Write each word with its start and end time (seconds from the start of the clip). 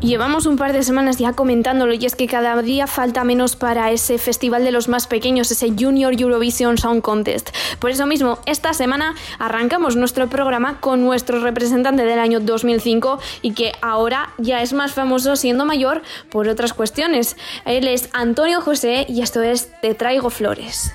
Llevamos 0.00 0.44
un 0.44 0.58
par 0.58 0.74
de 0.74 0.82
semanas 0.82 1.16
ya 1.16 1.32
comentándolo 1.32 1.94
y 1.94 2.04
es 2.04 2.14
que 2.14 2.26
cada 2.26 2.60
día 2.60 2.86
falta 2.86 3.24
menos 3.24 3.56
para 3.56 3.90
ese 3.90 4.18
festival 4.18 4.62
de 4.62 4.70
los 4.70 4.88
más 4.88 5.06
pequeños, 5.06 5.50
ese 5.50 5.72
Junior 5.76 6.12
Eurovision 6.12 6.76
Sound 6.76 7.00
Contest. 7.00 7.48
Por 7.78 7.90
eso 7.90 8.06
mismo, 8.06 8.38
esta 8.44 8.74
semana 8.74 9.14
arrancamos 9.38 9.96
nuestro 9.96 10.28
programa 10.28 10.80
con 10.80 11.02
nuestro 11.02 11.40
representante 11.40 12.04
del 12.04 12.18
año 12.18 12.40
2005 12.40 13.18
y 13.40 13.52
que 13.52 13.72
ahora 13.80 14.34
ya 14.36 14.60
es 14.60 14.74
más 14.74 14.92
famoso 14.92 15.34
siendo 15.34 15.64
mayor 15.64 16.02
por 16.30 16.46
otras 16.46 16.74
cuestiones. 16.74 17.36
Él 17.64 17.88
es 17.88 18.10
Antonio 18.12 18.60
José 18.60 19.06
y 19.08 19.22
esto 19.22 19.42
es 19.42 19.70
Te 19.80 19.94
traigo 19.94 20.28
flores. 20.28 20.92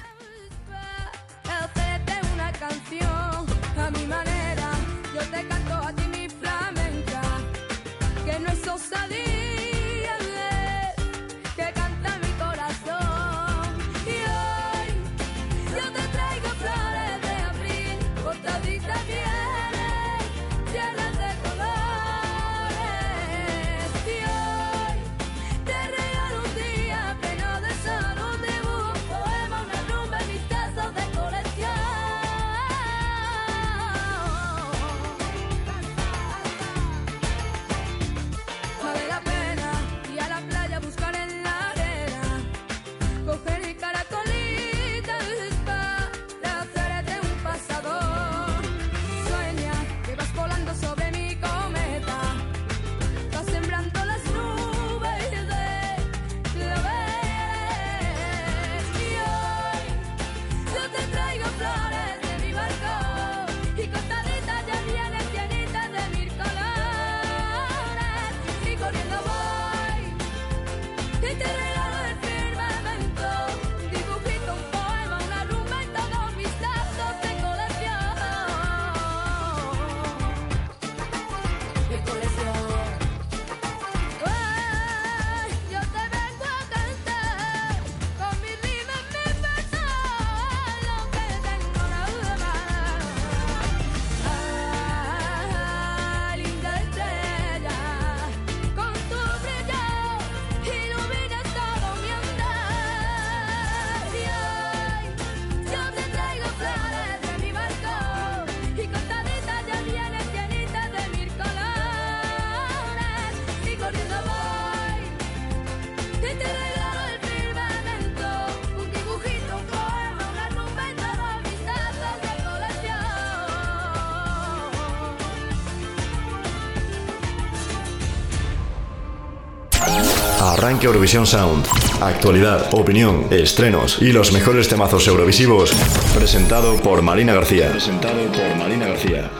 Arranque 130.61 130.85
Eurovisión 130.85 131.25
Sound. 131.25 131.65
Actualidad, 132.01 132.71
opinión, 132.75 133.25
estrenos 133.31 133.99
y 133.99 134.11
los 134.11 134.31
mejores 134.31 134.69
temazos 134.69 135.07
eurovisivos. 135.07 135.71
Presentado 136.13 136.75
por 136.83 137.01
Marina 137.01 137.33
García. 137.33 137.71
Presentado 137.71 138.31
por 138.31 138.55
Marina 138.57 138.85
García. 138.85 139.31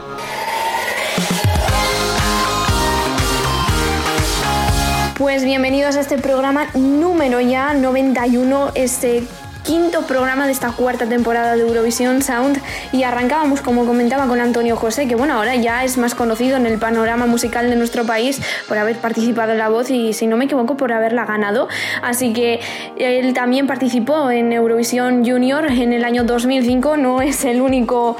Pues 5.16 5.44
bienvenidos 5.44 5.94
a 5.94 6.00
este 6.00 6.18
programa 6.18 6.66
número 6.74 7.40
ya 7.40 7.72
91, 7.72 8.72
este 8.74 9.22
quinto 9.64 10.02
programa 10.02 10.46
de 10.46 10.52
esta 10.52 10.72
cuarta 10.72 11.06
temporada 11.06 11.54
de 11.54 11.62
Eurovisión 11.62 12.22
Sound 12.22 12.60
y 12.92 13.04
arrancábamos, 13.04 13.60
como 13.60 13.86
comentaba, 13.86 14.26
con 14.26 14.40
Antonio 14.40 14.76
José, 14.76 15.06
que 15.06 15.14
bueno, 15.14 15.34
ahora 15.34 15.54
ya 15.56 15.84
es 15.84 15.98
más 15.98 16.14
conocido 16.14 16.56
en 16.56 16.66
el 16.66 16.78
panorama 16.78 17.26
musical 17.26 17.70
de 17.70 17.76
nuestro 17.76 18.04
país 18.04 18.40
por 18.68 18.78
haber 18.78 18.96
participado 18.96 19.52
en 19.52 19.58
La 19.58 19.68
Voz 19.68 19.90
y, 19.90 20.12
si 20.12 20.26
no 20.26 20.36
me 20.36 20.46
equivoco, 20.46 20.76
por 20.76 20.92
haberla 20.92 21.24
ganado. 21.24 21.68
Así 22.02 22.32
que 22.32 22.60
él 22.96 23.34
también 23.34 23.66
participó 23.66 24.30
en 24.30 24.52
Eurovisión 24.52 25.24
Junior 25.24 25.66
en 25.66 25.92
el 25.92 26.04
año 26.04 26.24
2005, 26.24 26.96
no 26.96 27.22
es 27.22 27.44
el 27.44 27.60
único 27.60 28.16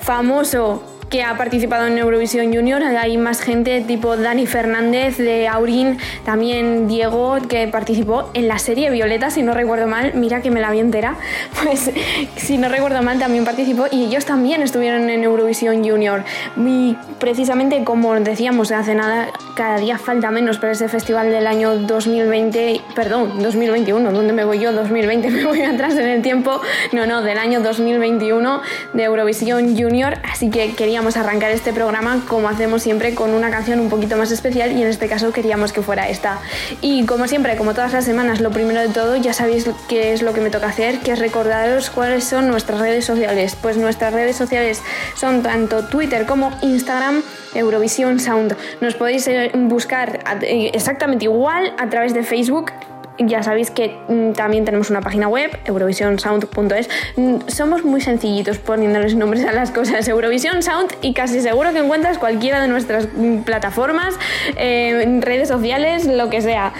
famoso 0.00 0.95
que 1.10 1.22
ha 1.22 1.36
participado 1.36 1.86
en 1.86 1.98
Eurovisión 1.98 2.52
Junior. 2.52 2.82
Hay 2.82 3.16
más 3.16 3.40
gente 3.40 3.80
tipo 3.82 4.16
Dani 4.16 4.46
Fernández 4.46 5.16
de 5.18 5.48
Aurín, 5.48 5.98
también 6.24 6.88
Diego 6.88 7.38
que 7.48 7.68
participó 7.68 8.30
en 8.34 8.48
la 8.48 8.58
serie 8.58 8.90
Violeta, 8.90 9.30
si 9.30 9.42
no 9.42 9.54
recuerdo 9.54 9.86
mal. 9.86 10.12
Mira 10.14 10.42
que 10.42 10.50
me 10.50 10.60
la 10.60 10.70
vi 10.70 10.80
entera. 10.80 11.16
Pues 11.66 11.90
si 12.36 12.58
no 12.58 12.68
recuerdo 12.68 13.02
mal 13.02 13.18
también 13.18 13.44
participó 13.44 13.86
y 13.90 14.04
ellos 14.04 14.24
también 14.24 14.62
estuvieron 14.62 15.10
en 15.10 15.24
Eurovisión 15.24 15.84
Junior. 15.84 16.22
Y 16.56 16.96
precisamente 17.18 17.82
como 17.82 18.14
decíamos 18.20 18.70
hace 18.70 18.94
nada, 18.94 19.28
cada 19.56 19.78
día 19.78 19.98
falta 19.98 20.30
menos 20.30 20.58
para 20.58 20.72
ese 20.72 20.88
festival 20.88 21.30
del 21.30 21.46
año 21.46 21.76
2020, 21.76 22.80
perdón, 22.94 23.42
2021, 23.42 24.12
¿dónde 24.12 24.32
me 24.32 24.44
voy 24.44 24.60
yo? 24.60 24.72
2020, 24.72 25.30
me 25.30 25.44
voy 25.44 25.62
atrás 25.62 25.94
en 25.94 26.08
el 26.08 26.22
tiempo. 26.22 26.60
No, 26.92 27.06
no, 27.06 27.22
del 27.22 27.38
año 27.38 27.60
2021 27.60 28.60
de 28.92 29.02
Eurovisión 29.02 29.76
Junior. 29.76 30.18
Así 30.30 30.50
que 30.50 30.74
quería 30.74 30.95
queríamos 30.96 31.18
arrancar 31.18 31.50
este 31.50 31.74
programa 31.74 32.24
como 32.26 32.48
hacemos 32.48 32.82
siempre 32.82 33.14
con 33.14 33.34
una 33.34 33.50
canción 33.50 33.80
un 33.80 33.90
poquito 33.90 34.16
más 34.16 34.30
especial 34.30 34.72
y 34.72 34.80
en 34.80 34.88
este 34.88 35.08
caso 35.08 35.30
queríamos 35.30 35.74
que 35.74 35.82
fuera 35.82 36.08
esta. 36.08 36.38
Y 36.80 37.04
como 37.04 37.28
siempre, 37.28 37.54
como 37.56 37.74
todas 37.74 37.92
las 37.92 38.06
semanas, 38.06 38.40
lo 38.40 38.50
primero 38.50 38.80
de 38.80 38.88
todo 38.88 39.14
ya 39.16 39.34
sabéis 39.34 39.68
qué 39.90 40.14
es 40.14 40.22
lo 40.22 40.32
que 40.32 40.40
me 40.40 40.48
toca 40.48 40.68
hacer, 40.68 41.00
que 41.00 41.12
es 41.12 41.18
recordaros 41.18 41.90
cuáles 41.90 42.24
son 42.24 42.48
nuestras 42.48 42.80
redes 42.80 43.04
sociales. 43.04 43.58
Pues 43.60 43.76
nuestras 43.76 44.14
redes 44.14 44.36
sociales 44.36 44.80
son 45.16 45.42
tanto 45.42 45.84
Twitter 45.84 46.24
como 46.24 46.50
Instagram. 46.62 47.22
Eurovisión 47.54 48.20
Sound. 48.20 48.54
Nos 48.80 48.94
podéis 48.94 49.26
eh, 49.28 49.50
buscar 49.54 50.20
eh, 50.42 50.70
exactamente 50.74 51.24
igual 51.24 51.74
a 51.78 51.88
través 51.88 52.12
de 52.12 52.22
Facebook 52.22 52.70
ya 53.18 53.42
sabéis 53.42 53.70
que 53.70 53.96
mm, 54.08 54.32
también 54.32 54.64
tenemos 54.64 54.90
una 54.90 55.00
página 55.00 55.28
web, 55.28 55.50
eurovisionsound.es. 55.64 56.88
Mm, 57.16 57.36
somos 57.48 57.84
muy 57.84 58.00
sencillitos 58.00 58.58
poniéndoles 58.58 59.14
nombres 59.14 59.44
a 59.44 59.52
las 59.52 59.70
cosas, 59.70 60.06
Eurovision 60.08 60.62
Sound, 60.62 60.94
y 61.02 61.14
casi 61.14 61.40
seguro 61.40 61.72
que 61.72 61.78
encuentras 61.78 62.18
cualquiera 62.18 62.60
de 62.60 62.68
nuestras 62.68 63.08
mm, 63.14 63.42
plataformas, 63.42 64.14
eh, 64.56 65.20
redes 65.22 65.48
sociales, 65.48 66.06
lo 66.06 66.30
que 66.30 66.40
sea. 66.40 66.72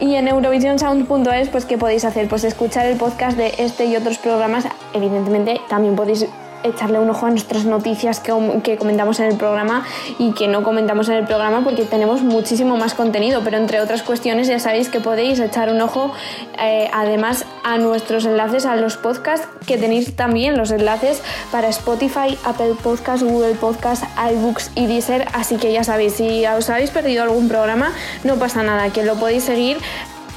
Y 0.00 0.14
en 0.16 0.28
eurovisionsound.es, 0.28 1.48
pues, 1.48 1.64
¿qué 1.64 1.78
podéis 1.78 2.04
hacer? 2.04 2.28
Pues 2.28 2.44
escuchar 2.44 2.86
el 2.86 2.96
podcast 2.96 3.36
de 3.36 3.54
este 3.58 3.86
y 3.86 3.96
otros 3.96 4.18
programas. 4.18 4.66
Evidentemente, 4.92 5.60
también 5.68 5.96
podéis 5.96 6.26
echarle 6.64 6.98
un 6.98 7.10
ojo 7.10 7.26
a 7.26 7.30
nuestras 7.30 7.64
noticias 7.64 8.20
que, 8.20 8.32
comentamos 8.76 9.20
en 9.20 9.26
el 9.26 9.36
programa 9.36 9.84
y 10.18 10.32
que 10.32 10.48
no 10.48 10.62
comentamos 10.62 11.08
en 11.08 11.16
el 11.16 11.24
programa 11.24 11.62
porque 11.62 11.84
tenemos 11.84 12.22
muchísimo 12.22 12.76
más 12.76 12.94
contenido, 12.94 13.42
pero 13.44 13.58
entre 13.58 13.80
otras 13.80 14.02
cuestiones 14.02 14.48
ya 14.48 14.58
sabéis 14.58 14.88
que 14.88 15.00
podéis 15.00 15.38
echar 15.38 15.70
un 15.70 15.80
ojo 15.80 16.12
eh, 16.58 16.88
además 16.92 17.44
a 17.62 17.78
nuestros 17.78 18.24
enlaces 18.24 18.66
a 18.66 18.76
los 18.76 18.96
podcasts 18.96 19.46
que 19.66 19.76
tenéis 19.76 20.16
también 20.16 20.56
los 20.56 20.70
enlaces 20.70 21.22
para 21.52 21.68
Spotify, 21.68 22.38
Apple 22.44 22.74
Podcasts, 22.82 23.24
Google 23.24 23.54
Podcasts, 23.54 24.06
iBooks 24.32 24.72
y 24.74 24.86
Deezer, 24.86 25.26
así 25.32 25.56
que 25.56 25.72
ya 25.72 25.84
sabéis, 25.84 26.14
si 26.14 26.44
os 26.46 26.70
habéis 26.70 26.90
perdido 26.90 27.22
algún 27.22 27.48
programa 27.48 27.92
no 28.24 28.36
pasa 28.36 28.62
nada, 28.62 28.90
que 28.90 29.02
lo 29.02 29.16
podéis 29.16 29.44
seguir 29.44 29.78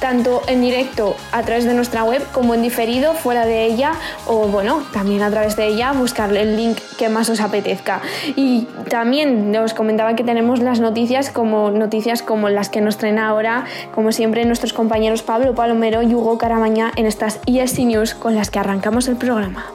tanto 0.00 0.42
en 0.46 0.60
directo 0.60 1.16
a 1.32 1.42
través 1.42 1.64
de 1.64 1.74
nuestra 1.74 2.04
web 2.04 2.24
como 2.32 2.54
en 2.54 2.62
diferido 2.62 3.14
fuera 3.14 3.46
de 3.46 3.66
ella 3.66 3.92
o 4.26 4.48
bueno, 4.48 4.82
también 4.92 5.22
a 5.22 5.30
través 5.30 5.56
de 5.56 5.66
ella 5.66 5.92
buscar 5.92 6.34
el 6.36 6.56
link 6.56 6.78
que 6.98 7.08
más 7.08 7.28
os 7.28 7.40
apetezca. 7.40 8.00
Y 8.36 8.66
también 8.88 9.54
os 9.56 9.74
comentaba 9.74 10.14
que 10.14 10.24
tenemos 10.24 10.60
las 10.60 10.80
noticias 10.80 11.30
como 11.30 11.70
noticias 11.70 12.22
como 12.22 12.48
las 12.48 12.68
que 12.68 12.80
nos 12.80 12.98
traen 12.98 13.18
ahora, 13.18 13.64
como 13.94 14.12
siempre 14.12 14.44
nuestros 14.44 14.72
compañeros 14.72 15.22
Pablo 15.22 15.54
Palomero 15.54 16.02
y 16.02 16.14
Hugo 16.14 16.38
Caramaña 16.38 16.92
en 16.96 17.06
estas 17.06 17.40
ESC 17.46 17.80
News 17.80 18.14
con 18.14 18.34
las 18.34 18.50
que 18.50 18.58
arrancamos 18.58 19.08
el 19.08 19.16
programa. 19.16 19.66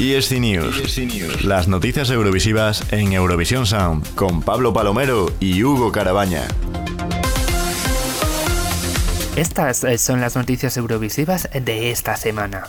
ESC 0.00 0.38
News. 0.38 1.44
Las 1.44 1.66
noticias 1.66 2.10
eurovisivas 2.10 2.84
en 2.92 3.12
Eurovisión 3.12 3.66
Sound 3.66 4.14
con 4.14 4.42
Pablo 4.42 4.72
Palomero 4.72 5.26
y 5.40 5.64
Hugo 5.64 5.90
Carabaña. 5.90 6.46
Estas 9.38 9.84
eh, 9.84 9.98
son 9.98 10.20
las 10.20 10.34
noticias 10.34 10.76
eurovisivas 10.76 11.48
de 11.52 11.92
esta 11.92 12.16
semana. 12.16 12.64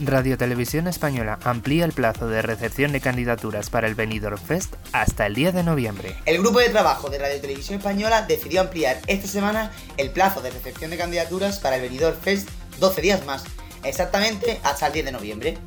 Radio 0.00 0.36
Televisión 0.36 0.88
Española 0.88 1.38
amplía 1.44 1.84
el 1.84 1.92
plazo 1.92 2.26
de 2.26 2.42
recepción 2.42 2.90
de 2.90 3.00
candidaturas 3.00 3.70
para 3.70 3.86
el 3.86 3.94
Benidorm 3.94 4.36
Fest 4.36 4.74
hasta 4.90 5.26
el 5.26 5.36
10 5.36 5.54
de 5.54 5.62
noviembre. 5.62 6.16
El 6.26 6.38
grupo 6.38 6.58
de 6.58 6.70
trabajo 6.70 7.08
de 7.08 7.20
Radio 7.20 7.40
Televisión 7.40 7.78
Española 7.78 8.22
decidió 8.22 8.62
ampliar 8.62 8.98
esta 9.06 9.28
semana 9.28 9.70
el 9.96 10.10
plazo 10.10 10.40
de 10.40 10.50
recepción 10.50 10.90
de 10.90 10.98
candidaturas 10.98 11.60
para 11.60 11.76
el 11.76 11.82
Benidorm 11.82 12.18
Fest 12.18 12.48
12 12.80 13.00
días 13.00 13.24
más, 13.24 13.44
exactamente 13.84 14.58
hasta 14.64 14.88
el 14.88 14.94
10 14.94 15.04
de 15.04 15.12
noviembre. 15.12 15.58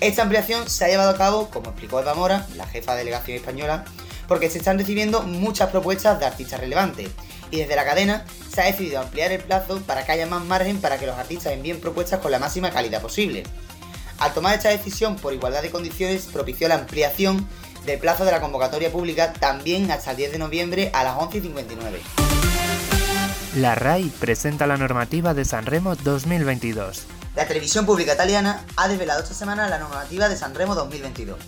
Esta 0.00 0.22
ampliación 0.22 0.68
se 0.68 0.86
ha 0.86 0.88
llevado 0.88 1.10
a 1.10 1.16
cabo, 1.16 1.50
como 1.50 1.70
explicó 1.70 2.00
Eva 2.00 2.14
Mora, 2.14 2.48
la 2.56 2.66
jefa 2.66 2.94
de 2.94 2.98
delegación 2.98 3.36
española, 3.36 3.84
porque 4.26 4.50
se 4.50 4.58
están 4.58 4.76
recibiendo 4.76 5.22
muchas 5.22 5.70
propuestas 5.70 6.18
de 6.18 6.26
artistas 6.26 6.58
relevantes 6.58 7.10
y 7.50 7.58
desde 7.58 7.76
la 7.76 7.84
cadena 7.84 8.24
se 8.52 8.60
ha 8.60 8.64
decidido 8.66 9.00
ampliar 9.00 9.32
el 9.32 9.40
plazo 9.40 9.80
para 9.82 10.04
que 10.04 10.12
haya 10.12 10.26
más 10.26 10.44
margen 10.44 10.80
para 10.80 10.98
que 10.98 11.06
los 11.06 11.18
artistas 11.18 11.52
envíen 11.52 11.80
propuestas 11.80 12.20
con 12.20 12.30
la 12.30 12.38
máxima 12.38 12.70
calidad 12.70 13.02
posible. 13.02 13.44
Al 14.18 14.32
tomar 14.32 14.54
esta 14.54 14.68
decisión 14.68 15.16
por 15.16 15.34
igualdad 15.34 15.62
de 15.62 15.70
condiciones 15.70 16.28
propició 16.32 16.68
la 16.68 16.76
ampliación 16.76 17.46
del 17.84 17.98
plazo 17.98 18.24
de 18.24 18.32
la 18.32 18.40
convocatoria 18.40 18.90
pública 18.90 19.32
también 19.32 19.90
hasta 19.90 20.12
el 20.12 20.16
10 20.16 20.32
de 20.32 20.38
noviembre 20.38 20.90
a 20.94 21.04
las 21.04 21.16
11.59. 21.16 21.98
La 23.56 23.74
RAI 23.74 24.10
presenta 24.18 24.66
la 24.66 24.76
normativa 24.76 25.34
de 25.34 25.44
Sanremo 25.44 25.94
2022. 25.94 27.04
La 27.36 27.46
televisión 27.46 27.84
pública 27.84 28.14
italiana 28.14 28.64
ha 28.76 28.88
desvelado 28.88 29.22
esta 29.22 29.34
semana 29.34 29.68
la 29.68 29.78
normativa 29.78 30.28
de 30.28 30.36
Sanremo 30.36 30.74
2022, 30.74 31.38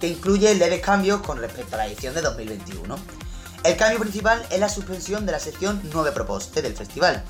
que 0.00 0.08
incluye 0.08 0.54
leves 0.54 0.80
cambios 0.80 1.22
con 1.22 1.38
respecto 1.38 1.76
a 1.76 1.78
la 1.78 1.86
edición 1.86 2.14
de 2.14 2.22
2021. 2.22 2.96
El 3.66 3.76
cambio 3.76 3.98
principal 3.98 4.46
es 4.50 4.60
la 4.60 4.68
suspensión 4.68 5.26
de 5.26 5.32
la 5.32 5.40
sección 5.40 5.80
9 5.92 6.12
Proposte 6.12 6.62
del 6.62 6.76
festival, 6.76 7.24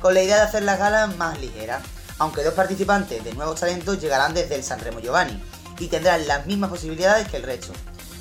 con 0.00 0.14
la 0.14 0.22
idea 0.22 0.36
de 0.36 0.42
hacer 0.42 0.62
la 0.62 0.76
gala 0.76 1.08
más 1.08 1.40
ligera, 1.40 1.82
aunque 2.18 2.44
dos 2.44 2.54
participantes 2.54 3.24
de 3.24 3.34
nuevos 3.34 3.58
talentos 3.58 4.00
llegarán 4.00 4.32
desde 4.32 4.54
el 4.54 4.62
Sanremo 4.62 5.00
Giovanni 5.00 5.42
y 5.80 5.88
tendrán 5.88 6.28
las 6.28 6.46
mismas 6.46 6.70
posibilidades 6.70 7.26
que 7.26 7.38
el 7.38 7.42
resto, 7.42 7.72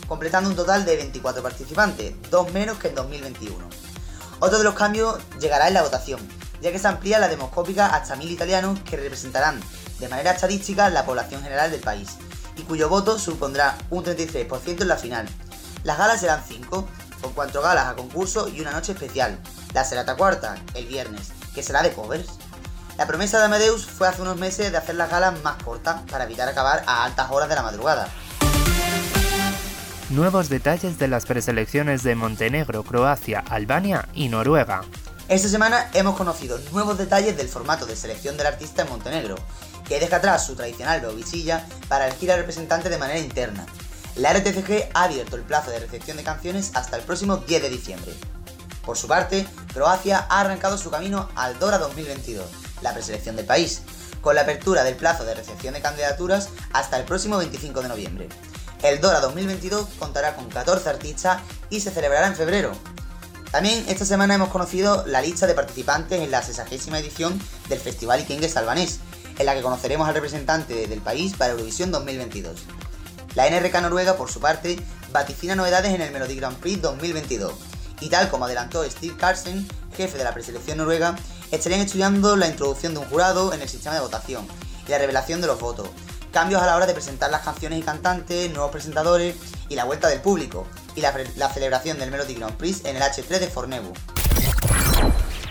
completando 0.07 0.49
un 0.49 0.55
total 0.55 0.83
de 0.83 0.95
24 0.95 1.43
participantes, 1.43 2.15
dos 2.31 2.51
menos 2.53 2.79
que 2.79 2.87
en 2.87 2.95
2021. 2.95 3.55
Otro 4.39 4.57
de 4.57 4.63
los 4.63 4.73
cambios 4.73 5.19
llegará 5.39 5.67
en 5.67 5.75
la 5.75 5.83
votación, 5.83 6.27
ya 6.61 6.71
que 6.71 6.79
se 6.79 6.87
amplía 6.87 7.19
la 7.19 7.27
demoscópica 7.27 7.85
hasta 7.85 8.15
mil 8.15 8.31
italianos 8.31 8.79
que 8.79 8.97
representarán 8.97 9.59
de 9.99 10.09
manera 10.09 10.31
estadística 10.31 10.89
la 10.89 11.05
población 11.05 11.43
general 11.43 11.69
del 11.69 11.81
país, 11.81 12.17
y 12.55 12.63
cuyo 12.63 12.89
voto 12.89 13.19
supondrá 13.19 13.77
un 13.91 14.03
33% 14.03 14.81
en 14.81 14.87
la 14.87 14.97
final. 14.97 15.29
Las 15.83 15.99
galas 15.99 16.19
serán 16.19 16.43
5, 16.45 16.89
con 17.21 17.33
4 17.33 17.61
galas 17.61 17.87
a 17.87 17.95
concurso 17.95 18.47
y 18.47 18.61
una 18.61 18.71
noche 18.71 18.93
especial. 18.93 19.39
La 19.73 19.83
serata 19.83 20.15
cuarta, 20.15 20.55
el 20.73 20.85
viernes, 20.87 21.29
que 21.53 21.63
será 21.63 21.81
de 21.83 21.91
covers. 21.91 22.27
La 22.97 23.07
promesa 23.07 23.39
de 23.39 23.45
Amadeus 23.45 23.85
fue 23.85 24.07
hace 24.07 24.21
unos 24.21 24.37
meses 24.37 24.71
de 24.71 24.77
hacer 24.77 24.95
las 24.95 25.09
galas 25.09 25.41
más 25.41 25.61
cortas 25.63 26.01
para 26.11 26.25
evitar 26.25 26.49
acabar 26.49 26.83
a 26.85 27.05
altas 27.05 27.31
horas 27.31 27.47
de 27.47 27.55
la 27.55 27.63
madrugada. 27.63 28.09
Nuevos 30.09 30.49
detalles 30.49 30.97
de 30.97 31.07
las 31.07 31.25
preselecciones 31.25 32.01
de 32.03 32.15
Montenegro, 32.15 32.83
Croacia, 32.83 33.43
Albania 33.47 34.09
y 34.13 34.27
Noruega. 34.27 34.81
Esta 35.27 35.47
semana 35.47 35.91
hemos 35.93 36.17
conocido 36.17 36.59
nuevos 36.71 36.97
detalles 36.97 37.37
del 37.37 37.47
formato 37.47 37.85
de 37.85 37.95
selección 37.95 38.35
del 38.35 38.47
artista 38.47 38.81
en 38.81 38.89
Montenegro, 38.89 39.35
que 39.87 39.99
deja 39.99 40.15
atrás 40.15 40.47
su 40.47 40.55
tradicional 40.55 41.05
visilla 41.15 41.63
para 41.87 42.07
elegir 42.07 42.31
al 42.31 42.39
representante 42.39 42.89
de 42.89 42.97
manera 42.97 43.19
interna. 43.19 43.65
La 44.19 44.33
RTCG 44.33 44.89
ha 44.93 45.03
abierto 45.03 45.37
el 45.37 45.43
plazo 45.43 45.71
de 45.71 45.79
recepción 45.79 46.17
de 46.17 46.23
canciones 46.23 46.71
hasta 46.73 46.97
el 46.97 47.03
próximo 47.03 47.37
10 47.37 47.61
de 47.61 47.69
diciembre. 47.69 48.13
Por 48.85 48.97
su 48.97 49.07
parte, 49.07 49.47
Croacia 49.73 50.27
ha 50.29 50.41
arrancado 50.41 50.77
su 50.77 50.91
camino 50.91 51.29
al 51.35 51.57
Dora 51.57 51.77
2022, 51.77 52.45
la 52.81 52.93
preselección 52.93 53.37
del 53.37 53.45
país, 53.45 53.81
con 54.19 54.35
la 54.35 54.41
apertura 54.41 54.83
del 54.83 54.97
plazo 54.97 55.23
de 55.23 55.35
recepción 55.35 55.73
de 55.73 55.81
candidaturas 55.81 56.49
hasta 56.73 56.97
el 56.97 57.05
próximo 57.05 57.37
25 57.37 57.81
de 57.81 57.87
noviembre. 57.87 58.29
El 58.83 58.99
Dora 58.99 59.21
2022 59.21 59.87
contará 59.97 60.35
con 60.35 60.49
14 60.49 60.89
artistas 60.89 61.41
y 61.69 61.79
se 61.79 61.89
celebrará 61.89 62.27
en 62.27 62.35
febrero, 62.35 62.73
también 63.51 63.83
esta 63.87 64.05
semana 64.05 64.35
hemos 64.35 64.49
conocido 64.49 65.03
la 65.07 65.21
lista 65.21 65.47
de 65.47 65.55
participantes 65.55 66.21
en 66.21 66.29
la 66.29 66.43
60 66.43 66.99
edición 66.99 67.41
del 67.67 67.79
Festival 67.79 68.19
Ikengues 68.19 68.55
albanés, 68.57 68.99
en 69.39 69.45
la 69.47 69.55
que 69.55 69.63
conoceremos 69.63 70.07
al 70.07 70.13
representante 70.13 70.87
del 70.87 71.01
país 71.01 71.33
para 71.35 71.53
Eurovisión 71.53 71.89
2022. 71.89 72.65
La 73.35 73.49
NRK 73.49 73.81
Noruega, 73.81 74.15
por 74.15 74.31
su 74.31 74.39
parte, 74.39 74.79
vaticina 75.11 75.55
novedades 75.55 75.93
en 75.93 76.01
el 76.01 76.11
Melody 76.11 76.35
Grand 76.35 76.57
Prix 76.57 76.81
2022, 76.81 77.53
y 78.01 78.09
tal 78.09 78.29
como 78.29 78.45
adelantó 78.45 78.83
Steve 78.89 79.15
Carson, 79.17 79.67
jefe 79.95 80.17
de 80.17 80.23
la 80.23 80.33
preselección 80.33 80.77
noruega, 80.77 81.15
estarían 81.51 81.81
estudiando 81.81 82.35
la 82.35 82.47
introducción 82.47 82.93
de 82.93 82.99
un 82.99 83.05
jurado 83.05 83.53
en 83.53 83.61
el 83.61 83.69
sistema 83.69 83.95
de 83.95 84.01
votación 84.01 84.47
y 84.87 84.91
la 84.91 84.97
revelación 84.97 85.41
de 85.41 85.47
los 85.47 85.59
votos, 85.59 85.89
cambios 86.31 86.61
a 86.61 86.65
la 86.65 86.75
hora 86.75 86.85
de 86.85 86.93
presentar 86.93 87.29
las 87.31 87.41
canciones 87.41 87.79
y 87.79 87.83
cantantes, 87.83 88.51
nuevos 88.51 88.71
presentadores 88.71 89.35
y 89.67 89.75
la 89.75 89.85
vuelta 89.85 90.07
del 90.07 90.21
público, 90.21 90.67
y 90.95 91.01
la, 91.01 91.13
celebración 91.53 91.99
del 91.99 92.11
Melody 92.11 92.35
Grand 92.35 92.55
Prix 92.57 92.85
en 92.85 92.95
el 92.95 93.01
H3 93.01 93.39
de 93.39 93.47
Fornebu. 93.47 93.93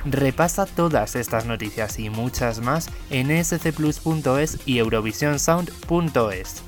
Repasa 0.04 0.66
todas 0.66 1.16
estas 1.16 1.44
noticias 1.44 1.98
y 1.98 2.10
muchas 2.10 2.60
más 2.60 2.88
en 3.10 3.44
scplus.es 3.44 4.58
y 4.64 4.78
eurovisionsound.es. 4.78 6.67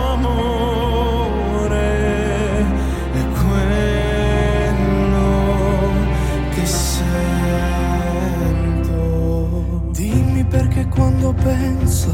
Penso, 11.33 12.11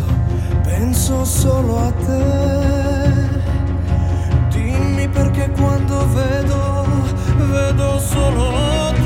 penso 0.63 1.25
solo 1.25 1.79
a 1.79 1.91
te. 1.91 2.23
Dimmi 4.49 5.07
perché 5.09 5.49
quando 5.51 6.07
vedo, 6.13 6.85
vedo 7.51 7.99
solo 7.99 8.89
te. 8.91 8.96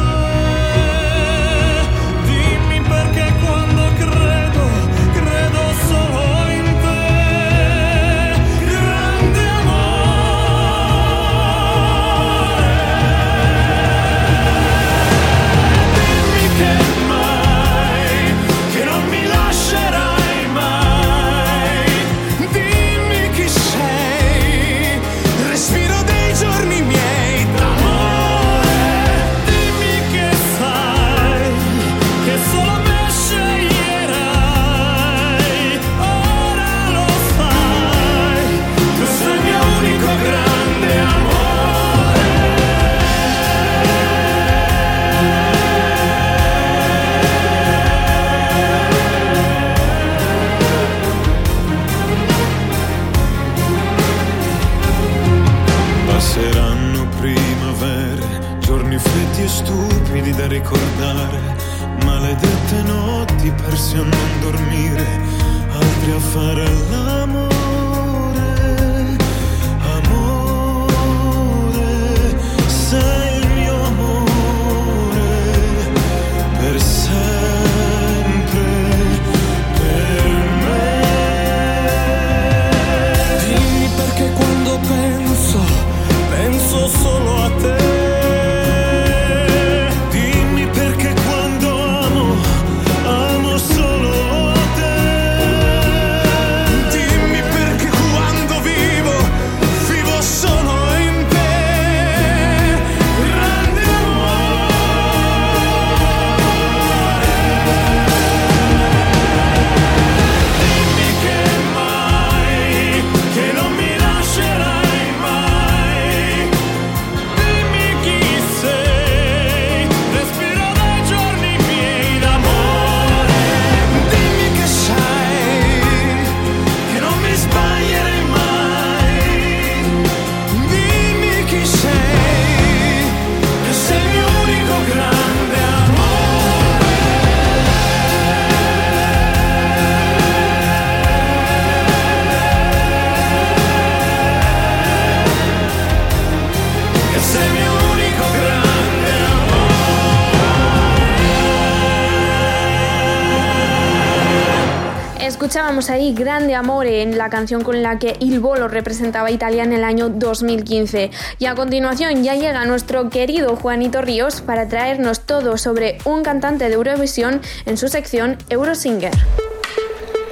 Escuchábamos 155.51 155.89
ahí 155.89 156.13
Grande 156.13 156.55
Amore 156.55 157.01
en 157.01 157.17
la 157.17 157.29
canción 157.29 157.61
con 157.61 157.83
la 157.83 157.99
que 157.99 158.15
Il 158.21 158.39
Bolo 158.39 158.69
representaba 158.69 159.27
a 159.27 159.31
Italia 159.31 159.65
en 159.65 159.73
el 159.73 159.83
año 159.83 160.07
2015. 160.07 161.11
Y 161.39 161.45
a 161.45 161.55
continuación 161.55 162.23
ya 162.23 162.35
llega 162.35 162.63
nuestro 162.63 163.09
querido 163.09 163.57
Juanito 163.57 164.01
Ríos 164.01 164.39
para 164.39 164.69
traernos 164.69 165.25
todo 165.25 165.57
sobre 165.57 165.97
un 166.05 166.23
cantante 166.23 166.69
de 166.69 166.75
Eurovisión 166.75 167.41
en 167.65 167.75
su 167.75 167.89
sección 167.89 168.37
Eurosinger. 168.47 169.11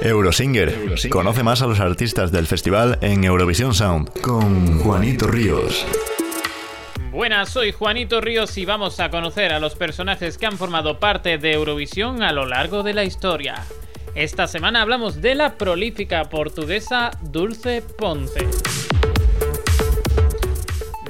Eurosinger. 0.00 0.74
Conoce 1.10 1.42
más 1.42 1.60
a 1.60 1.66
los 1.66 1.80
artistas 1.80 2.32
del 2.32 2.46
festival 2.46 2.96
en 3.02 3.22
Eurovisión 3.22 3.74
Sound 3.74 4.22
con 4.22 4.78
Juanito 4.78 5.26
Ríos. 5.26 5.84
Buenas, 7.12 7.50
soy 7.50 7.72
Juanito 7.72 8.22
Ríos 8.22 8.56
y 8.56 8.64
vamos 8.64 8.98
a 9.00 9.10
conocer 9.10 9.52
a 9.52 9.60
los 9.60 9.74
personajes 9.74 10.38
que 10.38 10.46
han 10.46 10.56
formado 10.56 10.98
parte 10.98 11.36
de 11.36 11.52
Eurovisión 11.52 12.22
a 12.22 12.32
lo 12.32 12.46
largo 12.46 12.82
de 12.82 12.94
la 12.94 13.04
historia. 13.04 13.66
Esta 14.14 14.48
semana 14.48 14.82
hablamos 14.82 15.22
de 15.22 15.36
la 15.36 15.56
prolífica 15.56 16.24
portuguesa 16.24 17.12
Dulce 17.22 17.80
Ponte. 17.80 18.44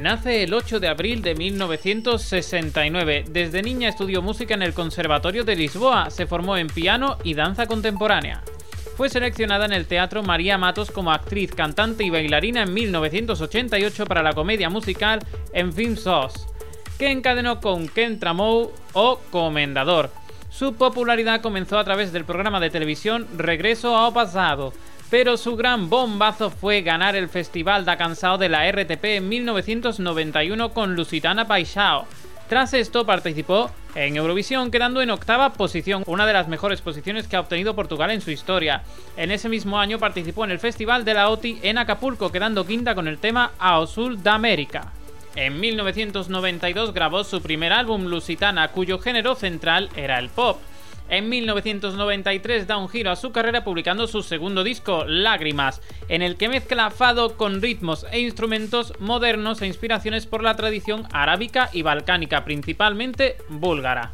Nace 0.01 0.43
el 0.43 0.53
8 0.53 0.81
de 0.81 0.89
abril 0.89 1.23
de 1.23 1.35
1969. 1.35 3.25
Desde 3.31 3.63
niña 3.63 3.89
estudió 3.89 4.21
música 4.21 4.53
en 4.53 4.63
el 4.63 4.75
Conservatorio 4.75 5.45
de 5.45 5.57
Lisboa. 5.57 6.11
Se 6.11 6.27
formó 6.27 6.59
en 6.59 6.67
piano 6.67 7.17
y 7.25 7.33
danza 7.33 7.67
contemporánea. 7.67 8.43
Fue 8.97 9.09
seleccionada 9.09 9.65
en 9.65 9.73
el 9.73 9.87
Teatro 9.87 10.23
María 10.23 10.59
Matos 10.59 10.91
como 10.91 11.11
actriz, 11.11 11.55
cantante 11.55 12.05
y 12.05 12.11
bailarina 12.11 12.65
en 12.65 12.75
1988 12.75 14.05
para 14.05 14.23
la 14.23 14.35
comedia 14.35 14.69
musical 14.69 15.21
En 15.55 15.73
Film 15.73 15.97
Sauce, 15.97 16.41
que 16.99 17.11
encadenó 17.11 17.63
con 17.63 17.89
Ken 17.89 18.21
Tramou 18.21 18.73
o 18.93 19.19
Comendador. 19.31 20.20
Su 20.51 20.75
popularidad 20.75 21.41
comenzó 21.41 21.79
a 21.79 21.85
través 21.85 22.13
del 22.13 22.25
programa 22.25 22.59
de 22.59 22.71
televisión 22.71 23.27
Regreso 23.39 23.97
ao 23.97 24.13
Pasado, 24.13 24.73
pero 25.09 25.37
su 25.37 25.55
gran 25.57 25.89
bombazo 25.89 26.51
fue 26.51 26.83
ganar 26.83 27.15
el 27.15 27.29
Festival 27.29 27.85
da 27.85 27.97
Cansao 27.97 28.37
de 28.37 28.49
la 28.49 28.71
RTP 28.71 29.05
en 29.05 29.29
1991 29.29 30.71
con 30.75 30.97
Lusitana 30.97 31.47
Paixao. 31.47 32.07
Tras 32.49 32.75
esto 32.75 33.07
participó 33.07 33.71
en 33.95 34.17
Eurovisión 34.17 34.73
quedando 34.73 35.01
en 35.01 35.11
octava 35.11 35.53
posición, 35.53 36.03
una 36.07 36.27
de 36.27 36.33
las 36.33 36.49
mejores 36.49 36.81
posiciones 36.81 37.29
que 37.29 37.37
ha 37.37 37.41
obtenido 37.41 37.77
Portugal 37.77 38.11
en 38.11 38.21
su 38.21 38.33
historia. 38.33 38.83
En 39.17 39.31
ese 39.31 39.49
mismo 39.49 39.79
año 39.79 40.01
participó 40.01 40.45
en 40.45 40.51
el 40.51 40.59
Festival 40.59 41.05
de 41.05 41.15
la 41.15 41.31
OTI 41.31 41.61
en 41.63 41.79
Acapulco 41.79 42.33
quedando 42.33 42.67
quinta 42.67 42.97
con 42.97 43.07
el 43.07 43.19
tema 43.19 43.53
Ao 43.61 43.87
Sul 43.87 44.21
da 44.21 44.35
América. 44.35 44.93
En 45.37 45.61
1992 45.61 46.93
grabó 46.93 47.23
su 47.23 47.41
primer 47.41 47.73
álbum 47.73 48.07
Lusitana, 48.07 48.69
cuyo 48.69 48.99
género 48.99 49.35
central 49.35 49.89
era 49.97 50.19
el 50.19 50.29
pop. 50.29 50.59
En 51.09 51.29
1993 51.29 52.67
da 52.67 52.77
un 52.77 52.89
giro 52.89 53.11
a 53.11 53.17
su 53.17 53.33
carrera 53.33 53.65
publicando 53.65 54.07
su 54.07 54.23
segundo 54.23 54.63
disco, 54.63 55.05
Lágrimas, 55.07 55.83
en 56.09 56.23
el 56.23 56.37
que 56.37 56.49
mezcla 56.49 56.91
fado 56.91 57.37
con 57.37 57.61
ritmos 57.61 58.07
e 58.13 58.21
instrumentos 58.21 58.93
modernos 59.01 59.61
e 59.61 59.67
inspiraciones 59.67 60.27
por 60.27 60.43
la 60.43 60.55
tradición 60.55 61.07
arábica 61.13 61.69
y 61.73 61.83
balcánica, 61.83 62.45
principalmente 62.45 63.37
búlgara. 63.49 64.13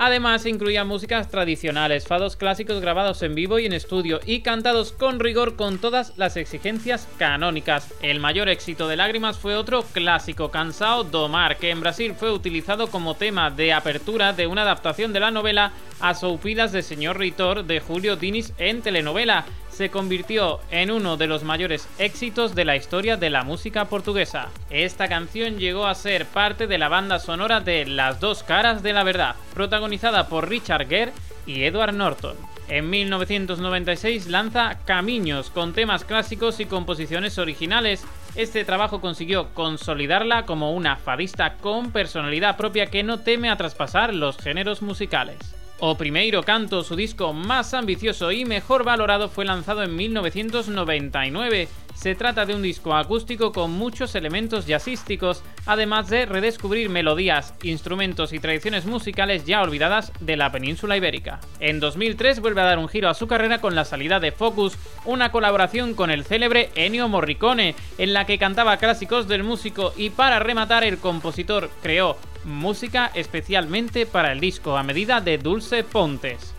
Además, 0.00 0.46
incluía 0.46 0.84
músicas 0.84 1.28
tradicionales, 1.28 2.06
fados 2.06 2.36
clásicos 2.36 2.80
grabados 2.80 3.20
en 3.24 3.34
vivo 3.34 3.58
y 3.58 3.66
en 3.66 3.72
estudio 3.72 4.20
y 4.24 4.42
cantados 4.42 4.92
con 4.92 5.18
rigor 5.18 5.56
con 5.56 5.78
todas 5.78 6.16
las 6.16 6.36
exigencias 6.36 7.08
canónicas. 7.18 7.92
El 8.00 8.20
mayor 8.20 8.48
éxito 8.48 8.86
de 8.86 8.94
Lágrimas 8.94 9.38
fue 9.38 9.56
otro 9.56 9.82
clásico, 9.82 10.52
Cansao 10.52 11.02
do 11.02 11.28
Mar, 11.28 11.56
que 11.56 11.70
en 11.70 11.80
Brasil 11.80 12.14
fue 12.16 12.30
utilizado 12.30 12.86
como 12.92 13.16
tema 13.16 13.50
de 13.50 13.72
apertura 13.72 14.32
de 14.32 14.46
una 14.46 14.62
adaptación 14.62 15.12
de 15.12 15.18
la 15.18 15.32
novela 15.32 15.72
As 15.98 16.22
Ouvidas 16.22 16.70
de 16.70 16.82
Señor 16.82 17.18
Ritor 17.18 17.64
de 17.64 17.80
Julio 17.80 18.14
Diniz 18.14 18.52
en 18.58 18.82
telenovela. 18.82 19.46
Se 19.78 19.90
convirtió 19.90 20.58
en 20.72 20.90
uno 20.90 21.16
de 21.16 21.28
los 21.28 21.44
mayores 21.44 21.88
éxitos 22.00 22.56
de 22.56 22.64
la 22.64 22.74
historia 22.74 23.16
de 23.16 23.30
la 23.30 23.44
música 23.44 23.84
portuguesa. 23.84 24.48
Esta 24.70 25.06
canción 25.06 25.56
llegó 25.60 25.86
a 25.86 25.94
ser 25.94 26.26
parte 26.26 26.66
de 26.66 26.78
la 26.78 26.88
banda 26.88 27.20
sonora 27.20 27.60
de 27.60 27.86
Las 27.86 28.18
dos 28.18 28.42
caras 28.42 28.82
de 28.82 28.92
la 28.92 29.04
verdad, 29.04 29.36
protagonizada 29.54 30.26
por 30.26 30.48
Richard 30.48 30.88
Gere 30.88 31.12
y 31.46 31.62
Edward 31.62 31.94
Norton. 31.94 32.36
En 32.66 32.90
1996 32.90 34.26
lanza 34.26 34.80
Camiños 34.84 35.48
con 35.48 35.72
temas 35.74 36.04
clásicos 36.04 36.58
y 36.58 36.66
composiciones 36.66 37.38
originales. 37.38 38.04
Este 38.34 38.64
trabajo 38.64 39.00
consiguió 39.00 39.54
consolidarla 39.54 40.44
como 40.44 40.72
una 40.72 40.96
fadista 40.96 41.54
con 41.58 41.92
personalidad 41.92 42.56
propia 42.56 42.86
que 42.86 43.04
no 43.04 43.20
teme 43.20 43.48
a 43.48 43.56
traspasar 43.56 44.12
los 44.12 44.38
géneros 44.38 44.82
musicales. 44.82 45.38
O 45.80 45.96
Primeiro 45.96 46.42
Canto, 46.42 46.82
su 46.82 46.96
disco 46.96 47.32
más 47.32 47.72
ambicioso 47.72 48.32
y 48.32 48.44
mejor 48.44 48.82
valorado, 48.82 49.28
fue 49.28 49.44
lanzado 49.44 49.84
en 49.84 49.94
1999. 49.94 51.68
Se 51.94 52.16
trata 52.16 52.46
de 52.46 52.54
un 52.54 52.62
disco 52.62 52.94
acústico 52.94 53.52
con 53.52 53.72
muchos 53.72 54.16
elementos 54.16 54.66
jazzísticos, 54.66 55.42
además 55.66 56.08
de 56.08 56.26
redescubrir 56.26 56.90
melodías, 56.90 57.54
instrumentos 57.62 58.32
y 58.32 58.40
tradiciones 58.40 58.86
musicales 58.86 59.44
ya 59.44 59.62
olvidadas 59.62 60.12
de 60.20 60.36
la 60.36 60.50
península 60.50 60.96
ibérica. 60.96 61.40
En 61.60 61.78
2003 61.78 62.40
vuelve 62.40 62.60
a 62.60 62.64
dar 62.64 62.78
un 62.78 62.88
giro 62.88 63.08
a 63.08 63.14
su 63.14 63.28
carrera 63.28 63.60
con 63.60 63.76
la 63.76 63.84
salida 63.84 64.18
de 64.18 64.32
Focus, 64.32 64.76
una 65.04 65.30
colaboración 65.30 65.94
con 65.94 66.10
el 66.10 66.24
célebre 66.24 66.70
Ennio 66.74 67.08
Morricone, 67.08 67.76
en 67.98 68.12
la 68.12 68.26
que 68.26 68.38
cantaba 68.38 68.78
clásicos 68.78 69.28
del 69.28 69.44
músico 69.44 69.92
y 69.96 70.10
para 70.10 70.40
rematar 70.40 70.82
el 70.82 70.98
compositor 70.98 71.70
creó 71.82 72.16
música 72.48 73.10
especialmente 73.14 74.06
para 74.06 74.32
el 74.32 74.40
disco 74.40 74.76
a 74.76 74.82
medida 74.82 75.20
de 75.20 75.38
Dulce 75.38 75.84
Pontes. 75.84 76.54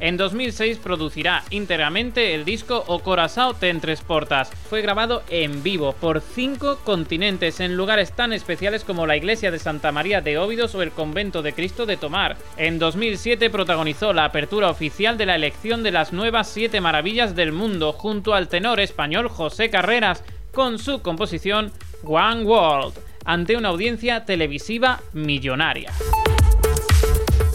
En 0.00 0.16
2006 0.16 0.78
producirá 0.78 1.42
íntegramente 1.50 2.32
el 2.34 2.44
disco 2.44 2.84
O 2.86 3.00
Corazao 3.00 3.54
Tres 3.54 4.00
Portas. 4.00 4.48
Fue 4.70 4.80
grabado 4.80 5.24
en 5.28 5.64
vivo 5.64 5.92
por 5.92 6.20
cinco 6.20 6.78
continentes 6.84 7.58
en 7.58 7.76
lugares 7.76 8.12
tan 8.12 8.32
especiales 8.32 8.84
como 8.84 9.08
la 9.08 9.16
iglesia 9.16 9.50
de 9.50 9.58
Santa 9.58 9.90
María 9.90 10.20
de 10.20 10.38
Óbidos 10.38 10.76
o 10.76 10.82
el 10.82 10.92
convento 10.92 11.42
de 11.42 11.52
Cristo 11.52 11.84
de 11.84 11.96
Tomar. 11.96 12.36
En 12.56 12.78
2007 12.78 13.50
protagonizó 13.50 14.12
la 14.12 14.26
apertura 14.26 14.70
oficial 14.70 15.18
de 15.18 15.26
la 15.26 15.34
elección 15.34 15.82
de 15.82 15.90
las 15.90 16.12
nuevas 16.12 16.48
siete 16.48 16.80
maravillas 16.80 17.34
del 17.34 17.50
mundo 17.50 17.92
junto 17.92 18.34
al 18.34 18.46
tenor 18.46 18.78
español 18.78 19.28
José 19.28 19.68
Carreras 19.68 20.22
con 20.52 20.78
su 20.78 21.02
composición 21.02 21.72
One 22.04 22.44
World. 22.44 23.07
Ante 23.24 23.56
una 23.56 23.68
audiencia 23.68 24.24
televisiva 24.24 25.00
millonaria. 25.12 25.92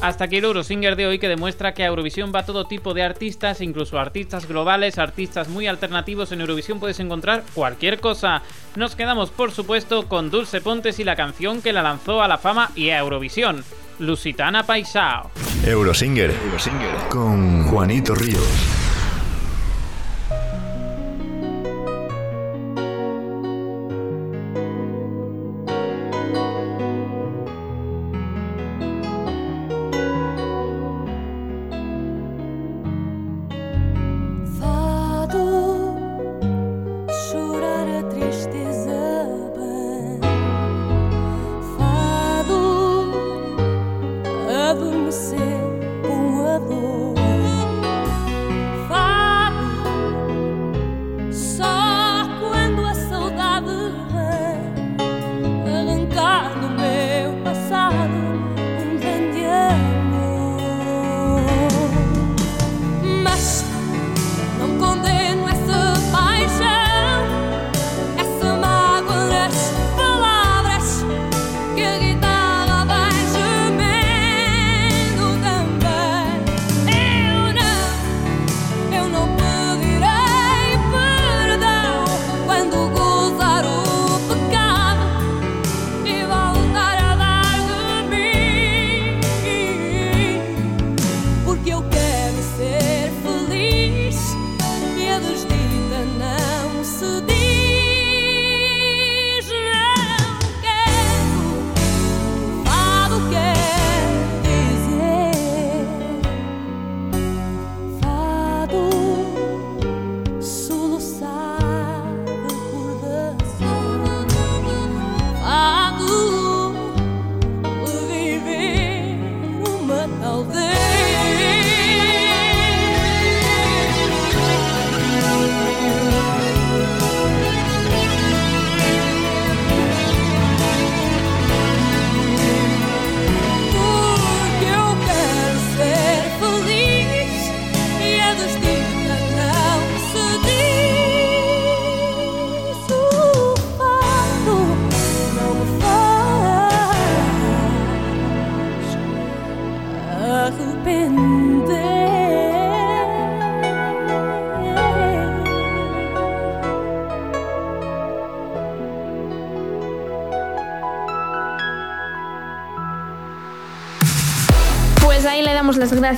Hasta 0.03 0.25
aquí 0.25 0.36
el 0.36 0.43
Eurosinger 0.43 0.98
de 0.98 1.08
hoy 1.08 1.17
que 1.17 1.29
demuestra 1.29 1.74
que 1.74 1.82
a 1.84 1.88
Eurovisión 1.88 2.34
va 2.36 2.46
todo 2.46 2.65
tipo 2.65 2.93
de 2.93 3.03
artistas, 3.03 3.62
incluso 3.62 3.98
artistas 3.98 4.50
globales, 4.50 4.98
artistas 4.98 5.48
muy 5.48 5.65
alternativos. 5.65 6.34
En 6.34 6.41
Eurovisión 6.41 6.82
puedes 6.82 7.00
encontrar 7.00 7.46
cualquier 7.53 8.01
cosa. 8.01 8.41
Nos 8.75 8.98
quedamos, 8.98 9.29
por 9.29 9.51
supuesto, 9.51 10.10
con 10.10 10.29
Dulce 10.29 10.60
Pontes 10.60 11.00
y 11.00 11.05
la 11.05 11.15
canción 11.15 11.62
que 11.62 11.72
la 11.72 11.82
lanzó 11.82 12.22
a 12.22 12.27
la 12.27 12.38
fama 12.38 12.72
y 12.75 12.89
a 12.89 13.00
Eurovisión, 13.00 13.63
Lusitana 14.00 14.63
Paisao. 14.63 15.32
Eurosinger, 15.65 16.32
Eurosinger 16.32 16.96
con 17.10 17.63
Juanito 17.67 18.13
Ríos. 18.13 18.82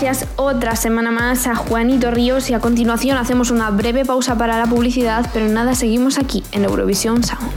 Gracias 0.02 0.28
otra 0.36 0.76
semana 0.76 1.10
más 1.10 1.48
a 1.48 1.56
Juanito 1.56 2.12
Ríos 2.12 2.50
y 2.50 2.54
a 2.54 2.60
continuación 2.60 3.18
hacemos 3.18 3.50
una 3.50 3.70
breve 3.70 4.04
pausa 4.04 4.38
para 4.38 4.58
la 4.58 4.66
publicidad, 4.66 5.30
pero 5.34 5.48
nada, 5.48 5.74
seguimos 5.74 6.18
aquí 6.18 6.44
en 6.52 6.66
Eurovisión 6.66 7.24
Sound. 7.24 7.50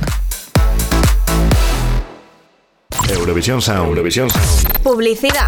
Eurovisión 3.09 3.61
Sound. 3.61 3.89
Eurovisión 3.89 4.31
Sound. 4.31 4.83
Publicidad. 4.85 5.48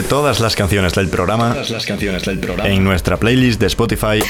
Descubre 0.00 0.08
todas 0.08 0.40
las 0.40 0.56
canciones 0.56 0.94
del 0.94 1.08
programa, 1.08 1.54
las 1.54 1.84
canciones 1.84 2.24
del 2.24 2.38
programa 2.38 2.70
en 2.70 2.82
nuestra 2.82 3.18
playlist 3.18 3.60
de 3.60 3.66
Spotify 3.66 4.20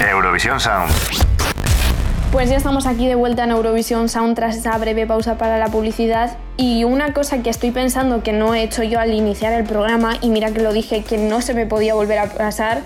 Eurovisión 0.00 0.60
Sound. 0.60 1.27
Pues 2.30 2.50
ya 2.50 2.56
estamos 2.56 2.86
aquí 2.86 3.06
de 3.06 3.14
vuelta 3.14 3.44
en 3.44 3.52
Eurovisión 3.52 4.10
Sound 4.10 4.36
tras 4.36 4.54
esa 4.54 4.76
breve 4.76 5.06
pausa 5.06 5.38
para 5.38 5.56
la 5.56 5.68
publicidad 5.68 6.36
y 6.60 6.82
una 6.82 7.14
cosa 7.14 7.40
que 7.40 7.50
estoy 7.50 7.70
pensando 7.70 8.24
que 8.24 8.32
no 8.32 8.52
he 8.52 8.64
hecho 8.64 8.82
yo 8.82 8.98
al 8.98 9.14
iniciar 9.14 9.52
el 9.52 9.62
programa, 9.62 10.18
y 10.20 10.28
mira 10.28 10.50
que 10.50 10.60
lo 10.60 10.72
dije 10.72 11.04
que 11.04 11.16
no 11.16 11.40
se 11.40 11.54
me 11.54 11.66
podía 11.66 11.94
volver 11.94 12.18
a 12.18 12.26
pasar, 12.26 12.82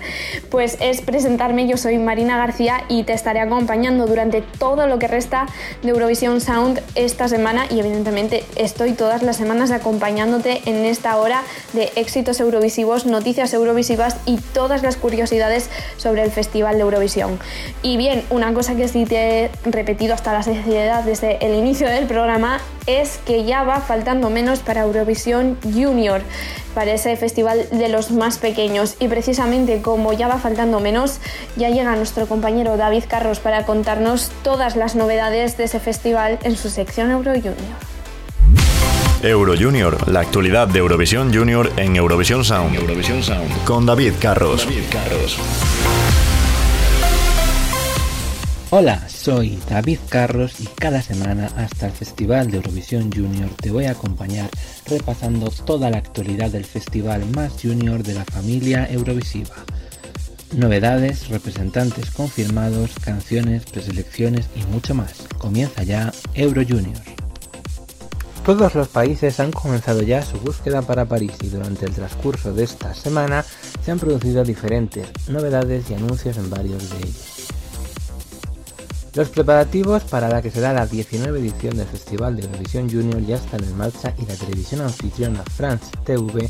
pues 0.51 0.77
es 0.79 1.01
presentarme. 1.01 1.67
Yo 1.67 1.75
soy 1.75 1.97
Marina 1.97 2.37
García 2.37 2.83
y 2.87 3.01
te 3.01 3.13
estaré 3.13 3.39
acompañando 3.39 4.05
durante 4.05 4.43
todo 4.43 4.85
lo 4.85 4.99
que 4.99 5.07
resta 5.07 5.47
de 5.81 5.89
Eurovisión 5.89 6.39
Sound 6.39 6.81
esta 6.93 7.27
semana 7.27 7.65
y 7.67 7.79
evidentemente 7.79 8.43
estoy 8.57 8.91
todas 8.91 9.23
las 9.23 9.37
semanas 9.37 9.71
acompañándote 9.71 10.61
en 10.67 10.85
esta 10.85 11.17
hora 11.17 11.41
de 11.73 11.91
éxitos 11.95 12.39
eurovisivos, 12.39 13.07
noticias 13.07 13.55
eurovisivas 13.55 14.17
y 14.27 14.37
todas 14.37 14.83
las 14.83 14.97
curiosidades 14.97 15.71
sobre 15.97 16.21
el 16.21 16.29
Festival 16.29 16.75
de 16.75 16.81
Eurovisión. 16.81 17.39
Y 17.81 17.97
bien, 17.97 18.23
una 18.29 18.53
cosa 18.53 18.75
que 18.75 18.87
sí 18.87 19.05
te 19.05 19.32
he 19.33 19.51
repetido 19.65 20.13
hasta 20.13 20.33
la 20.33 20.43
saciedad 20.43 21.03
desde 21.03 21.43
el 21.45 21.55
inicio 21.55 21.87
del 21.87 22.05
programa 22.05 22.59
es 22.85 23.19
que 23.25 23.45
ya 23.45 23.63
va 23.63 23.79
faltando 23.79 24.29
menos 24.29 24.59
para 24.59 24.81
Eurovisión 24.81 25.57
Junior, 25.63 26.21
para 26.73 26.93
ese 26.93 27.15
festival 27.15 27.65
de 27.71 27.89
los 27.89 28.11
más 28.11 28.37
pequeños. 28.37 28.95
Y 28.99 29.07
precisamente 29.07 29.81
como 29.81 30.13
ya 30.13 30.27
va 30.27 30.37
faltando 30.37 30.79
menos, 30.79 31.19
ya 31.55 31.69
llega 31.69 31.95
nuestro 31.95 32.27
compañero 32.27 32.77
David 32.77 33.03
Carros 33.07 33.39
para 33.39 33.65
contarnos 33.65 34.31
todas 34.43 34.75
las 34.75 34.95
novedades 34.95 35.57
de 35.57 35.65
ese 35.65 35.79
festival 35.79 36.39
en 36.43 36.55
su 36.55 36.69
sección 36.69 37.11
Euro 37.11 37.31
Junior. 37.33 37.55
Euro 39.23 39.55
Junior, 39.57 40.09
la 40.09 40.19
actualidad 40.19 40.67
de 40.67 40.79
Eurovisión 40.79 41.33
Junior 41.33 41.71
en 41.77 41.95
Eurovisión 41.95 42.43
Sound. 42.43 42.75
Sound. 43.23 43.63
Con 43.63 43.85
David 43.85 44.13
Carros. 44.19 44.65
David 44.65 44.83
Carros. 44.91 46.02
Hola, 48.75 49.07
soy 49.07 49.59
David 49.69 49.99
Carros 50.09 50.59
y 50.59 50.65
cada 50.65 51.03
semana 51.03 51.45
hasta 51.57 51.85
el 51.85 51.91
Festival 51.91 52.49
de 52.49 52.57
Eurovisión 52.57 53.11
Junior 53.11 53.51
te 53.61 53.69
voy 53.69 53.85
a 53.85 53.91
acompañar 53.91 54.49
repasando 54.87 55.51
toda 55.51 55.91
la 55.91 55.99
actualidad 55.99 56.49
del 56.49 56.65
festival 56.65 57.23
más 57.35 57.53
junior 57.61 58.01
de 58.01 58.15
la 58.15 58.25
familia 58.25 58.89
Eurovisiva. 58.89 59.53
Novedades, 60.57 61.29
representantes 61.29 62.09
confirmados, 62.09 62.95
canciones, 62.99 63.63
preselecciones 63.65 64.47
y 64.55 64.65
mucho 64.71 64.95
más. 64.95 65.27
Comienza 65.37 65.83
ya 65.83 66.11
Euro 66.33 66.63
Junior. 66.67 66.97
Todos 68.43 68.73
los 68.73 68.87
países 68.87 69.39
han 69.39 69.51
comenzado 69.51 70.01
ya 70.01 70.23
su 70.23 70.39
búsqueda 70.39 70.81
para 70.81 71.05
París 71.05 71.33
y 71.43 71.49
durante 71.49 71.85
el 71.85 71.91
transcurso 71.91 72.55
de 72.55 72.63
esta 72.63 72.95
semana 72.95 73.45
se 73.85 73.91
han 73.91 73.99
producido 73.99 74.43
diferentes 74.43 75.07
novedades 75.27 75.91
y 75.91 75.93
anuncios 75.93 76.37
en 76.37 76.49
varios 76.49 76.89
de 76.89 76.97
ellos. 76.97 77.32
Los 79.15 79.29
preparativos 79.29 80.03
para 80.05 80.27
la 80.27 80.41
que 80.41 80.49
será 80.49 80.73
la 80.73 80.87
19 80.87 81.39
edición 81.39 81.77
del 81.77 81.85
Festival 81.85 82.35
de 82.35 82.45
Eurovisión 82.45 82.89
Junior 82.89 83.21
ya 83.21 83.35
están 83.35 83.63
en 83.63 83.77
marcha 83.77 84.11
y 84.17 84.25
la 84.25 84.33
televisión 84.33 84.81
anfitriona 84.81 85.43
France 85.43 85.85
TV 86.03 86.49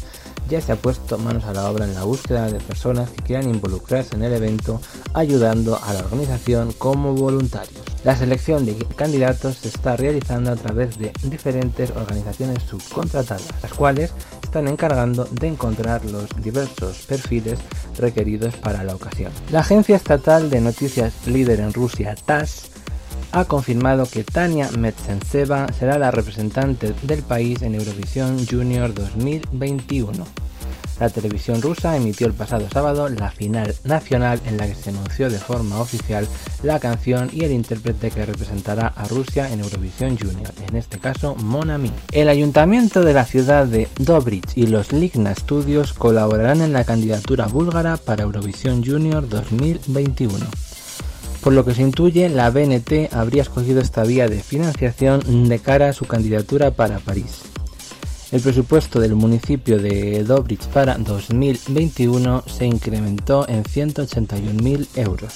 ya 0.50 0.62
se 0.62 0.72
ha 0.72 0.78
puesto 0.78 1.18
manos 1.18 1.44
a 1.44 1.52
la 1.54 1.70
obra 1.70 1.84
en 1.84 1.94
la 1.94 2.06
búsqueda 2.06 2.50
de 2.50 2.62
personas 2.62 3.10
que 3.10 3.22
quieran 3.22 3.50
involucrarse 3.50 4.16
en 4.16 4.24
el 4.24 4.32
evento 4.32 4.80
ayudando 5.14 5.78
a 5.84 5.94
la 5.94 6.00
organización 6.00 6.72
como 6.78 7.14
voluntarios. 7.14 7.82
La 8.06 8.16
selección 8.16 8.66
de 8.66 8.78
candidatos 8.96 9.58
se 9.58 9.68
está 9.68 9.98
realizando 9.98 10.52
a 10.52 10.56
través 10.56 10.98
de 10.98 11.12
diferentes 11.24 11.92
organizaciones 11.92 12.64
subcontratadas, 12.64 13.48
las 13.62 13.74
cuales 13.74 14.14
están 14.54 14.68
encargando 14.68 15.26
de 15.32 15.48
encontrar 15.48 16.06
los 16.06 16.30
diversos 16.44 17.08
perfiles 17.08 17.58
requeridos 17.98 18.56
para 18.58 18.84
la 18.84 18.94
ocasión. 18.94 19.32
La 19.50 19.62
agencia 19.62 19.96
estatal 19.96 20.52
de 20.52 20.62
noticias 20.62 21.26
líder 21.26 21.60
en 21.60 21.74
Rusia, 21.74 22.16
TASS, 22.24 22.70
ha 23.32 23.46
confirmado 23.46 24.06
que 24.06 24.24
Tania 24.24 24.70
Metsentseva 24.78 25.66
será 25.74 25.98
la 25.98 26.12
representante 26.12 26.94
del 27.02 27.24
país 27.24 27.64
en 27.64 27.74
Eurovisión 27.74 28.46
Junior 28.46 28.94
2021. 28.94 30.24
La 31.00 31.10
televisión 31.10 31.62
rusa 31.62 31.96
emitió 31.96 32.28
el 32.28 32.34
pasado 32.34 32.68
sábado 32.72 33.10
la 33.10 33.32
final 33.32 33.74
nacional 33.84 34.40
en 34.46 34.58
la 34.58 34.68
que 34.68 34.76
se 34.76 34.90
anunció 34.90 35.30
de 35.30 35.40
forma 35.40 35.80
oficial 35.80 36.28
la 36.62 36.80
canción 36.80 37.30
y 37.34 37.44
el 37.44 37.52
intérprete 37.52 38.12
que 38.12 38.26
representará 38.26 38.88
a 38.88 39.08
Rusia 39.08 39.52
en 39.52 39.60
Eurovisión 39.60 40.18
Junior, 40.18 40.52
en 40.68 40.78
este 40.78 41.00
caso 41.00 41.36
Monami. 41.36 41.92
El 42.12 42.30
ayuntamiento 42.30 43.02
de 43.04 43.14
la 43.14 43.26
ciudad 43.26 43.66
de 43.66 43.88
Dobrich 43.98 44.56
y 44.56 44.68
los 44.68 44.94
Ligna 44.94 45.36
Studios 45.36 45.94
colaborarán 45.94 46.62
en 46.62 46.74
la 46.74 46.84
candidatura 46.84 47.48
búlgara 47.48 47.98
para 47.98 48.24
Eurovisión 48.24 48.84
Junior 48.86 49.28
2021. 49.28 50.46
Por 51.42 51.52
lo 51.52 51.66
que 51.66 51.74
se 51.74 51.82
intuye, 51.82 52.30
la 52.30 52.50
BNT 52.50 53.12
habría 53.12 53.42
escogido 53.42 53.82
esta 53.82 54.04
vía 54.04 54.30
de 54.30 54.42
financiación 54.42 55.50
de 55.50 55.60
cara 55.60 55.90
a 55.90 55.94
su 55.94 56.06
candidatura 56.06 56.72
para 56.72 57.00
París. 57.00 57.53
El 58.34 58.42
presupuesto 58.42 59.00
del 59.00 59.14
municipio 59.14 59.78
de 59.78 60.24
Dobrich 60.24 60.66
para 60.70 60.98
2021 60.98 62.44
se 62.48 62.66
incrementó 62.66 63.48
en 63.48 63.64
181.000 63.64 64.88
euros. 64.96 65.34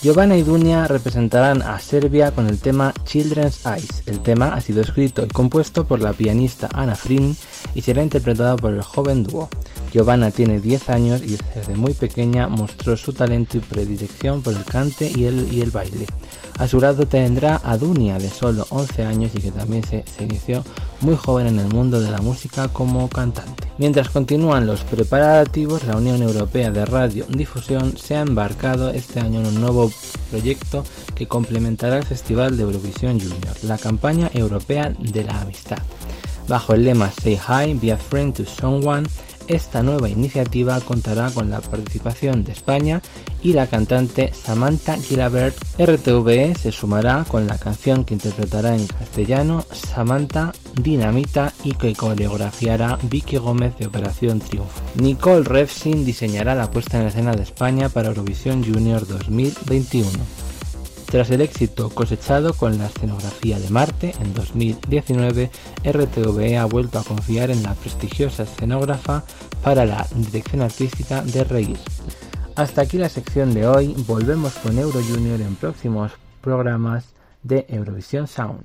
Giovanna 0.00 0.34
y 0.34 0.44
Dunia 0.44 0.88
representarán 0.88 1.60
a 1.60 1.78
Serbia 1.78 2.30
con 2.30 2.46
el 2.46 2.58
tema 2.58 2.94
Children's 3.04 3.66
Eyes. 3.66 4.02
El 4.06 4.20
tema 4.20 4.54
ha 4.54 4.62
sido 4.62 4.80
escrito 4.80 5.26
y 5.26 5.28
compuesto 5.28 5.86
por 5.86 6.00
la 6.00 6.14
pianista 6.14 6.70
Anna 6.72 6.94
Frin 6.94 7.36
y 7.74 7.82
será 7.82 8.02
interpretado 8.02 8.56
por 8.56 8.72
el 8.72 8.80
joven 8.80 9.24
dúo. 9.24 9.50
Giovanna 9.92 10.30
tiene 10.30 10.58
10 10.58 10.88
años 10.88 11.20
y 11.22 11.36
desde 11.54 11.74
muy 11.74 11.92
pequeña 11.92 12.48
mostró 12.48 12.96
su 12.96 13.12
talento 13.12 13.58
y 13.58 13.60
predilección 13.60 14.40
por 14.40 14.54
el 14.54 14.64
cante 14.64 15.12
y 15.14 15.26
el 15.26 15.70
baile. 15.70 16.06
A 16.58 16.66
su 16.66 16.80
lado 16.80 17.06
tendrá 17.06 17.60
a 17.62 17.78
Dunia 17.78 18.18
de 18.18 18.28
solo 18.28 18.66
11 18.70 19.04
años 19.04 19.30
y 19.32 19.40
que 19.40 19.52
también 19.52 19.84
se, 19.84 20.04
inició 20.18 20.64
muy 21.00 21.14
joven 21.14 21.46
en 21.46 21.60
el 21.60 21.68
mundo 21.68 22.00
de 22.00 22.10
la 22.10 22.20
música 22.20 22.66
como 22.66 23.08
cantante. 23.08 23.68
Mientras 23.78 24.08
continúan 24.08 24.66
los 24.66 24.82
preparativos, 24.82 25.84
la 25.84 25.96
Unión 25.96 26.20
Europea 26.20 26.72
de 26.72 26.84
Radio 26.84 27.26
Difusión 27.28 27.96
se 27.96 28.16
ha 28.16 28.22
embarcado 28.22 28.90
este 28.90 29.20
año 29.20 29.38
en 29.38 29.46
un 29.46 29.60
nuevo 29.60 29.92
proyecto 30.30 30.84
que 31.14 31.28
complementará 31.28 31.98
el 31.98 32.04
Festival 32.04 32.56
de 32.56 32.64
Eurovisión 32.64 33.20
Junior, 33.20 33.54
la 33.62 33.78
campaña 33.78 34.28
europea 34.34 34.92
de 34.98 35.22
la 35.22 35.40
amistad. 35.40 35.78
Bajo 36.48 36.74
el 36.74 36.84
lema 36.84 37.12
Say 37.22 37.38
Hi, 37.38 37.74
Be 37.74 37.92
a 37.92 37.96
Friend 37.96 38.34
to 38.34 38.44
Someone, 38.44 39.06
esta 39.48 39.82
nueva 39.82 40.08
iniciativa 40.08 40.80
contará 40.80 41.30
con 41.30 41.50
la 41.50 41.60
participación 41.60 42.44
de 42.44 42.52
España 42.52 43.02
y 43.42 43.52
la 43.52 43.66
cantante 43.66 44.32
Samantha 44.32 44.96
Gilabert. 44.96 45.56
RTVE 45.78 46.54
se 46.54 46.72
sumará 46.72 47.24
con 47.26 47.46
la 47.46 47.58
canción 47.58 48.04
que 48.04 48.14
interpretará 48.14 48.76
en 48.76 48.86
castellano 48.86 49.64
Samantha 49.72 50.52
Dinamita 50.80 51.52
y 51.64 51.72
que 51.72 51.94
coreografiará 51.94 52.98
Vicky 53.02 53.38
Gómez 53.38 53.76
de 53.78 53.86
Operación 53.86 54.40
Triunfo. 54.40 54.80
Nicole 55.00 55.44
Refsin 55.44 56.04
diseñará 56.04 56.54
la 56.54 56.70
puesta 56.70 57.00
en 57.00 57.06
escena 57.06 57.32
de 57.32 57.42
España 57.42 57.88
para 57.88 58.08
Eurovisión 58.08 58.64
Junior 58.64 59.06
2021. 59.06 60.47
Tras 61.10 61.30
el 61.30 61.40
éxito 61.40 61.88
cosechado 61.88 62.52
con 62.52 62.76
la 62.76 62.86
escenografía 62.86 63.58
de 63.58 63.70
Marte 63.70 64.14
en 64.20 64.34
2019, 64.34 65.50
RTVE 65.82 66.58
ha 66.58 66.66
vuelto 66.66 66.98
a 66.98 67.02
confiar 67.02 67.50
en 67.50 67.62
la 67.62 67.72
prestigiosa 67.72 68.42
escenógrafa 68.42 69.24
para 69.62 69.86
la 69.86 70.06
dirección 70.14 70.60
artística 70.60 71.22
de 71.22 71.44
Reis. 71.44 71.80
Hasta 72.56 72.82
aquí 72.82 72.98
la 72.98 73.08
sección 73.08 73.54
de 73.54 73.66
hoy, 73.66 73.94
volvemos 74.06 74.52
con 74.56 74.78
Euro 74.78 75.00
Junior 75.02 75.40
en 75.40 75.56
próximos 75.56 76.12
programas 76.42 77.06
de 77.42 77.64
Eurovisión 77.70 78.26
Sound. 78.26 78.64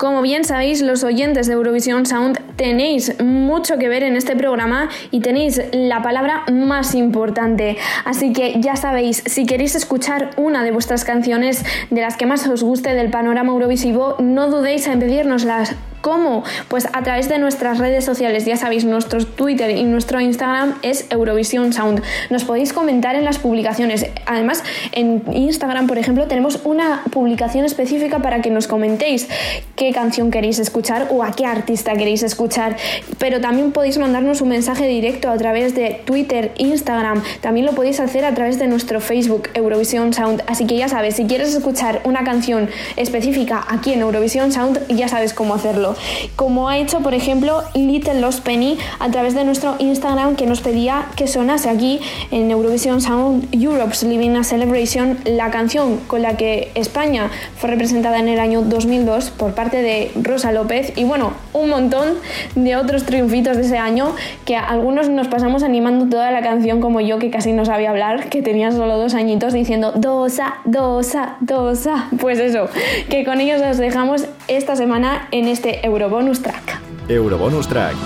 Como 0.00 0.22
bien 0.22 0.44
sabéis, 0.44 0.80
los 0.80 1.04
oyentes 1.04 1.46
de 1.46 1.52
Eurovisión 1.52 2.06
Sound 2.06 2.40
tenéis 2.56 3.22
mucho 3.22 3.76
que 3.76 3.90
ver 3.90 4.02
en 4.02 4.16
este 4.16 4.34
programa 4.34 4.88
y 5.10 5.20
tenéis 5.20 5.60
la 5.72 6.00
palabra 6.00 6.44
más 6.50 6.94
importante. 6.94 7.76
Así 8.06 8.32
que 8.32 8.62
ya 8.62 8.76
sabéis, 8.76 9.22
si 9.26 9.44
queréis 9.44 9.74
escuchar 9.74 10.30
una 10.38 10.64
de 10.64 10.70
vuestras 10.70 11.04
canciones 11.04 11.66
de 11.90 12.00
las 12.00 12.16
que 12.16 12.24
más 12.24 12.46
os 12.46 12.62
guste 12.62 12.94
del 12.94 13.10
panorama 13.10 13.52
eurovisivo, 13.52 14.16
no 14.20 14.48
dudéis 14.48 14.86
en 14.86 15.00
pedírnoslas 15.00 15.76
¿Cómo? 16.00 16.44
Pues 16.68 16.86
a 16.92 17.02
través 17.02 17.28
de 17.28 17.38
nuestras 17.38 17.78
redes 17.78 18.04
sociales, 18.04 18.46
ya 18.46 18.56
sabéis, 18.56 18.84
nuestro 18.84 19.24
Twitter 19.24 19.70
y 19.70 19.84
nuestro 19.84 20.20
Instagram 20.20 20.74
es 20.82 21.06
Eurovisión 21.10 21.74
Sound. 21.74 22.02
Nos 22.30 22.44
podéis 22.44 22.72
comentar 22.72 23.16
en 23.16 23.24
las 23.24 23.38
publicaciones. 23.38 24.06
Además, 24.24 24.64
en 24.92 25.22
Instagram, 25.30 25.86
por 25.86 25.98
ejemplo, 25.98 26.26
tenemos 26.26 26.60
una 26.64 27.02
publicación 27.10 27.66
específica 27.66 28.20
para 28.20 28.40
que 28.40 28.50
nos 28.50 28.66
comentéis 28.66 29.28
qué 29.76 29.92
canción 29.92 30.30
queréis 30.30 30.58
escuchar 30.58 31.08
o 31.10 31.22
a 31.22 31.32
qué 31.32 31.44
artista 31.44 31.92
queréis 31.92 32.22
escuchar. 32.22 32.76
Pero 33.18 33.42
también 33.42 33.72
podéis 33.72 33.98
mandarnos 33.98 34.40
un 34.40 34.48
mensaje 34.48 34.86
directo 34.86 35.28
a 35.28 35.36
través 35.36 35.74
de 35.74 36.00
Twitter, 36.06 36.52
Instagram. 36.56 37.22
También 37.42 37.66
lo 37.66 37.72
podéis 37.72 38.00
hacer 38.00 38.24
a 38.24 38.34
través 38.34 38.58
de 38.58 38.68
nuestro 38.68 39.00
Facebook, 39.02 39.50
Eurovisión 39.52 40.14
Sound. 40.14 40.42
Así 40.46 40.66
que 40.66 40.76
ya 40.76 40.88
sabes, 40.88 41.16
si 41.16 41.26
quieres 41.26 41.54
escuchar 41.54 42.00
una 42.04 42.24
canción 42.24 42.70
específica 42.96 43.66
aquí 43.68 43.92
en 43.92 44.00
Eurovisión 44.00 44.50
Sound, 44.50 44.86
ya 44.88 45.06
sabes 45.06 45.34
cómo 45.34 45.54
hacerlo. 45.54 45.89
Como 46.36 46.68
ha 46.68 46.78
hecho 46.78 47.00
por 47.00 47.14
ejemplo 47.14 47.62
Little 47.74 48.20
Lost 48.20 48.44
Penny 48.44 48.78
a 48.98 49.10
través 49.10 49.34
de 49.34 49.44
nuestro 49.44 49.76
Instagram 49.78 50.36
que 50.36 50.46
nos 50.46 50.60
pedía 50.60 51.06
que 51.16 51.26
sonase 51.26 51.68
aquí 51.68 52.00
en 52.30 52.50
Eurovision 52.50 53.00
Sound 53.00 53.48
Europe's 53.52 54.02
Living 54.02 54.36
a 54.36 54.44
Celebration 54.44 55.18
la 55.24 55.50
canción 55.50 55.98
con 56.06 56.22
la 56.22 56.36
que 56.36 56.70
España 56.74 57.30
fue 57.56 57.70
representada 57.70 58.18
en 58.18 58.28
el 58.28 58.40
año 58.40 58.62
2002 58.62 59.30
por 59.30 59.54
parte 59.54 59.82
de 59.82 60.10
Rosa 60.22 60.52
López 60.52 60.92
y 60.96 61.04
bueno, 61.04 61.32
un 61.52 61.70
montón 61.70 62.14
de 62.54 62.76
otros 62.76 63.04
triunfitos 63.04 63.56
de 63.56 63.62
ese 63.62 63.78
año 63.78 64.14
que 64.44 64.56
algunos 64.56 65.08
nos 65.08 65.28
pasamos 65.28 65.62
animando 65.62 66.08
toda 66.08 66.30
la 66.30 66.42
canción 66.42 66.80
como 66.80 67.00
yo 67.00 67.18
que 67.18 67.30
casi 67.30 67.52
no 67.52 67.64
sabía 67.64 67.90
hablar, 67.90 68.28
que 68.28 68.42
tenía 68.42 68.72
solo 68.72 68.98
dos 68.98 69.14
añitos 69.14 69.52
diciendo 69.52 69.92
dosa, 69.92 70.56
dosa, 70.64 71.36
dosa. 71.40 72.08
Pues 72.20 72.38
eso, 72.38 72.68
que 73.08 73.24
con 73.24 73.40
ellos 73.40 73.60
os 73.62 73.78
dejamos 73.78 74.26
esta 74.48 74.76
semana 74.76 75.28
en 75.30 75.48
este 75.48 75.79
Eurobonus 75.82 76.40
Track. 76.42 76.78
Eurobonus 77.08 77.66
Track. 77.66 77.96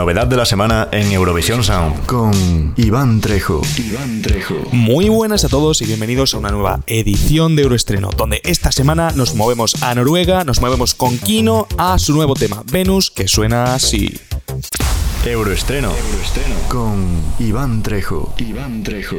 Novedad 0.00 0.26
de 0.26 0.36
la 0.38 0.46
semana 0.46 0.88
en 0.92 1.12
Eurovisión 1.12 1.62
Sound 1.62 2.06
con 2.06 2.72
Iván 2.78 3.20
Trejo. 3.20 3.60
Iván 3.76 4.22
Trejo. 4.22 4.54
Muy 4.72 5.10
buenas 5.10 5.44
a 5.44 5.50
todos 5.50 5.82
y 5.82 5.84
bienvenidos 5.84 6.32
a 6.32 6.38
una 6.38 6.50
nueva 6.50 6.80
edición 6.86 7.54
de 7.54 7.64
Euroestreno, 7.64 8.08
donde 8.16 8.40
esta 8.44 8.72
semana 8.72 9.10
nos 9.14 9.34
movemos 9.34 9.82
a 9.82 9.94
Noruega, 9.94 10.42
nos 10.44 10.62
movemos 10.62 10.94
con 10.94 11.18
Kino 11.18 11.68
a 11.76 11.98
su 11.98 12.14
nuevo 12.14 12.32
tema, 12.32 12.62
Venus, 12.72 13.10
que 13.10 13.28
suena 13.28 13.74
así. 13.74 14.18
Euroestreno, 15.26 15.92
Euroestreno. 15.94 16.54
con 16.68 17.06
Iván 17.38 17.82
Trejo. 17.82 18.32
Iván 18.38 18.82
Trejo. 18.82 19.18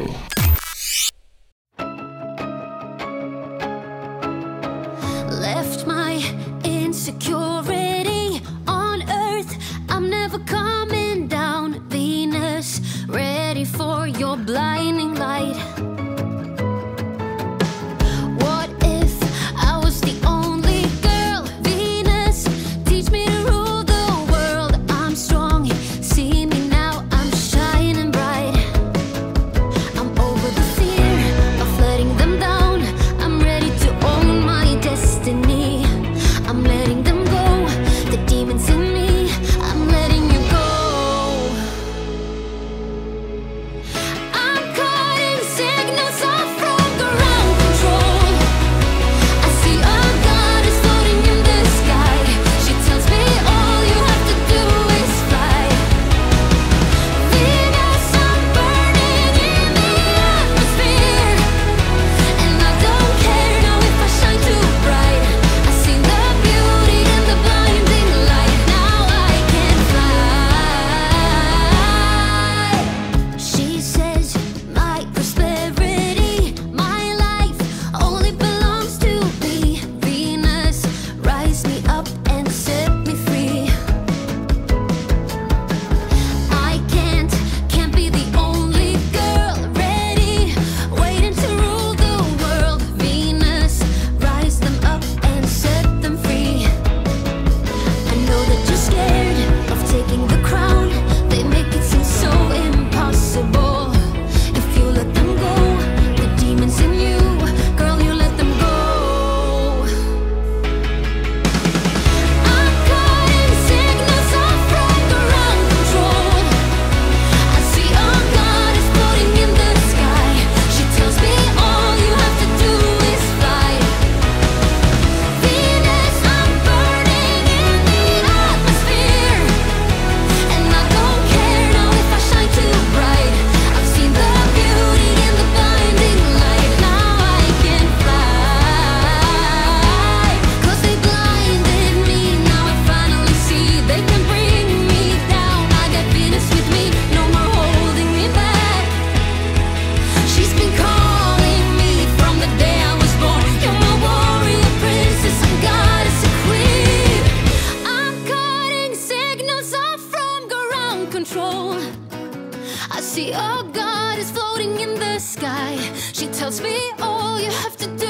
Tells 166.51 166.61
me 166.61 166.91
all 166.99 167.39
you 167.39 167.49
have 167.49 167.77
to 167.77 167.87
do 167.95 168.00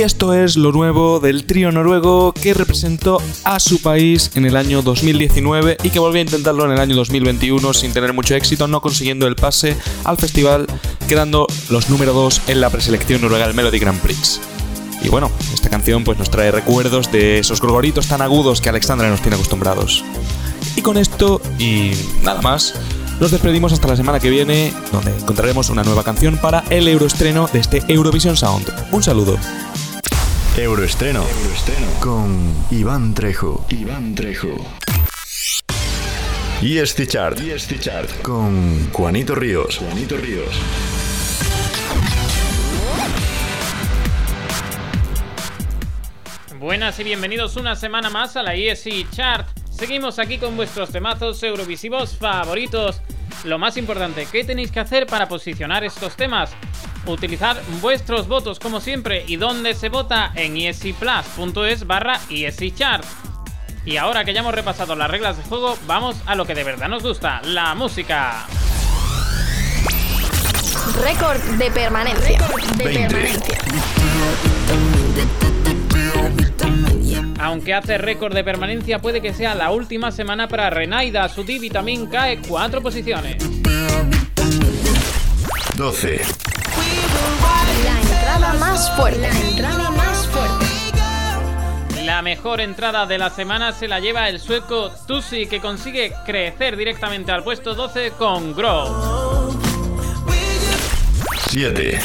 Y 0.00 0.02
esto 0.02 0.32
es 0.32 0.56
lo 0.56 0.72
nuevo 0.72 1.20
del 1.20 1.44
trío 1.44 1.70
noruego 1.70 2.32
que 2.32 2.54
representó 2.54 3.20
a 3.44 3.60
su 3.60 3.82
país 3.82 4.30
en 4.34 4.46
el 4.46 4.56
año 4.56 4.80
2019 4.80 5.76
y 5.82 5.90
que 5.90 5.98
volvió 5.98 6.20
a 6.20 6.22
intentarlo 6.22 6.64
en 6.64 6.72
el 6.72 6.80
año 6.80 6.96
2021 6.96 7.74
sin 7.74 7.92
tener 7.92 8.14
mucho 8.14 8.34
éxito, 8.34 8.66
no 8.66 8.80
consiguiendo 8.80 9.26
el 9.26 9.36
pase 9.36 9.76
al 10.04 10.16
festival, 10.16 10.66
quedando 11.06 11.46
los 11.68 11.90
número 11.90 12.14
2 12.14 12.40
en 12.46 12.62
la 12.62 12.70
preselección 12.70 13.20
noruega 13.20 13.46
del 13.46 13.54
Melody 13.54 13.78
Grand 13.78 14.00
Prix. 14.00 14.40
Y 15.04 15.10
bueno, 15.10 15.30
esta 15.52 15.68
canción 15.68 16.02
pues 16.02 16.16
nos 16.16 16.30
trae 16.30 16.50
recuerdos 16.50 17.12
de 17.12 17.38
esos 17.38 17.60
gorgoritos 17.60 18.08
tan 18.08 18.22
agudos 18.22 18.62
que 18.62 18.70
Alexandra 18.70 19.10
nos 19.10 19.20
tiene 19.20 19.34
acostumbrados. 19.34 20.02
Y 20.76 20.80
con 20.80 20.96
esto 20.96 21.42
y 21.58 21.90
nada 22.22 22.40
más, 22.40 22.72
nos 23.20 23.32
despedimos 23.32 23.74
hasta 23.74 23.88
la 23.88 23.96
semana 23.96 24.18
que 24.18 24.30
viene, 24.30 24.72
donde 24.92 25.14
encontraremos 25.14 25.68
una 25.68 25.84
nueva 25.84 26.04
canción 26.04 26.38
para 26.38 26.64
el 26.70 26.88
euroestreno 26.88 27.48
de 27.52 27.58
este 27.58 27.82
Eurovision 27.86 28.38
Sound. 28.38 28.66
Un 28.92 29.02
saludo. 29.02 29.36
Euroestreno. 30.56 31.24
Con 32.00 32.52
Iván 32.72 33.14
Trejo. 33.14 33.64
Iván 33.68 34.16
Trejo. 34.16 34.48
Y 36.60 36.78
este 36.78 37.06
chart. 37.06 37.38
Con 38.20 38.90
Juanito 38.92 39.36
Ríos. 39.36 39.78
Juanito 39.78 40.16
Ríos. 40.16 40.48
Buenas 46.58 46.98
y 46.98 47.04
bienvenidos 47.04 47.56
una 47.56 47.76
semana 47.76 48.10
más 48.10 48.36
a 48.36 48.42
la 48.42 48.56
ESC 48.56 49.08
Chart. 49.12 49.48
Seguimos 49.70 50.18
aquí 50.18 50.38
con 50.38 50.56
vuestros 50.56 50.90
temazos 50.90 51.40
eurovisivos 51.44 52.16
favoritos. 52.16 53.00
Lo 53.44 53.58
más 53.58 53.76
importante, 53.76 54.26
¿qué 54.30 54.42
tenéis 54.42 54.72
que 54.72 54.80
hacer 54.80 55.06
para 55.06 55.28
posicionar 55.28 55.84
estos 55.84 56.16
temas? 56.16 56.50
Utilizar 57.06 57.60
vuestros 57.80 58.28
votos 58.28 58.58
como 58.58 58.80
siempre 58.80 59.24
y 59.26 59.36
donde 59.36 59.74
se 59.74 59.88
vota 59.88 60.32
en 60.34 60.56
escplus.es 60.56 61.86
barra 61.86 62.20
Chart. 62.74 63.04
Y 63.84 63.96
ahora 63.96 64.24
que 64.24 64.34
ya 64.34 64.40
hemos 64.40 64.54
repasado 64.54 64.94
las 64.94 65.10
reglas 65.10 65.38
de 65.38 65.42
juego, 65.44 65.78
vamos 65.86 66.16
a 66.26 66.34
lo 66.34 66.44
que 66.46 66.54
de 66.54 66.64
verdad 66.64 66.88
nos 66.88 67.02
gusta, 67.02 67.40
la 67.44 67.74
música. 67.74 68.46
Récord 71.02 71.40
de 71.58 71.70
permanencia. 71.70 72.38
de 72.76 72.84
20. 72.84 73.08
permanencia. 73.08 73.58
Aunque 77.40 77.72
hace 77.72 77.96
récord 77.96 78.34
de 78.34 78.44
permanencia, 78.44 78.98
puede 78.98 79.22
que 79.22 79.32
sea 79.32 79.54
la 79.54 79.70
última 79.70 80.12
semana 80.12 80.46
para 80.46 80.68
Renaida. 80.68 81.28
Su 81.30 81.42
Divi 81.42 81.70
también 81.70 82.06
cae 82.06 82.38
cuatro 82.46 82.82
posiciones. 82.82 83.42
12. 85.76 86.49
La 88.30 88.36
entrada 88.36 88.54
más 88.60 88.90
fuerte. 88.92 89.20
La 89.20 89.28
entrada 89.28 89.90
más 89.90 90.28
fuerte. 90.28 90.66
La 92.04 92.22
mejor 92.22 92.60
entrada 92.60 93.04
de 93.04 93.18
la 93.18 93.28
semana 93.28 93.72
se 93.72 93.88
la 93.88 93.98
lleva 93.98 94.28
el 94.28 94.38
sueco 94.38 94.92
Tusi, 95.08 95.46
que 95.46 95.60
consigue 95.60 96.12
crecer 96.24 96.76
directamente 96.76 97.32
al 97.32 97.42
puesto 97.42 97.74
12 97.74 98.12
con 98.12 98.54
Grow. 98.54 99.58
7. 101.48 102.00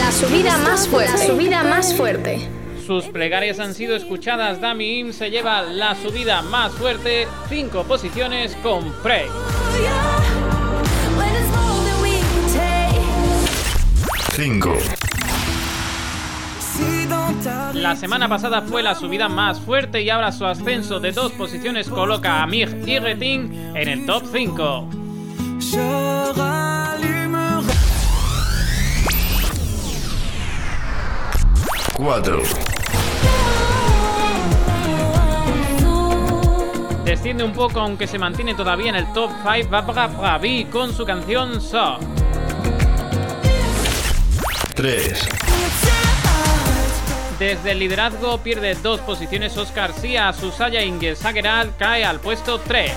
La 0.00 0.10
subida 0.10 0.58
más 0.58 0.88
fuerte. 0.88 1.12
La 1.12 1.26
subida 1.26 1.62
más 1.62 1.94
fuerte. 1.94 2.48
Sus 2.84 3.04
plegarias 3.04 3.60
han 3.60 3.74
sido 3.74 3.94
escuchadas. 3.94 4.60
Dami 4.60 4.98
Im 4.98 5.12
se 5.12 5.30
lleva 5.30 5.62
la 5.62 5.94
subida 5.94 6.42
más 6.42 6.72
fuerte, 6.72 7.28
5 7.48 7.84
posiciones 7.84 8.56
con 8.56 8.92
take. 9.04 9.30
5. 14.34 15.01
La 17.44 17.96
semana 17.96 18.28
pasada 18.28 18.62
fue 18.62 18.84
la 18.84 18.94
subida 18.94 19.28
más 19.28 19.58
fuerte 19.58 20.00
y 20.00 20.10
ahora 20.10 20.30
su 20.30 20.46
ascenso 20.46 21.00
de 21.00 21.10
dos 21.10 21.32
posiciones 21.32 21.88
coloca 21.88 22.40
a 22.40 22.46
Mig 22.46 22.86
y 22.86 22.98
Retin 23.00 23.72
en 23.74 23.88
el 23.88 24.06
top 24.06 24.22
5. 24.32 24.88
4. 31.96 32.42
Desciende 37.04 37.42
un 37.42 37.52
poco 37.52 37.80
aunque 37.80 38.06
se 38.06 38.18
mantiene 38.18 38.54
todavía 38.54 38.90
en 38.90 38.96
el 38.96 39.12
top 39.12 39.30
5 39.42 39.68
Babra 39.68 40.06
Bravi 40.06 40.66
con 40.66 40.94
su 40.94 41.04
canción 41.04 41.60
So. 41.60 41.98
3. 44.74 45.41
Desde 47.38 47.72
el 47.72 47.78
liderazgo 47.78 48.38
pierde 48.38 48.74
dos 48.76 49.00
posiciones 49.00 49.56
Oscar 49.56 49.92
Sia, 49.92 50.32
Susaya 50.32 50.82
Ingesageral 50.82 51.74
cae 51.78 52.04
al 52.04 52.20
puesto 52.20 52.60
3. 52.60 52.92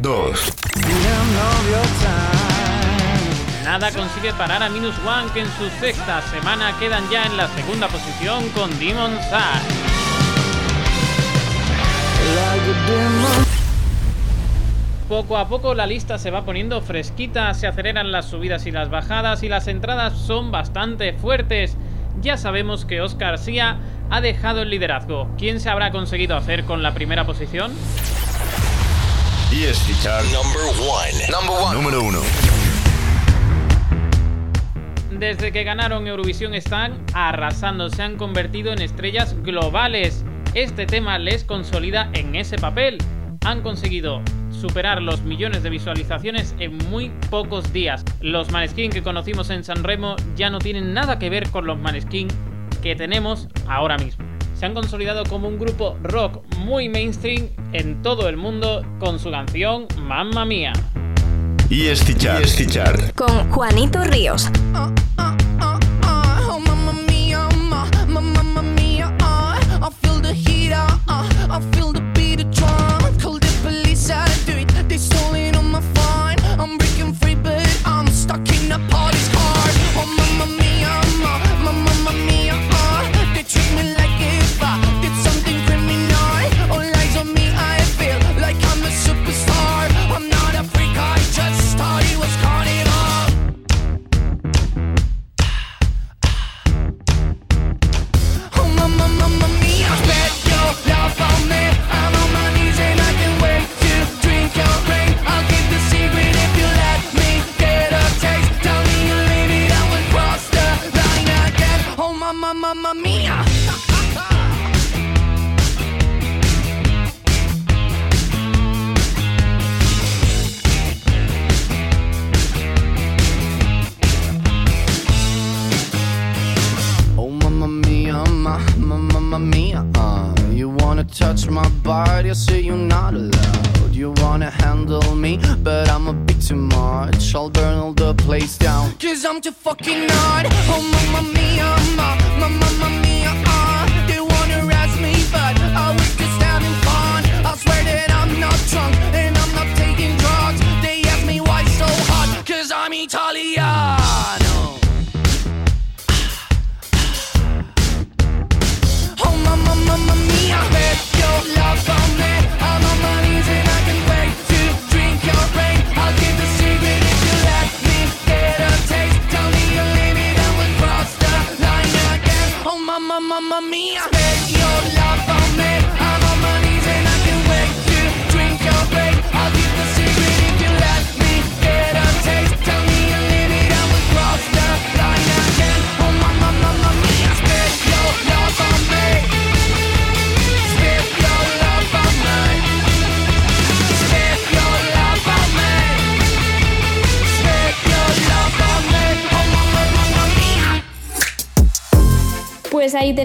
2. 0.00 0.52
Nada 3.64 3.92
consigue 3.92 4.32
parar 4.32 4.62
a 4.62 4.68
Minus 4.68 4.96
One 5.06 5.30
que 5.32 5.40
en 5.40 5.48
su 5.56 5.68
sexta 5.78 6.22
semana 6.30 6.76
quedan 6.78 7.08
ya 7.10 7.24
en 7.24 7.36
la 7.36 7.48
segunda 7.54 7.86
posición 7.88 8.48
con 8.50 8.76
Demon 8.78 9.12
Side. 9.22 10.00
Poco 15.10 15.38
a 15.38 15.48
poco 15.48 15.74
la 15.74 15.88
lista 15.88 16.18
se 16.18 16.30
va 16.30 16.44
poniendo 16.44 16.80
fresquita, 16.82 17.52
se 17.54 17.66
aceleran 17.66 18.12
las 18.12 18.26
subidas 18.26 18.64
y 18.66 18.70
las 18.70 18.90
bajadas 18.90 19.42
y 19.42 19.48
las 19.48 19.66
entradas 19.66 20.16
son 20.16 20.52
bastante 20.52 21.14
fuertes. 21.14 21.76
Ya 22.20 22.36
sabemos 22.36 22.84
que 22.84 23.00
Oscar 23.00 23.36
Sia 23.38 23.78
ha 24.08 24.20
dejado 24.20 24.62
el 24.62 24.70
liderazgo. 24.70 25.28
¿Quién 25.36 25.58
se 25.58 25.68
habrá 25.68 25.90
conseguido 25.90 26.36
hacer 26.36 26.62
con 26.62 26.84
la 26.84 26.94
primera 26.94 27.26
posición? 27.26 27.72
Y 29.50 29.64
chart. 30.00 30.24
Número 31.74 32.02
1. 32.04 32.20
Desde 35.18 35.50
que 35.50 35.64
ganaron 35.64 36.06
Eurovisión 36.06 36.54
están 36.54 37.04
arrasando, 37.14 37.90
se 37.90 38.04
han 38.04 38.16
convertido 38.16 38.72
en 38.72 38.80
estrellas 38.80 39.34
globales. 39.42 40.24
Este 40.54 40.86
tema 40.86 41.18
les 41.18 41.42
consolida 41.42 42.10
en 42.12 42.36
ese 42.36 42.58
papel. 42.58 42.98
Han 43.44 43.62
conseguido 43.62 44.22
superar 44.60 45.00
los 45.02 45.22
millones 45.22 45.62
de 45.62 45.70
visualizaciones 45.70 46.54
en 46.58 46.76
muy 46.90 47.10
pocos 47.30 47.72
días. 47.72 48.04
Los 48.20 48.50
Maneskin 48.50 48.90
que 48.90 49.02
conocimos 49.02 49.50
en 49.50 49.64
San 49.64 49.82
Remo 49.82 50.16
ya 50.36 50.50
no 50.50 50.58
tienen 50.58 50.92
nada 50.92 51.18
que 51.18 51.30
ver 51.30 51.48
con 51.50 51.66
los 51.66 51.78
Maneskin 51.78 52.28
que 52.82 52.94
tenemos 52.94 53.48
ahora 53.66 53.96
mismo. 53.98 54.24
Se 54.54 54.66
han 54.66 54.74
consolidado 54.74 55.24
como 55.24 55.48
un 55.48 55.58
grupo 55.58 55.96
rock 56.02 56.44
muy 56.58 56.88
mainstream 56.88 57.48
en 57.72 58.02
todo 58.02 58.28
el 58.28 58.36
mundo 58.36 58.84
con 58.98 59.18
su 59.18 59.30
canción 59.30 59.86
Mamma 60.02 60.44
Mía. 60.44 60.72
Y 61.70 61.86
chart. 62.66 63.14
Con 63.14 63.50
Juanito 63.50 64.04
Ríos. 64.04 64.50
Oh, 64.74 64.90
mamma 65.16 65.29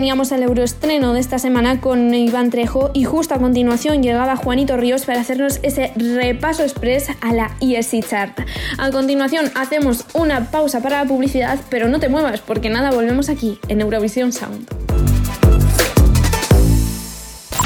teníamos 0.06 0.32
el 0.32 0.44
euroestreno 0.44 1.14
de 1.14 1.20
esta 1.20 1.40
semana 1.40 1.82
con 1.82 2.14
Iván 2.14 2.52
Trejo 2.52 2.92
y 2.94 3.06
justo 3.06 3.34
a 3.34 3.40
continuación 3.40 4.04
llegaba 4.04 4.36
Juanito 4.36 4.78
Ríos 4.78 5.04
para 5.04 5.22
hacernos 5.22 5.60
ese 5.64 5.94
repaso 5.96 6.62
express 6.62 7.10
a 7.22 7.34
la 7.34 7.58
ESC 7.60 8.08
Chart. 8.08 8.40
A 8.78 8.92
continuación 8.92 9.52
hacemos 9.56 10.06
una 10.14 10.52
pausa 10.52 10.80
para 10.82 11.02
la 11.02 11.10
publicidad, 11.10 11.60
pero 11.72 11.88
no 11.88 12.00
te 12.00 12.08
muevas 12.08 12.42
porque 12.42 12.70
nada, 12.70 12.92
volvemos 12.92 13.30
aquí 13.30 13.58
en 13.68 13.82
Eurovisión 13.82 14.32
Sound. 14.32 14.68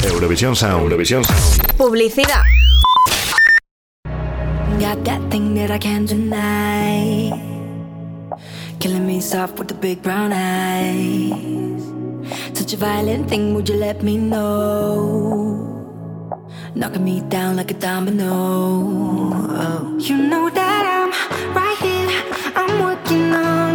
Eurovisión 0.09 0.55
Sound. 0.55 0.83
Eurovisión 0.83 1.25
Sound. 1.25 1.75
Publicidad. 1.75 2.43
Got 4.79 5.03
that 5.03 5.19
thing 5.29 5.55
that 5.55 5.71
I 5.71 5.77
can't 5.77 6.07
deny. 6.07 7.33
Killing 8.79 9.05
me 9.05 9.19
soft 9.19 9.59
with 9.59 9.67
the 9.67 9.73
big 9.73 10.01
brown 10.01 10.31
eyes. 10.31 11.88
Such 12.53 12.73
a 12.73 12.77
violent 12.77 13.29
thing, 13.29 13.53
would 13.53 13.69
you 13.69 13.75
let 13.75 14.03
me 14.03 14.17
know? 14.17 15.69
Knocking 16.75 17.03
me 17.03 17.21
down 17.21 17.55
like 17.55 17.71
a 17.71 17.73
domino. 17.73 18.31
Oh. 18.31 19.97
You 19.99 20.17
know 20.17 20.49
that 20.49 20.83
I'm 20.95 21.09
right 21.53 21.77
here. 21.77 22.09
I'm 22.55 22.83
working 22.83 23.33
on 23.33 23.68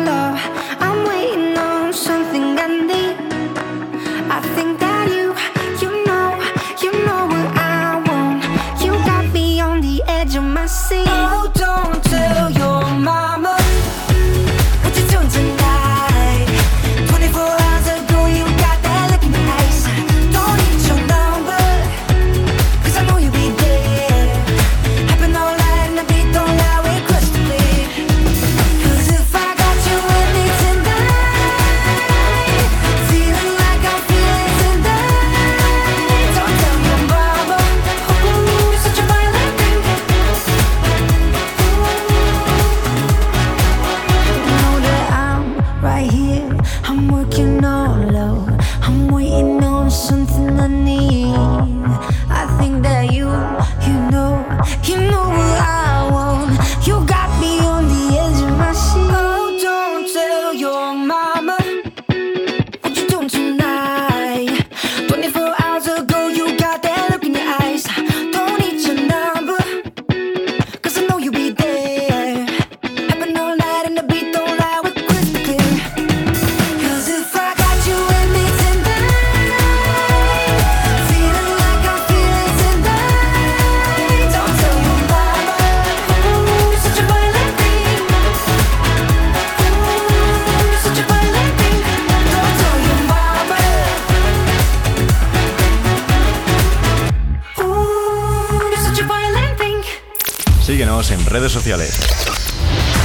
sociales. 101.65 101.99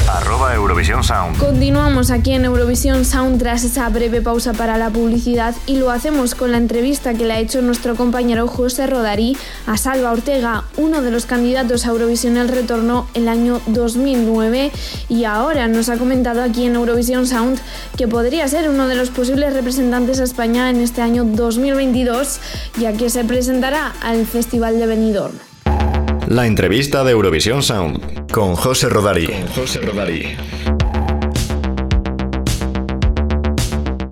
Arroba 0.10 0.54
Eurovisión 0.54 1.02
Sound. 1.02 1.38
Continuamos 1.38 2.12
aquí 2.12 2.34
en 2.34 2.44
Eurovisión 2.44 3.06
Sound 3.06 3.40
tras 3.40 3.64
esa 3.64 3.88
breve 3.88 4.22
pausa 4.22 4.52
para 4.52 4.78
la 4.78 4.90
publicidad 4.90 5.56
y 5.66 5.78
lo 5.78 5.92
hacemos 5.92 6.36
con 6.36 6.52
la 6.52 6.58
entrevista 6.58 7.14
que 7.14 7.24
le 7.24 7.36
ha 7.36 7.40
hecho 7.40 7.62
nuestro 7.62 7.96
compañero 7.96 8.50
José 8.50 8.86
Rodarí 8.86 9.38
a 9.66 9.78
Salva 9.78 10.12
Ortega, 10.12 10.66
uno 10.76 11.02
de 11.02 11.10
los 11.10 11.26
candidatos 11.26 11.86
a 11.86 11.92
Eurovisión 11.92 12.36
el 12.36 12.50
retorno 12.50 13.08
el 13.14 13.30
año 13.30 13.62
2009 13.68 14.72
y 15.08 15.24
ahora 15.24 15.70
nos 15.70 15.88
ha 15.88 15.96
comentado 15.96 16.44
aquí 16.44 16.66
en 16.66 16.76
Eurovisión 16.76 17.28
Sound 17.28 17.62
que 17.96 18.10
podría 18.10 18.46
ser 18.50 18.70
uno 18.70 18.90
de 18.90 18.96
los 18.96 19.10
posibles 19.10 19.54
representantes 19.54 20.20
a 20.20 20.26
España 20.26 20.70
en 20.70 20.82
este 20.82 21.02
año 21.02 21.24
2022 21.24 22.42
ya 22.78 22.92
que 22.92 23.10
se 23.10 23.24
presentará 23.24 23.94
al 24.02 24.26
Festival 24.26 24.80
de 24.80 24.86
Benidorm. 24.86 25.36
La 26.28 26.46
entrevista 26.46 27.04
de 27.04 27.12
Eurovisión 27.12 27.64
Sound 27.64 28.19
con 28.32 28.56
José 28.56 28.90
Rodari. 28.90 29.28
José 29.56 29.80
Rodari. 29.82 30.89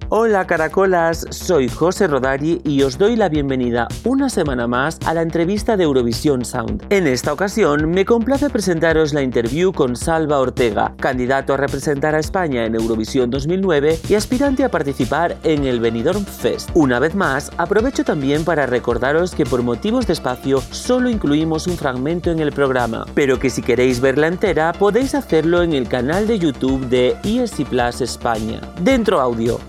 Hola 0.10 0.47
caracolas, 0.47 1.26
soy 1.32 1.68
José 1.68 2.08
Rodari 2.08 2.62
y 2.64 2.82
os 2.84 2.97
doy 2.97 3.18
la 3.18 3.28
bienvenida 3.28 3.89
una 4.05 4.30
semana 4.30 4.66
más 4.66 4.99
a 5.05 5.14
la 5.14 5.22
entrevista 5.22 5.76
de 5.76 5.84
Eurovisión 5.84 6.45
Sound. 6.45 6.86
En 6.89 7.08
esta 7.08 7.34
ocasión 7.34 7.89
me 7.89 8.05
complace 8.05 8.49
presentaros 8.49 9.14
la 9.14 9.22
interview 9.22 9.74
con 9.74 9.97
Salva 9.97 10.39
Ortega, 10.39 10.95
candidato 10.97 11.53
a 11.53 11.58
representar 11.58 12.16
a 12.16 12.20
España 12.20 12.64
en 12.64 12.76
Eurovisión 12.76 13.30
2009 13.30 13.99
y 14.08 14.16
aspirante 14.16 14.64
a 14.64 14.72
participar 14.72 15.36
en 15.43 15.66
el 15.66 15.82
Benidorm 15.82 16.24
Fest. 16.24 16.70
Una 16.74 16.99
vez 16.99 17.14
más, 17.14 17.51
aprovecho 17.58 18.05
también 18.05 18.45
para 18.45 18.66
recordaros 18.66 19.36
que 19.36 19.45
por 19.45 19.62
motivos 19.62 20.08
de 20.08 20.14
espacio 20.14 20.62
solo 20.72 21.10
incluimos 21.10 21.68
un 21.68 21.76
fragmento 21.76 22.32
en 22.32 22.39
el 22.39 22.53
programa, 22.53 23.05
pero 23.14 23.39
que 23.39 23.49
si 23.49 23.62
queréis 23.62 23.99
verla 23.99 24.28
entera 24.28 24.72
podéis 24.72 25.16
hacerlo 25.16 25.64
en 25.64 25.74
el 25.74 25.89
canal 25.89 26.28
de 26.28 26.39
YouTube 26.39 26.88
de 26.88 27.18
ESC 27.26 27.66
Plus 27.66 27.99
España. 27.99 28.62
Dentro 28.80 29.20
audio. 29.20 29.60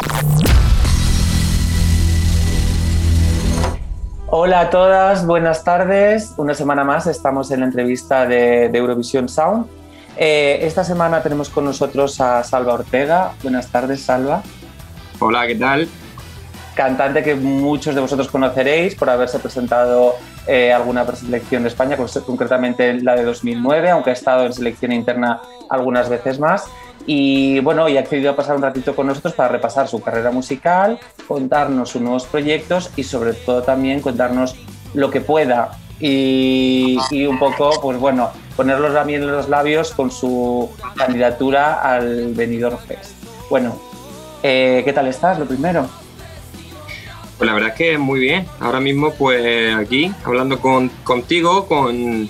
Hola 4.31 4.61
a 4.61 4.69
todas, 4.69 5.25
buenas 5.25 5.65
tardes. 5.65 6.35
Una 6.37 6.53
semana 6.53 6.85
más 6.85 7.07
estamos 7.07 7.51
en 7.51 7.61
la 7.61 7.67
entrevista 7.67 8.27
de, 8.27 8.69
de 8.69 8.79
Eurovisión 8.79 9.27
Sound. 9.27 9.67
Eh, 10.19 10.59
esta 10.61 10.85
semana 10.85 11.23
tenemos 11.23 11.49
con 11.49 11.65
nosotros 11.65 12.21
a 12.21 12.45
Salva 12.45 12.75
Ortega. 12.75 13.33
Buenas 13.43 13.69
tardes, 13.69 14.03
Salva. 14.03 14.43
Hola, 15.19 15.47
¿qué 15.47 15.55
tal? 15.55 15.89
Cantante 16.75 17.23
que 17.23 17.37
muchos 17.37 17.95
de 17.95 18.03
vosotros 18.03 18.29
conoceréis 18.29 18.95
por 18.97 19.09
haberse 19.09 19.39
presentado 19.39 20.17
eh, 20.47 20.75
alguna 20.75 21.07
preselección 21.07 21.63
de 21.63 21.71
España, 21.71 21.97
concretamente 22.27 23.01
la 23.01 23.17
de 23.17 23.25
2009, 23.25 23.89
aunque 23.89 24.11
ha 24.11 24.13
estado 24.13 24.45
en 24.45 24.53
selección 24.53 24.93
interna 24.93 25.41
algunas 25.71 26.11
veces 26.11 26.39
más. 26.39 26.67
Y 27.11 27.61
bueno, 27.61 27.89
y 27.89 27.97
ha 27.97 28.01
accedido 28.01 28.33
a 28.33 28.37
pasar 28.37 28.55
un 28.57 28.61
ratito 28.61 28.95
con 28.95 29.07
nosotros 29.07 29.33
para 29.33 29.49
repasar 29.49 29.89
su 29.89 30.03
carrera 30.03 30.31
musical, 30.31 30.99
contarnos 31.27 31.89
sus 31.89 32.03
nuevos 32.03 32.27
proyectos 32.27 32.91
y 32.97 33.03
sobre 33.03 33.33
todo 33.33 33.63
también 33.63 34.03
contarnos 34.03 34.57
lo 34.93 35.11
que 35.11 35.23
pueda 35.23 35.71
y, 36.01 36.99
un 37.27 37.39
poco, 37.39 37.71
pues 37.81 37.99
bueno, 37.99 38.31
ponerlos 38.57 38.93
también 38.93 39.23
en 39.23 39.33
los 39.33 39.49
labios 39.49 39.93
con 39.93 40.11
su 40.11 40.71
candidatura 40.97 41.81
al 41.81 42.35
Benidorm 42.35 42.77
Fest. 42.77 43.13
Bueno, 43.49 43.81
eh, 44.43 44.83
¿qué 44.85 44.93
tal 44.93 45.09
estás? 45.09 45.39
Lo 45.39 45.47
primero. 45.47 45.89
Pues 47.39 47.47
la 47.47 47.55
verdad 47.55 47.71
es 47.71 47.77
que 47.77 47.97
muy 47.97 48.21
bien. 48.21 48.47
Ahora 48.61 48.81
mismo, 48.81 49.13
pues 49.15 49.75
aquí, 49.75 50.13
hablando 50.25 50.61
con, 50.61 50.91
contigo, 51.05 51.67
con, 51.67 52.29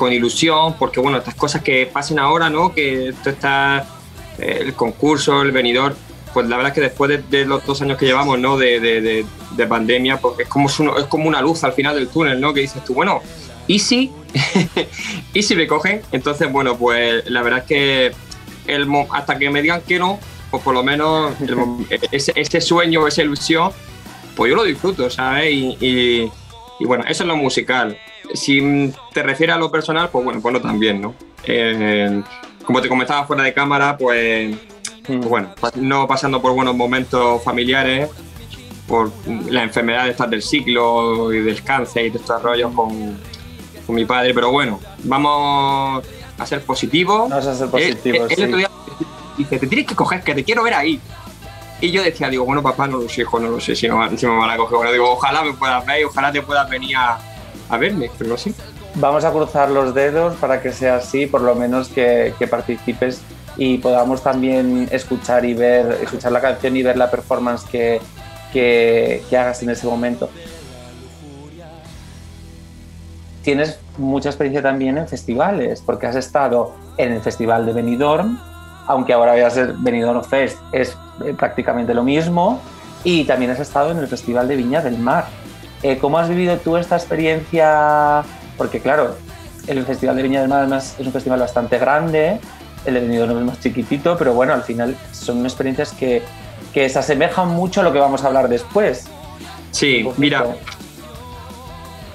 con 0.00 0.12
ilusión, 0.14 0.74
porque 0.78 0.98
bueno, 0.98 1.18
estas 1.18 1.34
cosas 1.34 1.62
que 1.62 1.84
pasen 1.86 2.18
ahora, 2.18 2.48
¿no? 2.48 2.72
Que 2.72 3.10
esto 3.10 3.28
está, 3.28 3.86
eh, 4.38 4.58
el 4.62 4.72
concurso, 4.72 5.42
el 5.42 5.52
venidor, 5.52 5.94
pues 6.32 6.48
la 6.48 6.56
verdad 6.56 6.70
es 6.70 6.74
que 6.76 6.80
después 6.80 7.10
de, 7.10 7.18
de 7.18 7.44
los 7.44 7.66
dos 7.66 7.82
años 7.82 7.98
que 7.98 8.06
llevamos, 8.06 8.38
¿no? 8.38 8.56
De, 8.56 8.80
de, 8.80 9.02
de, 9.02 9.26
de 9.50 9.66
pandemia, 9.66 10.16
porque 10.18 10.44
es 10.44 10.48
como, 10.48 10.70
su- 10.70 10.96
es 10.96 11.04
como 11.04 11.28
una 11.28 11.42
luz 11.42 11.62
al 11.64 11.74
final 11.74 11.94
del 11.96 12.08
túnel, 12.08 12.40
¿no? 12.40 12.54
Que 12.54 12.60
dices 12.62 12.82
tú, 12.82 12.94
bueno, 12.94 13.20
¿y 13.66 13.78
si? 13.78 14.10
¿Y 15.34 15.42
si 15.42 15.54
me 15.54 15.66
cogen? 15.66 16.00
Entonces, 16.12 16.50
bueno, 16.50 16.76
pues 16.78 17.28
la 17.28 17.42
verdad 17.42 17.60
es 17.60 17.64
que 17.66 18.12
el, 18.66 18.88
hasta 19.12 19.38
que 19.38 19.50
me 19.50 19.60
digan 19.60 19.82
que 19.86 19.98
no, 19.98 20.18
pues 20.50 20.62
por 20.62 20.72
lo 20.74 20.82
menos 20.82 21.38
el 21.42 21.56
mo- 21.56 21.84
ese, 22.10 22.32
ese 22.34 22.60
sueño, 22.62 23.06
esa 23.06 23.22
ilusión, 23.22 23.70
pues 24.34 24.48
yo 24.50 24.56
lo 24.56 24.64
disfruto, 24.64 25.10
¿sabes? 25.10 25.52
Y, 25.52 25.76
y- 25.80 26.32
y 26.78 26.84
bueno, 26.86 27.04
eso 27.06 27.24
es 27.24 27.28
lo 27.28 27.36
musical. 27.36 27.98
Si 28.34 28.92
te 29.12 29.22
refieres 29.22 29.56
a 29.56 29.58
lo 29.58 29.70
personal, 29.70 30.08
pues 30.10 30.24
bueno, 30.24 30.40
bueno 30.40 30.60
también, 30.60 31.00
¿no? 31.00 31.14
Eh, 31.44 32.22
como 32.64 32.80
te 32.80 32.88
comentaba 32.88 33.26
fuera 33.26 33.42
de 33.42 33.52
cámara, 33.52 33.96
pues, 33.96 34.56
pues 35.06 35.20
bueno, 35.26 35.54
no 35.76 36.06
pasando 36.06 36.40
por 36.40 36.52
buenos 36.52 36.74
momentos 36.76 37.42
familiares, 37.42 38.08
por 38.86 39.10
la 39.48 39.62
enfermedad 39.62 40.04
de 40.04 40.10
estas 40.10 40.30
del 40.30 40.42
ciclo 40.42 41.32
y 41.32 41.40
del 41.40 41.62
cáncer 41.62 42.06
y 42.06 42.10
de 42.10 42.18
estos 42.18 42.42
rollos 42.42 42.72
con, 42.74 43.18
con 43.86 43.94
mi 43.94 44.04
padre, 44.04 44.34
pero 44.34 44.50
bueno, 44.50 44.80
vamos 45.04 46.04
a 46.38 46.46
ser 46.46 46.62
positivos. 46.62 47.28
Vamos 47.30 47.46
a 47.46 47.54
ser 47.54 47.64
Él- 47.64 47.70
positivos, 47.70 48.30
él 48.30 48.36
sí. 48.50 48.56
día 48.56 48.70
dice, 49.38 49.58
te 49.58 49.66
tienes 49.66 49.86
que 49.86 49.94
coger, 49.94 50.22
que 50.22 50.34
te 50.34 50.44
quiero 50.44 50.62
ver 50.62 50.74
ahí. 50.74 51.00
Y 51.80 51.90
yo 51.92 52.02
decía, 52.02 52.28
digo, 52.28 52.44
bueno, 52.44 52.62
papá, 52.62 52.86
no 52.86 52.98
lo 52.98 53.08
sé, 53.08 53.22
hijo, 53.22 53.40
no 53.40 53.48
lo 53.48 53.58
sé 53.58 53.74
si, 53.74 53.88
no, 53.88 54.06
si 54.16 54.26
me 54.26 54.36
van 54.36 54.50
a 54.50 54.56
coger. 54.58 54.76
Bueno, 54.76 54.92
digo, 54.92 55.10
ojalá 55.12 55.42
me 55.42 55.54
puedas 55.54 55.84
ver 55.86 56.00
y 56.02 56.04
ojalá 56.04 56.30
te 56.30 56.42
puedas 56.42 56.68
venir 56.68 56.94
a, 56.96 57.18
a 57.70 57.78
verme, 57.78 58.10
pero 58.18 58.30
no 58.30 58.36
sé. 58.36 58.52
Vamos 58.96 59.24
a 59.24 59.30
cruzar 59.30 59.70
los 59.70 59.94
dedos 59.94 60.36
para 60.36 60.60
que 60.60 60.72
sea 60.72 60.96
así, 60.96 61.26
por 61.26 61.40
lo 61.40 61.54
menos 61.54 61.88
que, 61.88 62.34
participes 62.50 63.22
y 63.56 63.78
podamos 63.78 64.22
también 64.22 64.88
escuchar 64.90 65.44
y 65.44 65.54
ver, 65.54 65.98
escuchar 66.02 66.32
la 66.32 66.40
canción 66.40 66.76
y 66.76 66.82
ver 66.82 66.96
la 66.96 67.10
performance 67.10 67.64
que, 67.64 68.00
que, 68.52 69.22
hagas 69.32 69.62
en 69.62 69.70
ese 69.70 69.86
momento. 69.86 70.28
Tienes 73.42 73.78
mucha 73.96 74.28
experiencia 74.28 74.62
también 74.62 74.98
en 74.98 75.08
festivales, 75.08 75.82
porque 75.84 76.06
has 76.06 76.16
estado 76.16 76.74
en 76.98 77.12
el 77.12 77.20
Festival 77.22 77.64
de 77.64 77.72
Benidorm, 77.72 78.38
aunque 78.86 79.12
ahora 79.12 79.32
vaya 79.32 79.46
a 79.46 79.50
ser 79.50 79.74
Benidorm 79.78 80.22
Fest, 80.24 80.58
es 80.72 80.96
eh, 81.24 81.32
prácticamente 81.32 81.94
lo 81.94 82.02
mismo, 82.02 82.60
y 83.04 83.24
también 83.24 83.50
has 83.52 83.60
estado 83.60 83.92
en 83.92 83.98
el 83.98 84.08
Festival 84.08 84.48
de 84.48 84.56
Viña 84.56 84.82
del 84.82 84.98
Mar. 84.98 85.26
Eh, 85.82 85.98
¿Cómo 85.98 86.18
has 86.18 86.28
vivido 86.28 86.58
tú 86.58 86.76
esta 86.76 86.96
experiencia? 86.96 88.22
Porque 88.56 88.80
claro, 88.80 89.16
el 89.66 89.84
Festival 89.84 90.16
de 90.16 90.22
Viña 90.22 90.40
del 90.40 90.48
Mar 90.48 90.60
además 90.60 90.96
es 90.98 91.06
un 91.06 91.12
festival 91.12 91.40
bastante 91.40 91.78
grande, 91.78 92.38
el 92.84 92.94
de 92.94 93.00
Benidorm 93.00 93.38
es 93.38 93.44
más 93.44 93.60
chiquitito, 93.60 94.16
pero 94.18 94.34
bueno, 94.34 94.52
al 94.52 94.62
final 94.62 94.96
son 95.12 95.44
experiencias 95.44 95.92
que, 95.92 96.22
que 96.74 96.88
se 96.88 96.98
asemejan 96.98 97.48
mucho 97.48 97.80
a 97.80 97.84
lo 97.84 97.92
que 97.92 97.98
vamos 97.98 98.24
a 98.24 98.26
hablar 98.26 98.48
después. 98.48 99.06
Sí, 99.70 100.06
mira, 100.16 100.44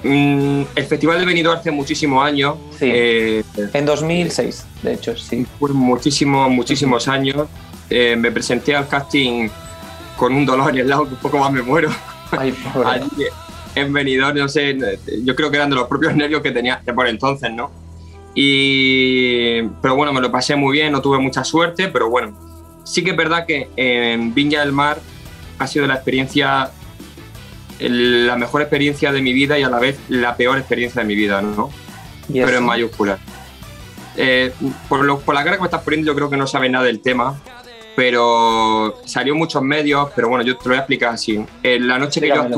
mm, 0.02 0.62
el 0.74 0.84
Festival 0.84 1.18
de 1.20 1.26
Benidorm 1.26 1.58
hace 1.58 1.70
muchísimos 1.70 2.24
años. 2.24 2.56
eh, 2.80 3.42
en 3.72 3.86
2006, 3.86 4.64
de 4.82 4.92
hecho, 4.94 5.16
sí. 5.16 5.46
Por 5.58 5.74
muchísimos, 5.74 6.48
muchísimos 6.50 7.08
años. 7.08 7.48
Eh, 7.88 8.16
me 8.16 8.30
presenté 8.32 8.74
al 8.74 8.88
casting 8.88 9.48
con 10.16 10.34
un 10.34 10.44
dolor 10.44 10.70
en 10.70 10.78
el 10.78 10.88
lado 10.88 11.04
que 11.04 11.14
un 11.14 11.20
poco 11.20 11.38
más 11.38 11.52
me 11.52 11.62
muero. 11.62 11.90
Ay, 12.32 12.52
pobre. 12.52 12.88
Allí 12.90 13.26
en 13.76 13.92
Benidorm, 13.92 14.36
no 14.38 14.48
sé, 14.48 14.76
yo 15.24 15.36
creo 15.36 15.50
que 15.50 15.56
eran 15.56 15.70
de 15.70 15.76
los 15.76 15.86
propios 15.86 16.14
nervios 16.16 16.42
que 16.42 16.50
tenía 16.50 16.80
de 16.84 16.92
por 16.92 17.06
entonces, 17.06 17.52
¿no? 17.52 17.70
Y, 18.34 19.62
pero 19.80 19.94
bueno, 19.96 20.12
me 20.12 20.20
lo 20.20 20.30
pasé 20.30 20.56
muy 20.56 20.72
bien, 20.72 20.92
no 20.92 21.00
tuve 21.00 21.18
mucha 21.18 21.42
suerte, 21.44 21.88
pero 21.88 22.10
bueno, 22.10 22.36
sí 22.84 23.02
que 23.02 23.10
es 23.12 23.16
verdad 23.16 23.46
que 23.46 23.68
en 23.76 24.34
Viña 24.34 24.60
del 24.60 24.72
Mar 24.72 24.98
ha 25.58 25.66
sido 25.66 25.86
la 25.86 25.94
experiencia, 25.94 26.70
la 27.78 28.36
mejor 28.36 28.60
experiencia 28.62 29.10
de 29.12 29.22
mi 29.22 29.32
vida 29.32 29.58
y 29.58 29.62
a 29.62 29.70
la 29.70 29.78
vez 29.78 29.98
la 30.08 30.36
peor 30.36 30.58
experiencia 30.58 31.00
de 31.00 31.08
mi 31.08 31.14
vida, 31.14 31.40
¿no? 31.40 31.70
¿Y 32.28 32.40
Pero 32.40 32.58
en 32.58 32.64
mayúsculas. 32.64 33.20
Eh, 34.18 34.52
por, 34.88 35.04
lo- 35.04 35.18
por 35.20 35.34
la 35.34 35.42
cara 35.44 35.56
que 35.56 35.62
me 35.62 35.66
estás 35.68 35.82
poniendo, 35.82 36.10
yo 36.12 36.14
creo 36.14 36.28
que 36.30 36.36
no 36.36 36.46
sabes 36.46 36.70
nada 36.70 36.84
del 36.84 37.00
tema, 37.00 37.40
pero 37.94 39.00
salió 39.06 39.32
en 39.32 39.38
muchos 39.38 39.62
medios, 39.62 40.10
pero 40.14 40.28
bueno, 40.28 40.44
yo 40.44 40.56
te 40.58 40.64
lo 40.64 40.70
voy 40.70 40.76
a 40.76 40.80
explicar 40.80 41.14
así. 41.14 41.42
Eh, 41.62 41.78
la 41.80 41.98
noche 41.98 42.20
que 42.20 42.28
yo 42.28 42.34
Dígamelo. 42.34 42.54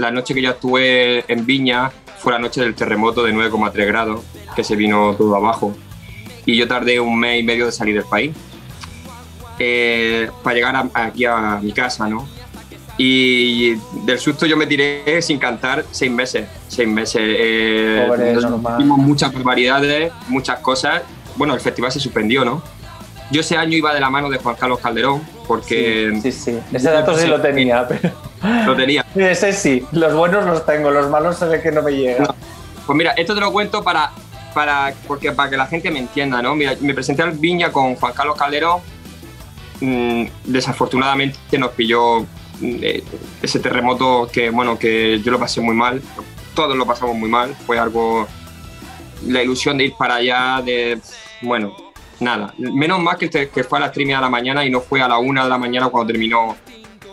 La 0.00 0.10
noche 0.10 0.34
que 0.34 0.42
yo 0.42 0.50
actué 0.50 1.24
en 1.28 1.46
Viña 1.46 1.90
fue 2.18 2.32
la 2.32 2.38
noche 2.38 2.60
del 2.60 2.74
terremoto 2.74 3.22
de 3.24 3.32
9,3 3.32 3.86
grados, 3.86 4.22
que 4.56 4.64
se 4.64 4.76
vino 4.76 5.14
todo 5.16 5.36
abajo. 5.36 5.74
Y 6.46 6.56
yo 6.56 6.66
tardé 6.66 6.98
un 7.00 7.18
mes 7.18 7.40
y 7.40 7.42
medio 7.42 7.66
de 7.66 7.72
salir 7.72 7.94
del 7.94 8.04
país 8.04 8.32
eh, 9.58 10.30
para 10.42 10.54
llegar 10.54 10.76
a- 10.76 10.90
aquí 10.94 11.24
a 11.24 11.58
mi 11.62 11.72
casa, 11.72 12.08
¿no? 12.08 12.26
Y 12.96 13.74
del 14.04 14.18
susto 14.18 14.44
yo 14.46 14.56
me 14.56 14.66
tiré 14.66 15.20
sin 15.22 15.38
cantar 15.38 15.84
seis 15.90 16.10
meses, 16.10 16.46
seis 16.68 16.88
meses. 16.88 17.20
Eh, 17.24 18.04
Pobre, 18.06 18.34
muchas 18.84 19.32
barbaridades, 19.32 20.12
muchas 20.28 20.58
cosas. 20.60 21.02
Bueno, 21.36 21.54
el 21.54 21.60
festival 21.60 21.90
se 21.92 22.00
suspendió, 22.00 22.44
¿no? 22.44 22.62
Yo 23.30 23.42
ese 23.42 23.56
año 23.56 23.76
iba 23.76 23.94
de 23.94 24.00
la 24.00 24.10
mano 24.10 24.28
de 24.28 24.38
Juan 24.38 24.56
Carlos 24.56 24.80
Calderón, 24.80 25.22
porque... 25.46 26.18
Sí, 26.22 26.32
sí, 26.32 26.58
Ese 26.72 26.90
dato 26.90 27.16
sí 27.16 27.26
lo 27.26 27.40
tenía, 27.40 27.86
pero... 27.86 28.12
Lo 28.66 28.74
tenía. 28.74 29.04
Ese 29.14 29.52
sí, 29.52 29.86
los 29.92 30.14
buenos 30.14 30.44
los 30.46 30.64
tengo, 30.66 30.90
los 30.90 31.08
malos 31.10 31.38
se 31.38 31.46
ve 31.46 31.60
que 31.60 31.70
no 31.70 31.82
me 31.82 31.92
llegan. 31.92 32.26
Pues 32.86 32.96
mira, 32.96 33.12
esto 33.12 33.34
te 33.34 33.40
lo 33.40 33.52
cuento 33.52 33.84
para, 33.84 34.10
para, 34.54 34.92
porque, 35.06 35.32
para 35.32 35.50
que 35.50 35.56
la 35.56 35.66
gente 35.66 35.90
me 35.90 35.98
entienda, 35.98 36.42
¿no? 36.42 36.56
Mira, 36.56 36.74
me 36.80 36.94
presenté 36.94 37.22
al 37.22 37.32
Viña 37.32 37.70
con 37.70 37.94
Juan 37.96 38.12
Carlos 38.12 38.36
Calderón. 38.36 38.80
Mm, 39.80 40.24
desafortunadamente 40.44 41.38
nos 41.58 41.70
pilló 41.70 42.20
mm, 42.20 42.76
eh, 42.82 43.04
ese 43.42 43.60
terremoto 43.60 44.28
que, 44.30 44.50
bueno, 44.50 44.78
que 44.78 45.20
yo 45.20 45.30
lo 45.30 45.38
pasé 45.38 45.60
muy 45.60 45.74
mal. 45.74 46.02
Todos 46.54 46.76
lo 46.76 46.86
pasamos 46.86 47.14
muy 47.16 47.28
mal. 47.28 47.54
Fue 47.66 47.78
algo. 47.78 48.26
La 49.26 49.42
ilusión 49.42 49.76
de 49.78 49.84
ir 49.84 49.94
para 49.98 50.16
allá, 50.16 50.62
de. 50.64 50.98
Bueno, 51.42 51.76
nada. 52.20 52.54
Menos 52.58 53.00
mal 53.00 53.16
que, 53.16 53.28
te- 53.28 53.48
que 53.48 53.64
fue 53.64 53.78
a 53.78 53.82
las 53.82 53.92
3 53.92 54.02
y 54.02 54.06
media 54.06 54.16
de 54.18 54.22
la 54.22 54.30
mañana 54.30 54.64
y 54.64 54.70
no 54.70 54.80
fue 54.80 55.00
a 55.02 55.08
la 55.08 55.18
1 55.18 55.42
de 55.44 55.48
la 55.48 55.58
mañana 55.58 55.88
cuando 55.88 56.12
terminó 56.12 56.56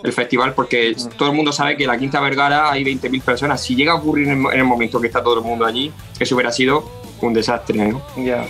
el 0.03 0.14
festival, 0.14 0.53
porque 0.53 0.95
todo 1.18 1.30
el 1.30 1.36
mundo 1.36 1.51
sabe 1.51 1.76
que 1.76 1.84
en 1.84 1.89
la 1.89 1.97
Quinta 1.97 2.20
Vergara 2.20 2.72
hay 2.72 2.84
20.000 2.84 3.22
personas. 3.22 3.62
Si 3.64 3.76
llega 3.76 3.93
a 3.93 3.95
ocurrir 3.95 4.28
en, 4.28 4.45
el 4.53 4.64
momento 4.64 5.01
que 5.01 5.08
está 5.08 5.24
todo 5.24 5.39
el 5.39 5.43
mundo 5.43 5.66
allí, 5.66 5.91
eso 6.20 6.36
hubiera 6.36 6.51
sido 6.51 6.89
un 7.22 7.34
desastre, 7.34 7.78
¿no? 7.88 8.01
Ya. 8.18 8.45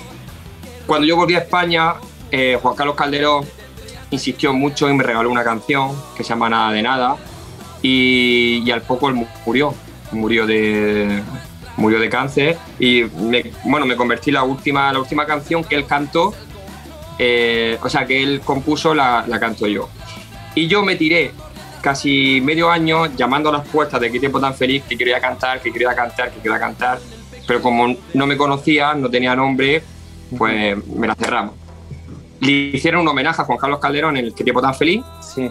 Cuando 0.86 1.08
yo 1.08 1.16
volví 1.16 1.36
a 1.36 1.40
España, 1.40 1.94
eh, 2.32 2.58
Juan 2.62 2.76
Carlos 2.76 2.96
Calderón 2.96 3.46
insistió 4.10 4.54
mucho 4.54 4.90
y 4.90 4.94
me 4.94 5.04
regaló 5.04 5.30
una 5.30 5.44
canción 5.44 5.92
que 6.16 6.24
se 6.24 6.30
llama 6.30 6.50
Nada 6.50 6.72
de 6.72 6.82
Nada 6.82 7.16
y, 7.82 8.62
y 8.66 8.72
al 8.72 8.82
poco 8.82 9.10
él 9.10 9.16
mu- 9.16 9.26
murió, 9.46 9.74
murió 10.12 10.46
de, 10.48 11.22
murió 11.78 12.00
de 12.00 12.10
cáncer 12.10 12.58
y 12.80 13.04
me, 13.04 13.52
bueno, 13.66 13.86
me 13.86 13.96
convertí 13.96 14.30
en 14.30 14.36
la 14.36 14.44
última, 14.44 14.92
la 14.94 15.00
última 15.00 15.26
canción 15.26 15.64
que 15.64 15.76
él 15.76 15.86
cantó, 15.86 16.34
eh, 17.18 17.78
o 17.82 17.90
sea 17.90 18.06
que 18.06 18.22
él 18.22 18.42
compuso 18.44 18.94
la, 18.94 19.26
la 19.28 19.40
canto 19.40 19.68
yo. 19.68 19.90
Y 20.56 20.68
yo 20.68 20.84
me 20.84 20.96
tiré 20.96 21.32
casi 21.82 22.42
medio 22.42 22.70
año 22.70 23.06
llamando 23.16 23.50
a 23.50 23.54
las 23.54 23.68
puertas 23.68 24.02
de 24.02 24.12
qué 24.12 24.20
tiempo 24.20 24.40
tan 24.40 24.54
feliz, 24.54 24.84
que 24.88 24.98
quería 24.98 25.20
cantar, 25.20 25.62
que 25.62 25.72
quería 25.72 25.96
cantar, 25.96 26.32
que 26.32 26.40
quería 26.40 26.60
cantar, 26.60 27.00
pero 27.48 27.62
como 27.62 27.96
no 28.14 28.28
me 28.28 28.36
conocía, 28.36 28.94
no 28.94 29.10
tenía 29.10 29.36
nombre, 29.36 29.82
pues 30.38 30.78
me 30.88 31.08
la 31.08 31.16
cerramos. 31.16 31.56
Le 32.40 32.52
hicieron 32.52 33.02
un 33.02 33.08
homenaje 33.08 33.42
a 33.42 33.46
Juan 33.46 33.58
Carlos 33.58 33.80
Calderón 33.80 34.18
en 34.18 34.26
el 34.26 34.34
que 34.34 34.44
tiempo 34.44 34.62
tan 34.62 34.76
feliz. 34.76 35.04
Sí. 35.22 35.50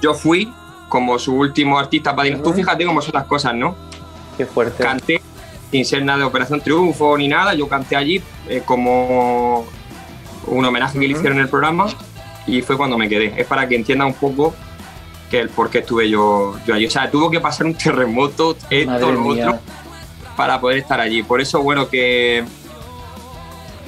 Yo 0.00 0.14
fui 0.14 0.52
como 0.88 1.18
su 1.18 1.34
último 1.34 1.78
artista 1.78 2.14
padrino. 2.14 2.42
Tú 2.42 2.52
fíjate 2.52 2.84
cómo 2.84 3.00
son 3.00 3.12
las 3.14 3.24
cosas, 3.24 3.54
¿no? 3.54 3.74
Qué 4.36 4.46
fuerte. 4.46 4.82
Canté 4.82 5.20
sin 5.70 5.84
ser 5.84 6.04
nada 6.04 6.18
de 6.18 6.24
Operación 6.24 6.60
Triunfo 6.60 7.16
ni 7.16 7.28
nada, 7.28 7.54
yo 7.54 7.68
canté 7.68 7.96
allí 7.96 8.20
eh, 8.48 8.62
como 8.64 9.64
un 10.46 10.64
homenaje 10.64 10.98
que 10.98 11.06
le 11.06 11.12
hicieron 11.12 11.34
en 11.38 11.44
el 11.44 11.48
programa 11.48 11.86
y 12.46 12.62
fue 12.62 12.76
cuando 12.76 12.96
me 12.98 13.08
quedé. 13.08 13.34
Es 13.36 13.46
para 13.46 13.68
que 13.68 13.76
entienda 13.76 14.04
un 14.06 14.14
poco 14.14 14.54
que 15.30 15.40
el 15.40 15.48
por 15.48 15.70
qué 15.70 15.78
estuve 15.78 16.08
yo, 16.10 16.56
yo 16.66 16.74
allí. 16.74 16.86
O 16.86 16.90
sea, 16.90 17.10
tuvo 17.10 17.30
que 17.30 17.40
pasar 17.40 17.66
un 17.66 17.74
terremoto, 17.78 18.56
esto, 18.68 19.12
lo 19.12 19.26
otro, 19.26 19.58
para 20.36 20.60
poder 20.60 20.78
estar 20.78 21.00
allí. 21.00 21.22
Por 21.22 21.40
eso, 21.40 21.62
bueno, 21.62 21.88
que, 21.88 22.44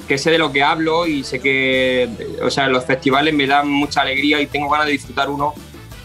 que 0.06 0.18
sé 0.18 0.30
de 0.30 0.38
lo 0.38 0.52
que 0.52 0.62
hablo 0.62 1.06
y 1.06 1.24
sé 1.24 1.40
que, 1.40 2.08
o 2.42 2.50
sea, 2.50 2.68
los 2.68 2.84
festivales 2.84 3.34
me 3.34 3.46
dan 3.46 3.68
mucha 3.68 4.02
alegría 4.02 4.40
y 4.40 4.46
tengo 4.46 4.68
ganas 4.68 4.86
de 4.86 4.92
disfrutar 4.92 5.30
uno 5.30 5.54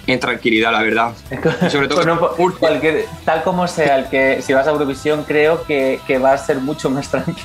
en 0.07 0.19
tranquilidad, 0.19 0.71
la 0.71 0.81
verdad. 0.81 1.13
Y 1.67 1.69
sobre 1.69 1.87
todo 1.89 1.97
Bueno, 2.03 2.19
cualquier- 2.59 3.05
tal 3.25 3.43
como 3.43 3.67
sea 3.67 3.97
el 3.97 4.05
que, 4.09 4.41
si 4.41 4.53
vas 4.53 4.65
a 4.67 4.71
Eurovisión, 4.71 5.23
creo 5.27 5.63
que, 5.65 5.99
que 6.07 6.17
va 6.17 6.31
a 6.33 6.37
ser 6.37 6.59
mucho 6.59 6.89
más 6.89 7.09
tranquilo 7.11 7.37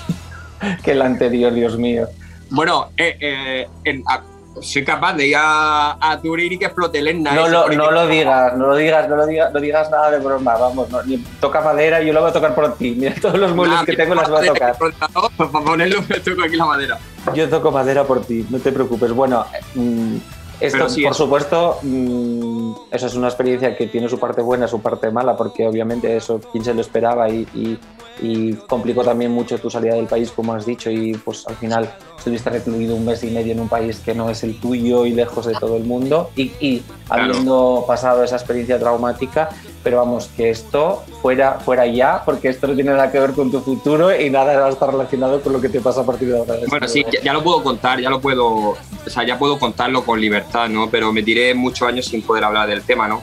que 0.84 0.92
el 0.92 1.02
anterior, 1.02 1.52
Dios 1.52 1.76
mío. 1.76 2.06
Bueno, 2.52 2.88
eh, 2.96 3.16
eh, 3.20 3.68
en- 3.84 4.02
a- 4.08 4.22
soy 4.60 4.84
capaz 4.84 5.14
de 5.14 5.26
ir 5.28 5.36
a, 5.38 5.96
a 5.98 6.20
Turín 6.20 6.52
y 6.52 6.58
que 6.58 6.66
explote 6.66 6.98
el. 6.98 7.22
No 7.22 7.48
lo, 7.48 7.68
no 7.68 7.90
lo 7.90 8.06
digas, 8.06 8.54
no 8.56 8.66
lo 8.66 8.76
digas, 8.76 9.08
no 9.08 9.16
lo 9.16 9.26
digas, 9.26 9.52
no 9.52 9.60
digas 9.60 9.90
nada 9.90 10.10
de 10.10 10.18
broma, 10.18 10.54
vamos, 10.58 10.90
no, 10.90 11.02
ni- 11.04 11.16
toca 11.40 11.62
madera 11.62 12.02
y 12.02 12.06
yo 12.08 12.12
lo 12.12 12.20
voy 12.20 12.28
a 12.30 12.32
tocar 12.34 12.54
por 12.54 12.74
ti. 12.76 12.94
Mira 12.96 13.14
todos 13.20 13.38
los 13.38 13.54
muebles 13.54 13.78
Nah, 13.78 13.84
que 13.86 13.96
tengo 13.96 14.14
las 14.14 14.28
voy 14.28 14.46
a 14.46 14.52
tocar. 14.52 14.76
Para 14.76 15.64
ponerlo 15.64 16.02
me 16.06 16.20
toco 16.20 16.42
aquí 16.44 16.56
la 16.56 16.66
madera. 16.66 16.98
Yo 17.34 17.48
toco 17.48 17.70
madera 17.70 18.04
por 18.04 18.24
ti, 18.26 18.46
no 18.50 18.58
te 18.58 18.70
preocupes. 18.72 19.10
Bueno, 19.12 19.46
mm, 19.74 20.16
esto, 20.60 20.88
sí, 20.90 21.02
por 21.02 21.14
supuesto, 21.14 21.78
mm, 21.82 22.72
eso 22.90 23.06
es 23.06 23.14
una 23.14 23.28
experiencia 23.28 23.74
que 23.76 23.86
tiene 23.86 24.08
su 24.10 24.20
parte 24.20 24.42
buena, 24.42 24.68
su 24.68 24.80
parte 24.82 25.10
mala, 25.10 25.34
porque 25.36 25.66
obviamente 25.66 26.14
eso, 26.14 26.40
quién 26.52 26.62
se 26.62 26.74
lo 26.74 26.82
esperaba 26.82 27.28
y, 27.30 27.48
y- 27.54 27.78
y 28.20 28.52
complicó 28.54 29.02
también 29.02 29.30
mucho 29.32 29.58
tu 29.58 29.70
salida 29.70 29.94
del 29.94 30.06
país, 30.06 30.30
como 30.30 30.52
has 30.54 30.66
dicho, 30.66 30.90
y 30.90 31.14
pues 31.14 31.44
al 31.48 31.56
final 31.56 31.92
estuviste 32.18 32.50
recluido 32.50 32.94
un 32.94 33.04
mes 33.04 33.22
y 33.24 33.30
medio 33.30 33.52
en 33.52 33.60
un 33.60 33.68
país 33.68 33.98
que 34.04 34.14
no 34.14 34.30
es 34.30 34.44
el 34.44 34.60
tuyo 34.60 35.06
y 35.06 35.12
lejos 35.12 35.46
de 35.46 35.54
todo 35.54 35.76
el 35.76 35.84
mundo, 35.84 36.30
y, 36.36 36.52
y 36.60 36.82
Claro. 37.08 37.24
habiendo 37.24 37.84
pasado 37.86 38.22
esa 38.24 38.36
experiencia 38.36 38.78
traumática, 38.78 39.50
pero 39.82 39.98
vamos, 39.98 40.30
que 40.36 40.48
esto 40.50 41.02
fuera, 41.20 41.58
fuera 41.60 41.86
ya, 41.86 42.22
porque 42.24 42.48
esto 42.48 42.68
no 42.68 42.74
tiene 42.74 42.92
nada 42.92 43.10
que 43.10 43.18
ver 43.20 43.32
con 43.32 43.50
tu 43.50 43.60
futuro 43.60 44.18
y 44.18 44.30
nada 44.30 44.58
va 44.58 44.66
a 44.66 44.70
estar 44.70 44.90
relacionado 44.90 45.40
con 45.42 45.52
lo 45.52 45.60
que 45.60 45.68
te 45.68 45.80
pasa 45.80 46.00
a 46.02 46.06
partir 46.06 46.28
de 46.28 46.38
ahora. 46.38 46.54
Bueno, 46.68 46.88
sí, 46.88 47.04
ya, 47.12 47.20
ya 47.22 47.32
lo 47.34 47.42
puedo 47.42 47.62
contar, 47.62 48.00
ya 48.00 48.08
lo 48.08 48.20
puedo, 48.20 48.46
o 48.46 48.76
sea, 49.08 49.26
ya 49.26 49.38
puedo 49.38 49.58
contarlo 49.58 50.04
con 50.04 50.20
libertad, 50.20 50.68
¿no? 50.68 50.88
Pero 50.88 51.12
me 51.12 51.22
tiré 51.22 51.54
muchos 51.54 51.86
años 51.86 52.06
sin 52.06 52.22
poder 52.22 52.44
hablar 52.44 52.68
del 52.68 52.82
tema, 52.82 53.08
¿no? 53.08 53.20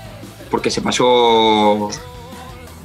Porque 0.52 0.70
se 0.70 0.82
pasó, 0.82 1.90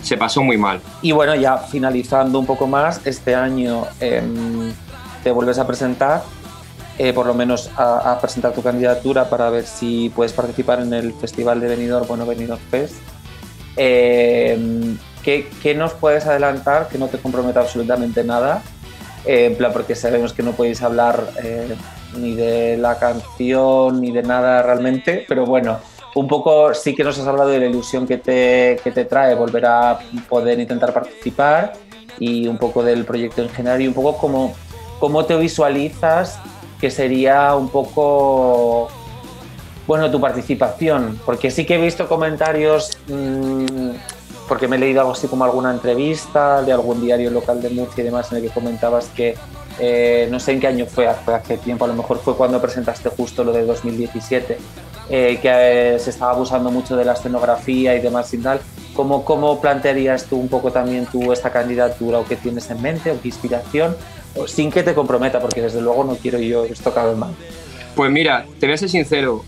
se 0.05 0.17
pasó 0.17 0.43
muy 0.43 0.57
mal. 0.57 0.81
Y 1.03 1.13
bueno, 1.13 1.35
ya 1.35 1.59
finalizando 1.59 2.39
un 2.39 2.47
poco 2.47 2.67
más, 2.67 3.01
este 3.07 3.35
año 3.35 3.87
em, 4.01 4.73
te 5.23 5.33
vuelves 5.33 5.59
a 5.59 5.67
presentar, 5.67 6.23
eh, 6.99 7.13
por 7.13 7.27
lo 7.27 7.35
menos 7.35 7.71
a, 7.77 8.19
presentar 8.21 8.53
tu 8.53 8.63
candidatura 8.63 9.29
para 9.29 9.51
ver 9.51 9.65
si 9.65 10.11
puedes 10.15 10.33
participar 10.33 10.81
en 10.81 10.93
el 10.93 11.13
Festival 11.15 11.61
de 11.61 11.69
Benidorm, 11.69 12.07
bueno, 12.07 12.27
Benidorm 12.27 12.61
Fest. 12.71 12.97
Em, 13.77 14.97
¿qué, 15.23 15.51
qué 15.63 15.75
nos 15.75 15.95
puedes 15.95 16.27
adelantar 16.27 16.89
que 16.89 16.99
no 16.99 17.09
te 17.09 17.19
comprometa 17.19 17.61
absolutamente 17.61 18.23
nada? 18.23 18.63
Eh, 19.25 19.47
en 19.47 19.57
plan, 19.57 19.73
porque 19.73 19.95
sabemos 19.95 20.35
que 20.35 20.43
no 20.43 20.53
podéis 20.53 20.83
hablar 20.83 21.25
eh, 21.43 21.75
ni 22.17 22.35
de 22.35 22.77
la 22.77 22.99
canción 22.99 24.01
ni 24.01 24.13
de 24.13 24.23
nada 24.23 24.63
realmente, 24.63 25.25
pero 25.27 25.47
bueno, 25.47 25.79
un 26.15 26.29
poco 26.29 26.73
sí 26.75 26.95
que 26.95 27.05
nos 27.05 27.19
has 27.19 27.27
hablado 27.27 27.51
de 27.51 27.59
la 27.59 27.67
ilusión 27.67 28.07
que 28.07 28.19
te, 28.19 28.81
que 28.83 28.91
te 28.93 29.05
trae 29.05 29.35
volver 29.35 29.67
a 29.67 29.99
poder 30.29 30.61
intentar 30.61 30.93
participar 30.93 31.73
y 32.19 32.47
un 32.47 32.59
poco 32.59 32.83
del 32.83 33.05
proyecto 33.05 33.43
en 33.43 33.49
general 33.49 33.83
y 33.83 33.89
un 33.89 33.95
poco 33.95 34.17
cómo, 34.17 34.55
cómo 35.01 35.25
te 35.25 35.37
visualizas 35.37 36.39
que 36.81 36.91
sería 36.91 37.55
un 37.55 37.69
poco 37.69 38.89
bueno 39.87 40.11
tu 40.11 40.21
participación. 40.21 41.19
Porque 41.25 41.51
sí 41.51 41.65
que 41.65 41.75
he 41.75 41.81
visto 41.81 42.09
comentarios 42.09 42.97
mm, 43.09 43.91
porque 44.49 44.69
me 44.69 44.77
he 44.77 44.79
leído 44.79 45.01
algo 45.01 45.13
así 45.13 45.27
como 45.27 45.45
alguna 45.45 45.71
entrevista 45.71 46.63
de 46.63 46.73
algún 46.73 47.01
diario 47.01 47.31
local 47.31 47.63
de 47.63 47.71
Murcia 47.71 48.03
y 48.03 48.05
demás 48.05 48.31
en 48.31 48.39
el 48.39 48.45
que 48.45 48.51
comentabas 48.51 49.07
que 49.09 49.37
eh, 49.79 50.29
no 50.31 50.39
sé 50.39 50.53
en 50.53 50.61
qué 50.61 50.67
año 50.69 50.87
fue, 50.87 51.13
fue 51.25 51.35
hace 51.35 51.57
tiempo, 51.59 51.85
a 51.85 51.89
lo 51.89 51.95
mejor 51.95 52.19
fue 52.19 52.37
cuando 52.37 52.61
presentaste 52.61 53.09
justo 53.09 53.43
lo 53.43 53.53
de 53.53 53.65
2017, 53.65 54.59
eh, 55.09 55.39
que 55.41 55.95
eh, 55.95 55.99
se 55.99 56.11
estaba 56.11 56.33
abusando 56.33 56.71
mucho 56.71 56.97
de 56.97 57.05
la 57.05 57.13
escenografía 57.13 57.95
y 57.95 58.01
demás 58.01 58.33
y 58.35 58.39
tal. 58.39 58.61
¿Cómo, 58.95 59.25
¿Cómo 59.25 59.61
plantearías 59.61 60.25
tú 60.25 60.37
un 60.37 60.49
poco 60.49 60.71
también 60.71 61.07
tú 61.07 61.33
esta 61.33 61.51
candidatura 61.51 62.19
o 62.19 62.25
qué 62.25 62.37
tienes 62.37 62.71
en 62.71 62.81
mente 62.81 63.11
o 63.11 63.21
qué 63.21 63.29
inspiración? 63.29 63.97
O 64.37 64.47
sin 64.47 64.71
que 64.71 64.83
te 64.83 64.95
comprometa, 64.95 65.41
porque 65.41 65.61
desde 65.61 65.81
luego 65.81 66.05
no 66.05 66.17
quiero 66.17 66.39
yo 66.39 66.65
esto 66.65 66.93
cabe 66.95 67.15
mal. 67.15 67.35
Pues 67.95 68.11
mira, 68.11 68.47
te 68.59 68.67
voy 68.67 68.75
a 68.75 68.79
ser 68.79 68.89
sincero, 68.89 69.45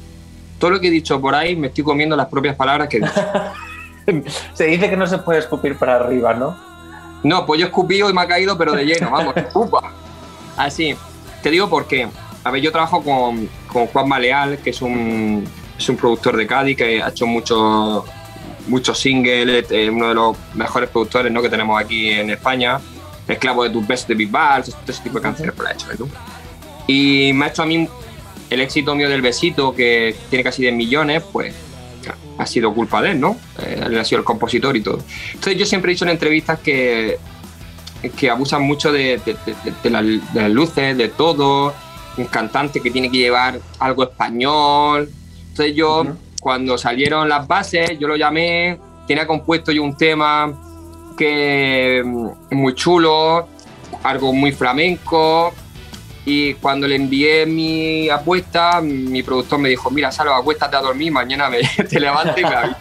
todo 0.59 0.71
lo 0.71 0.81
que 0.81 0.89
he 0.89 0.91
dicho 0.91 1.21
por 1.21 1.35
ahí 1.35 1.57
me 1.57 1.69
estoy 1.69 1.85
comiendo 1.85 2.17
las 2.17 2.27
propias 2.27 2.57
palabras 2.57 2.89
que 2.89 2.99
he 2.99 3.01
dicho. 3.01 3.13
Se 4.55 4.65
dice 4.67 4.89
que 4.89 4.97
no 4.97 5.07
se 5.07 5.19
puede 5.19 5.41
escupir 5.41 5.77
para 5.77 5.97
arriba, 5.97 6.33
¿no? 6.33 6.57
No, 7.25 7.45
pues 7.45 7.59
yo 7.59 7.67
he 7.67 7.69
escupido 7.69 8.09
y 8.09 8.13
me 8.13 8.21
ha 8.21 8.29
caído, 8.29 8.57
pero 8.57 8.73
de 8.73 8.85
lleno, 8.85 9.11
vamos, 9.11 9.35
upa. 9.55 9.93
Así, 10.57 10.95
te 11.43 11.51
digo 11.51 11.69
por 11.69 11.87
qué. 11.87 12.09
A 12.47 12.51
ver, 12.51 12.63
yo 12.63 12.71
trabajo 12.71 13.03
con, 13.03 13.49
con 13.67 13.87
Juan 13.89 14.09
Maleal, 14.09 14.59
que 14.59 14.71
es 14.71 14.81
un, 14.83 15.45
es 15.79 15.89
un 15.89 15.97
productor 15.97 16.37
de 16.37 16.47
Cádiz 16.47 16.77
que 16.77 17.03
ha 17.03 17.09
hecho 17.09 17.27
muchos 17.27 18.05
muchos 18.69 18.99
singles, 18.99 19.67
eh, 19.71 19.89
uno 19.91 20.09
de 20.09 20.15
los 20.15 20.37
mejores 20.55 20.89
productores 20.91 21.31
¿no? 21.33 21.41
que 21.41 21.49
tenemos 21.49 21.81
aquí 21.81 22.11
en 22.11 22.31
España. 22.31 22.79
Esclavo 23.29 23.65
de 23.65 23.71
tus 23.71 23.85
besos 23.87 24.07
de 24.09 24.15
Big 24.15 24.31
Balls, 24.31 24.71
todo 24.71 24.81
ese 24.87 25.03
tipo 25.03 25.19
de 25.19 25.23
canciones 25.23 25.55
por 25.55 25.65
la 25.65 25.73
hecho, 25.73 25.87
¿no? 25.99 26.09
Y 26.87 27.33
me 27.33 27.47
ha 27.47 27.49
hecho 27.49 27.63
a 27.63 27.67
mí 27.67 27.89
el 28.51 28.61
éxito 28.61 28.95
mío 28.95 29.09
del 29.09 29.21
besito, 29.23 29.75
que 29.75 30.15
tiene 30.31 30.45
casi 30.45 30.63
10 30.63 30.75
millones, 30.75 31.25
pues 31.33 31.53
ha 32.39 32.47
sido 32.47 32.73
culpa 32.73 33.03
de 33.03 33.11
él, 33.13 33.21
¿no? 33.21 33.37
Eh, 33.61 33.83
él 33.87 33.99
ha 33.99 34.05
sido 34.05 34.21
el 34.21 34.25
compositor 34.25 34.77
y 34.77 34.81
todo. 34.83 35.01
Entonces 35.35 35.57
yo 35.59 35.67
siempre 35.67 35.91
he 35.91 35.95
dicho 35.95 36.05
en 36.05 36.11
entrevistas 36.13 36.61
que, 36.61 37.19
que 38.17 38.31
abusan 38.31 38.63
mucho 38.63 38.93
de, 38.93 39.21
de- 39.27 39.33
de- 39.45 39.73
de 39.83 39.91
la- 39.91 40.03
de 40.03 40.21
las 40.43 40.51
luces, 40.51 40.97
de 40.97 41.09
todo, 41.09 41.75
un 42.17 42.25
cantante 42.27 42.81
que 42.81 42.91
tiene 42.91 43.11
que 43.11 43.19
llevar 43.19 43.59
algo 43.79 44.05
español. 44.05 45.11
Entonces 45.51 45.75
yo, 45.75 46.05
cuando 46.41 46.77
salieron 46.79 47.29
las 47.29 47.47
bases, 47.47 47.99
yo 47.99 48.09
lo 48.09 48.17
llamé, 48.17 48.79
tenía 49.07 49.27
compuesto 49.27 49.73
yo 49.73 49.83
un 49.83 49.97
tema 49.97 50.53
que 51.17 52.03
mm, 52.05 52.55
muy 52.55 52.75
chulo, 52.75 53.49
algo 54.03 54.33
muy 54.33 54.53
flamenco, 54.53 55.53
y 56.25 56.55
cuando 56.55 56.89
le 56.89 56.97
envié 56.97 57.47
mi 57.47 58.09
apuesta, 58.11 58.81
mi 58.81 59.23
productor 59.23 59.59
me 59.61 59.69
dijo, 59.69 59.91
mira, 59.91 60.11
Salva, 60.11 60.37
acuéstate 60.37 60.77
a 60.77 60.81
dormir, 60.81 61.13
mañana 61.13 61.49
me, 61.49 61.61
te 61.89 62.01
levantas 62.01 62.37
y 62.39 62.43
me 62.43 62.49
avisas". 62.55 62.77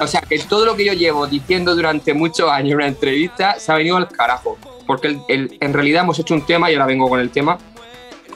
O 0.00 0.06
sea, 0.06 0.20
que 0.22 0.38
todo 0.38 0.64
lo 0.64 0.76
que 0.76 0.84
yo 0.84 0.92
llevo 0.92 1.26
diciendo 1.26 1.74
durante 1.74 2.14
muchos 2.14 2.48
años 2.50 2.70
en 2.70 2.76
una 2.76 2.86
entrevista 2.86 3.58
se 3.58 3.70
ha 3.72 3.74
venido 3.74 3.96
al 3.96 4.08
carajo. 4.08 4.56
Porque 4.86 5.08
el- 5.08 5.20
el- 5.28 5.58
en 5.60 5.72
realidad 5.72 6.02
hemos 6.04 6.18
hecho 6.18 6.34
un 6.34 6.46
tema, 6.46 6.70
y 6.70 6.74
ahora 6.74 6.86
vengo 6.86 7.08
con 7.08 7.20
el 7.20 7.30
tema, 7.30 7.58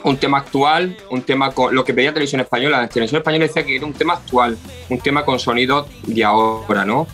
un 0.05 0.17
tema 0.17 0.37
actual, 0.37 0.95
un 1.09 1.21
tema 1.23 1.51
con 1.51 1.73
lo 1.75 1.83
que 1.83 1.93
pedía 1.93 2.13
Televisión 2.13 2.39
Española. 2.41 2.79
La 2.81 2.87
Televisión 2.87 3.19
Española 3.19 3.45
decía 3.47 3.65
que 3.65 3.75
era 3.75 3.85
un 3.85 3.93
tema 3.93 4.13
actual, 4.13 4.57
un 4.89 4.99
tema 4.99 5.25
con 5.25 5.39
sonido 5.39 5.87
de 6.03 6.23
ahora, 6.23 6.85
¿no? 6.85 7.07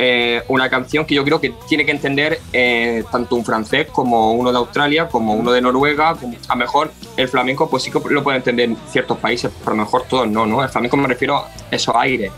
Eh, 0.00 0.42
una 0.48 0.70
canción 0.70 1.04
que 1.04 1.14
yo 1.14 1.24
creo 1.24 1.40
que 1.40 1.52
tiene 1.68 1.84
que 1.84 1.90
entender 1.90 2.40
eh, 2.52 3.02
tanto 3.10 3.34
un 3.34 3.44
francés 3.44 3.88
como 3.92 4.32
uno 4.32 4.50
de 4.52 4.58
Australia, 4.58 5.08
como 5.08 5.34
uno 5.34 5.50
de 5.52 5.60
Noruega. 5.60 6.14
como- 6.14 6.36
a 6.48 6.54
lo 6.54 6.56
mejor 6.56 6.92
el 7.16 7.28
flamenco, 7.28 7.68
pues 7.68 7.82
sí 7.82 7.90
que 7.90 8.00
lo 8.08 8.22
puede 8.22 8.38
entender 8.38 8.70
ciertos 8.90 9.18
países, 9.18 9.50
pero 9.58 9.72
a 9.72 9.76
lo 9.76 9.82
mejor 9.84 10.04
todos 10.08 10.28
no, 10.28 10.46
¿no? 10.46 10.62
El 10.62 10.68
flamenco 10.68 10.96
me 10.96 11.08
refiero 11.08 11.36
a 11.36 11.50
esos 11.70 11.94
aires, 11.96 12.30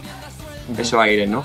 esos 0.77 0.99
aires, 1.01 1.29
¿no? 1.29 1.45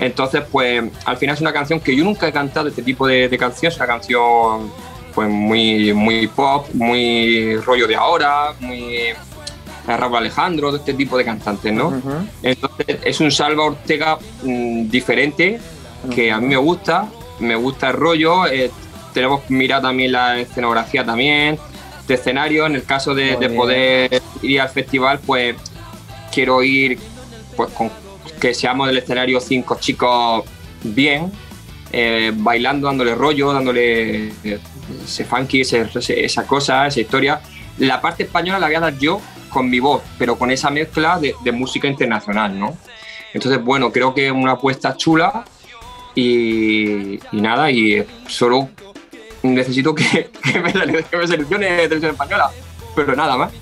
Entonces, 0.00 0.42
pues 0.50 0.82
al 1.04 1.16
final 1.18 1.34
es 1.36 1.40
una 1.40 1.52
canción 1.52 1.80
que 1.80 1.94
yo 1.94 2.02
nunca 2.04 2.26
he 2.28 2.32
cantado 2.32 2.68
este 2.68 2.82
tipo 2.82 3.06
de, 3.06 3.28
de 3.28 3.38
canción, 3.38 3.70
es 3.70 3.76
una 3.76 3.86
canción 3.86 4.72
pues 5.16 5.30
muy, 5.30 5.94
muy 5.94 6.26
pop, 6.26 6.66
muy 6.74 7.56
rollo 7.56 7.86
de 7.88 7.96
ahora, 7.96 8.52
muy 8.60 9.14
Raúl 9.86 10.16
Alejandro, 10.16 10.70
de 10.70 10.78
este 10.78 10.92
tipo 10.92 11.16
de 11.16 11.24
cantantes, 11.24 11.72
¿no? 11.72 12.02
Entonces 12.42 12.98
es 13.02 13.18
un 13.20 13.30
Salva 13.30 13.64
Ortega 13.64 14.18
mm, 14.42 14.90
diferente, 14.90 15.58
que 16.14 16.30
a 16.30 16.38
mí 16.38 16.48
me 16.48 16.58
gusta, 16.58 17.08
me 17.40 17.56
gusta 17.56 17.88
el 17.88 17.94
rollo, 17.94 18.46
eh, 18.46 18.70
tenemos 19.14 19.40
que 19.44 19.54
mirar 19.54 19.80
también 19.80 20.12
la 20.12 20.38
escenografía 20.38 21.02
también, 21.02 21.58
de 22.06 22.14
escenario, 22.14 22.66
en 22.66 22.74
el 22.74 22.84
caso 22.84 23.14
de, 23.14 23.38
de 23.38 23.48
poder 23.48 24.22
ir 24.42 24.60
al 24.60 24.68
festival, 24.68 25.18
pues 25.24 25.56
quiero 26.30 26.62
ir 26.62 26.98
pues 27.56 27.70
con 27.70 27.90
que 28.38 28.52
seamos 28.52 28.88
del 28.88 28.98
escenario 28.98 29.40
cinco 29.40 29.78
chicos 29.80 30.44
bien, 30.82 31.32
eh, 31.92 32.32
bailando, 32.34 32.86
dándole 32.86 33.14
rollo, 33.14 33.52
dándole 33.52 34.28
eh, 34.44 34.58
ese 35.04 35.24
funky, 35.24 35.60
esa 35.60 36.46
cosa, 36.46 36.86
esa 36.86 37.00
historia. 37.00 37.40
La 37.78 38.00
parte 38.00 38.24
española 38.24 38.58
la 38.58 38.66
voy 38.66 38.76
a 38.76 38.80
dar 38.80 38.98
yo 38.98 39.20
con 39.48 39.70
mi 39.70 39.80
voz, 39.80 40.02
pero 40.18 40.36
con 40.36 40.50
esa 40.50 40.70
mezcla 40.70 41.18
de, 41.18 41.52
música 41.52 41.86
internacional, 41.88 42.58
¿no? 42.58 42.76
Entonces, 43.32 43.62
bueno, 43.62 43.92
creo 43.92 44.14
que 44.14 44.26
es 44.26 44.32
una 44.32 44.52
apuesta 44.52 44.96
chula 44.96 45.44
y, 46.14 47.18
nada, 47.32 47.70
y 47.70 48.04
solo 48.26 48.68
necesito 49.42 49.94
que, 49.94 50.30
que 50.42 50.60
me, 50.60 50.72
que 50.72 51.16
me 51.16 51.26
seleccione 51.26 51.76
Televisión 51.76 52.12
Española, 52.12 52.50
pero 52.94 53.14
nada 53.14 53.36
más. 53.36 53.52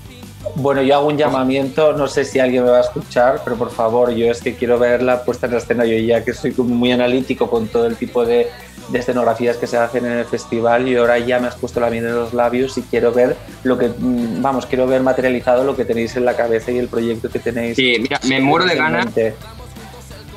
Bueno, 0.55 0.81
yo 0.83 0.95
hago 0.95 1.07
un 1.07 1.17
llamamiento, 1.17 1.93
no 1.93 2.07
sé 2.07 2.23
si 2.23 2.39
alguien 2.39 2.63
me 2.63 2.69
va 2.69 2.77
a 2.77 2.81
escuchar, 2.81 3.41
pero 3.43 3.55
por 3.57 3.71
favor, 3.71 4.11
yo 4.11 4.31
es 4.31 4.41
que 4.41 4.55
quiero 4.55 4.77
ver 4.79 5.01
la 5.01 5.23
puesta 5.23 5.47
en 5.47 5.53
la 5.53 5.57
escena, 5.57 5.85
yo 5.85 5.97
ya 5.97 6.23
que 6.23 6.33
soy 6.33 6.53
como 6.53 6.73
muy 6.75 6.91
analítico 6.91 7.49
con 7.49 7.67
todo 7.67 7.85
el 7.87 7.97
tipo 7.97 8.25
de, 8.25 8.47
de 8.89 8.99
escenografías 8.99 9.57
que 9.57 9.67
se 9.67 9.77
hacen 9.77 10.05
en 10.05 10.13
el 10.13 10.25
festival 10.25 10.87
y 10.87 10.95
ahora 10.95 11.17
ya 11.19 11.39
me 11.39 11.47
has 11.47 11.55
puesto 11.55 11.79
la 11.79 11.89
miel 11.89 12.05
en 12.05 12.15
los 12.15 12.33
labios 12.33 12.77
y 12.77 12.83
quiero 12.83 13.11
ver 13.11 13.35
lo 13.63 13.77
que, 13.77 13.89
mm, 13.89 14.41
vamos, 14.41 14.65
quiero 14.65 14.87
ver 14.87 15.01
materializado 15.01 15.63
lo 15.65 15.75
que 15.75 15.83
tenéis 15.83 16.15
en 16.15 16.23
la 16.25 16.35
cabeza 16.37 16.71
y 16.71 16.77
el 16.77 16.87
proyecto 16.87 17.29
que 17.29 17.39
tenéis. 17.39 17.75
Sí, 17.75 17.97
mira, 17.99 18.19
me 18.23 18.39
muero 18.39 18.65
de 18.65 18.75
ganas 18.75 19.07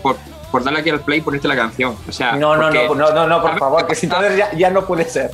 por, 0.03 0.17
por 0.51 0.65
darle 0.65 0.81
aquí 0.81 0.91
al 0.91 1.01
play 1.01 1.19
y 1.19 1.23
ponerte 1.23 1.47
la 1.47 1.57
canción. 1.57 1.95
O 2.09 2.13
sea, 2.13 2.33
No, 2.33 2.57
no, 2.57 2.63
porque- 2.65 2.89
no, 2.89 2.95
no, 2.95 3.13
no, 3.13 3.27
no, 3.29 3.43
por 3.43 3.57
favor, 3.59 3.87
que 3.87 3.95
si 3.95 4.07
entonces 4.07 4.37
ya, 4.37 4.51
ya 4.57 4.71
no 4.71 4.85
puede 4.85 5.05
ser. 5.05 5.31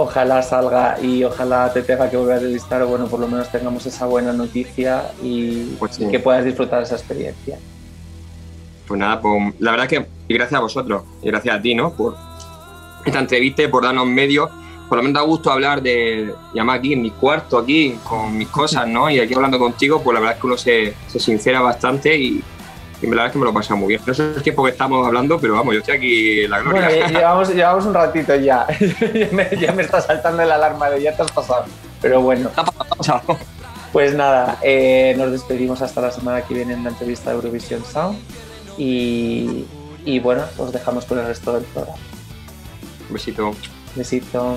Ojalá 0.00 0.42
salga 0.42 0.96
y 1.02 1.24
ojalá 1.24 1.72
te 1.72 1.82
tenga 1.82 2.08
que 2.08 2.16
volver 2.16 2.34
a 2.34 2.36
entrevistar 2.36 2.80
o 2.82 2.88
bueno, 2.88 3.06
por 3.06 3.18
lo 3.18 3.26
menos 3.26 3.50
tengamos 3.50 3.84
esa 3.84 4.06
buena 4.06 4.32
noticia 4.32 5.10
y, 5.22 5.74
Pues 5.78 5.96
sí. 5.96 6.04
y 6.04 6.08
que 6.08 6.20
puedas 6.20 6.44
disfrutar 6.44 6.82
esa 6.82 6.94
experiencia. 6.94 7.58
Pues 8.86 8.98
nada, 8.98 9.20
pues 9.20 9.54
la 9.58 9.72
verdad 9.72 9.88
que, 9.88 10.06
y 10.28 10.34
gracias 10.34 10.56
a 10.58 10.62
vosotros, 10.62 11.02
y 11.20 11.26
gracias 11.26 11.56
a 11.56 11.60
ti, 11.60 11.74
¿no? 11.74 11.92
Por 11.92 12.16
esta 13.04 13.18
entrevista 13.18 13.62
y 13.62 13.68
por 13.68 13.82
darnos 13.84 14.06
medios. 14.06 14.48
Por 14.88 14.96
lo 14.98 15.02
menos 15.02 15.20
da 15.20 15.26
gusto 15.26 15.50
hablar 15.50 15.82
de, 15.82 16.32
llamar 16.54 16.78
aquí 16.78 16.94
en 16.94 17.02
mi 17.02 17.10
cuarto, 17.10 17.58
aquí, 17.58 17.98
con 18.04 18.38
mis 18.38 18.48
cosas, 18.48 18.86
¿no? 18.86 19.10
Y 19.10 19.20
aquí 19.20 19.34
hablando 19.34 19.58
contigo, 19.58 20.00
pues 20.02 20.14
la 20.14 20.20
verdad 20.20 20.36
es 20.36 20.40
que 20.40 20.46
uno 20.46 20.56
se, 20.56 20.94
se 21.08 21.18
sincera 21.18 21.60
bastante 21.60 22.16
y, 22.16 22.42
y 23.00 23.06
la 23.06 23.10
verdad 23.10 23.26
es 23.26 23.32
que 23.32 23.38
me 23.38 23.44
lo 23.44 23.52
pasa 23.54 23.74
muy 23.74 23.88
bien. 23.88 24.00
No 24.06 24.14
sé 24.14 24.22
el 24.34 24.42
tiempo 24.42 24.64
que 24.64 24.70
estamos 24.70 25.06
hablando, 25.06 25.38
pero 25.38 25.54
vamos, 25.54 25.74
yo 25.74 25.80
estoy 25.80 25.96
aquí 25.96 26.40
en 26.40 26.50
la 26.50 26.60
gloria. 26.60 26.88
Bueno, 26.88 27.08
llevamos, 27.08 27.54
llevamos 27.54 27.86
un 27.86 27.94
ratito 27.94 28.34
ya. 28.36 28.66
ya, 29.14 29.28
me, 29.32 29.48
ya 29.58 29.72
me 29.72 29.82
está 29.82 30.00
saltando 30.00 30.44
la 30.44 30.56
alarma 30.56 30.90
de 30.90 31.02
ya 31.02 31.16
te 31.16 31.22
has 31.22 31.32
pasado. 31.32 31.64
Pero 32.00 32.20
bueno. 32.20 32.50
Pues 33.92 34.14
nada, 34.14 34.58
eh, 34.62 35.14
nos 35.16 35.32
despedimos 35.32 35.80
hasta 35.80 36.02
la 36.02 36.10
semana 36.10 36.42
que 36.42 36.52
viene 36.52 36.74
en 36.74 36.84
la 36.84 36.90
entrevista 36.90 37.30
de 37.30 37.36
Eurovisión 37.36 37.82
Sound. 37.84 38.18
Y, 38.76 39.64
y 40.04 40.20
bueno, 40.20 40.44
os 40.58 40.72
dejamos 40.72 41.06
con 41.06 41.18
el 41.18 41.26
resto 41.26 41.54
del 41.54 41.64
programa. 41.64 41.96
Un 43.08 43.14
besito. 43.14 43.54
Besito. 43.96 44.56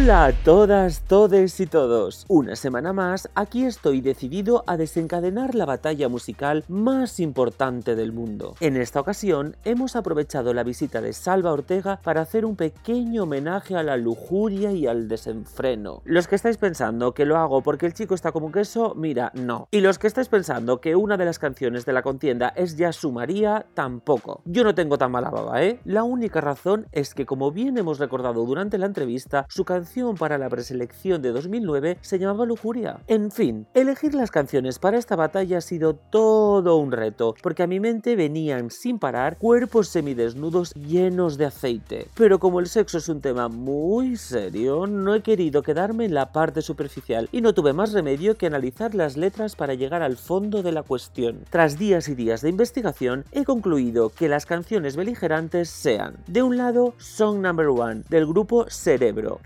a 0.11 0.33
todas, 0.43 1.03
todes 1.03 1.57
y 1.61 1.67
todos. 1.67 2.25
Una 2.27 2.57
semana 2.57 2.91
más, 2.91 3.29
aquí 3.33 3.63
estoy 3.63 4.01
decidido 4.01 4.65
a 4.67 4.75
desencadenar 4.75 5.55
la 5.55 5.65
batalla 5.65 6.09
musical 6.09 6.65
más 6.67 7.21
importante 7.21 7.95
del 7.95 8.11
mundo. 8.11 8.55
En 8.59 8.75
esta 8.75 8.99
ocasión, 8.99 9.55
hemos 9.63 9.95
aprovechado 9.95 10.53
la 10.53 10.63
visita 10.63 10.99
de 10.99 11.13
Salva 11.13 11.53
Ortega 11.53 12.01
para 12.03 12.19
hacer 12.19 12.43
un 12.43 12.57
pequeño 12.57 13.23
homenaje 13.23 13.77
a 13.77 13.83
la 13.83 13.95
lujuria 13.95 14.73
y 14.73 14.85
al 14.85 15.07
desenfreno. 15.07 16.01
Los 16.03 16.27
que 16.27 16.35
estáis 16.35 16.57
pensando 16.57 17.13
que 17.13 17.25
lo 17.25 17.37
hago 17.37 17.61
porque 17.61 17.85
el 17.85 17.93
chico 17.93 18.13
está 18.13 18.33
como 18.33 18.51
queso, 18.51 18.93
mira, 18.95 19.31
no. 19.33 19.69
Y 19.71 19.79
los 19.79 19.97
que 19.97 20.07
estáis 20.07 20.27
pensando 20.27 20.81
que 20.81 20.97
una 20.97 21.15
de 21.15 21.23
las 21.23 21.39
canciones 21.39 21.85
de 21.85 21.93
la 21.93 22.01
contienda 22.01 22.49
es 22.57 22.75
Ya 22.75 22.91
su 22.91 23.13
María, 23.13 23.65
tampoco. 23.73 24.41
Yo 24.43 24.65
no 24.65 24.75
tengo 24.75 24.97
tan 24.97 25.11
mala 25.11 25.29
baba, 25.29 25.63
¿eh? 25.63 25.79
La 25.85 26.03
única 26.03 26.41
razón 26.41 26.87
es 26.91 27.13
que, 27.13 27.25
como 27.25 27.51
bien 27.51 27.77
hemos 27.77 27.97
recordado 27.97 28.45
durante 28.45 28.77
la 28.77 28.87
entrevista, 28.87 29.45
su 29.47 29.63
canción 29.63 30.00
para 30.17 30.39
la 30.39 30.49
preselección 30.49 31.21
de 31.21 31.31
2009 31.31 31.99
se 32.01 32.17
llamaba 32.17 32.45
Lujuria. 32.45 32.99
En 33.07 33.29
fin, 33.29 33.67
elegir 33.75 34.15
las 34.15 34.31
canciones 34.31 34.79
para 34.79 34.97
esta 34.97 35.15
batalla 35.15 35.59
ha 35.59 35.61
sido 35.61 35.93
todo 35.93 36.77
un 36.77 36.91
reto, 36.91 37.35
porque 37.43 37.61
a 37.61 37.67
mi 37.67 37.79
mente 37.79 38.15
venían 38.15 38.71
sin 38.71 38.97
parar 38.97 39.37
cuerpos 39.37 39.89
semidesnudos 39.89 40.73
llenos 40.73 41.37
de 41.37 41.45
aceite. 41.45 42.07
Pero 42.15 42.39
como 42.39 42.59
el 42.59 42.67
sexo 42.67 42.97
es 42.97 43.09
un 43.09 43.21
tema 43.21 43.47
muy 43.47 44.15
serio, 44.17 44.87
no 44.87 45.13
he 45.13 45.21
querido 45.21 45.61
quedarme 45.61 46.05
en 46.05 46.15
la 46.15 46.31
parte 46.31 46.63
superficial 46.63 47.29
y 47.31 47.41
no 47.41 47.53
tuve 47.53 47.73
más 47.73 47.93
remedio 47.93 48.37
que 48.37 48.47
analizar 48.47 48.95
las 48.95 49.17
letras 49.17 49.55
para 49.55 49.75
llegar 49.75 50.01
al 50.01 50.17
fondo 50.17 50.63
de 50.63 50.71
la 50.71 50.81
cuestión. 50.81 51.45
Tras 51.51 51.77
días 51.77 52.09
y 52.09 52.15
días 52.15 52.41
de 52.41 52.49
investigación, 52.49 53.23
he 53.31 53.45
concluido 53.45 54.09
que 54.09 54.27
las 54.27 54.47
canciones 54.47 54.95
beligerantes 54.95 55.69
sean, 55.69 56.15
de 56.25 56.41
un 56.41 56.57
lado, 56.57 56.95
Song 56.97 57.39
Number 57.39 57.67
One, 57.67 58.01
del 58.09 58.25
grupo 58.25 58.65
Cerebro, 58.67 59.39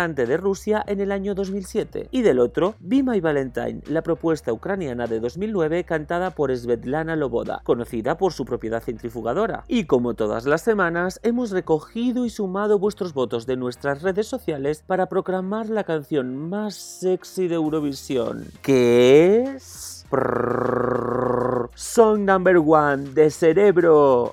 de 0.00 0.38
Rusia 0.38 0.82
en 0.86 1.00
el 1.00 1.12
año 1.12 1.34
2007, 1.34 2.08
y 2.10 2.22
del 2.22 2.38
otro, 2.38 2.74
Be 2.80 3.02
My 3.02 3.20
Valentine, 3.20 3.82
la 3.86 4.00
propuesta 4.00 4.50
ucraniana 4.50 5.06
de 5.06 5.20
2009 5.20 5.84
cantada 5.84 6.30
por 6.30 6.56
Svetlana 6.56 7.16
Loboda, 7.16 7.60
conocida 7.64 8.16
por 8.16 8.32
su 8.32 8.46
propiedad 8.46 8.82
centrifugadora. 8.82 9.64
Y 9.68 9.84
como 9.84 10.14
todas 10.14 10.46
las 10.46 10.62
semanas, 10.62 11.20
hemos 11.22 11.50
recogido 11.50 12.24
y 12.24 12.30
sumado 12.30 12.78
vuestros 12.78 13.12
votos 13.12 13.44
de 13.44 13.58
nuestras 13.58 14.00
redes 14.00 14.26
sociales 14.26 14.82
para 14.86 15.06
proclamar 15.06 15.68
la 15.68 15.84
canción 15.84 16.48
más 16.48 16.74
sexy 16.76 17.46
de 17.46 17.56
Eurovisión, 17.56 18.46
que 18.62 19.42
es... 19.54 19.98
Prrrr, 20.10 21.70
Song 21.74 22.24
Number 22.24 22.56
One 22.56 23.10
de 23.14 23.30
Cerebro. 23.30 24.32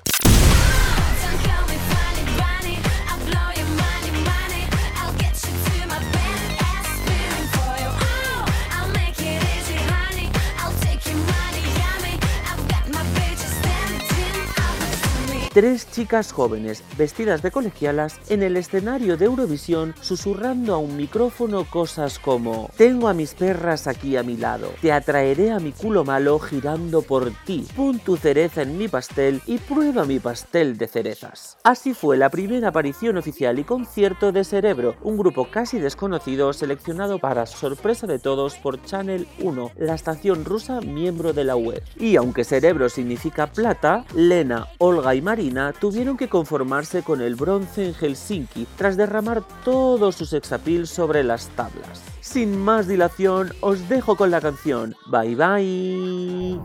Tres 15.58 15.90
chicas 15.90 16.30
jóvenes 16.30 16.84
vestidas 16.96 17.42
de 17.42 17.50
colegialas 17.50 18.20
en 18.28 18.44
el 18.44 18.56
escenario 18.56 19.16
de 19.16 19.24
Eurovisión 19.24 19.92
susurrando 20.00 20.72
a 20.72 20.78
un 20.78 20.96
micrófono 20.96 21.64
cosas 21.64 22.20
como 22.20 22.70
Tengo 22.76 23.08
a 23.08 23.12
mis 23.12 23.34
perras 23.34 23.88
aquí 23.88 24.16
a 24.16 24.22
mi 24.22 24.36
lado, 24.36 24.72
te 24.80 24.92
atraeré 24.92 25.50
a 25.50 25.58
mi 25.58 25.72
culo 25.72 26.04
malo 26.04 26.38
girando 26.38 27.02
por 27.02 27.32
ti, 27.44 27.66
pon 27.74 27.98
tu 27.98 28.16
cereza 28.16 28.62
en 28.62 28.78
mi 28.78 28.86
pastel 28.86 29.42
y 29.46 29.58
prueba 29.58 30.04
mi 30.04 30.20
pastel 30.20 30.78
de 30.78 30.86
cerezas. 30.86 31.58
Así 31.64 31.92
fue 31.92 32.16
la 32.16 32.30
primera 32.30 32.68
aparición 32.68 33.16
oficial 33.16 33.58
y 33.58 33.64
concierto 33.64 34.30
de 34.30 34.44
Cerebro, 34.44 34.94
un 35.02 35.18
grupo 35.18 35.50
casi 35.50 35.80
desconocido 35.80 36.52
seleccionado 36.52 37.18
para 37.18 37.46
sorpresa 37.46 38.06
de 38.06 38.20
todos 38.20 38.54
por 38.58 38.80
Channel 38.84 39.26
1, 39.40 39.72
la 39.76 39.96
estación 39.96 40.44
rusa 40.44 40.80
miembro 40.80 41.32
de 41.32 41.42
la 41.42 41.56
UE. 41.56 41.82
Y 41.96 42.14
aunque 42.14 42.44
Cerebro 42.44 42.88
significa 42.88 43.48
plata, 43.48 44.04
Lena, 44.14 44.68
Olga 44.78 45.16
y 45.16 45.20
Tuvieron 45.80 46.16
que 46.16 46.28
conformarse 46.28 47.02
con 47.02 47.20
el 47.20 47.34
bronce 47.34 47.86
en 47.86 47.94
Helsinki 47.94 48.66
tras 48.76 48.96
derramar 48.96 49.42
todo 49.64 50.12
su 50.12 50.26
sexapil 50.26 50.86
sobre 50.86 51.24
las 51.24 51.48
tablas. 51.48 52.02
Sin 52.20 52.58
más 52.58 52.86
dilación, 52.86 53.52
os 53.60 53.88
dejo 53.88 54.16
con 54.16 54.30
la 54.30 54.40
canción. 54.40 54.94
Bye 55.10 55.34
bye. 55.34 56.60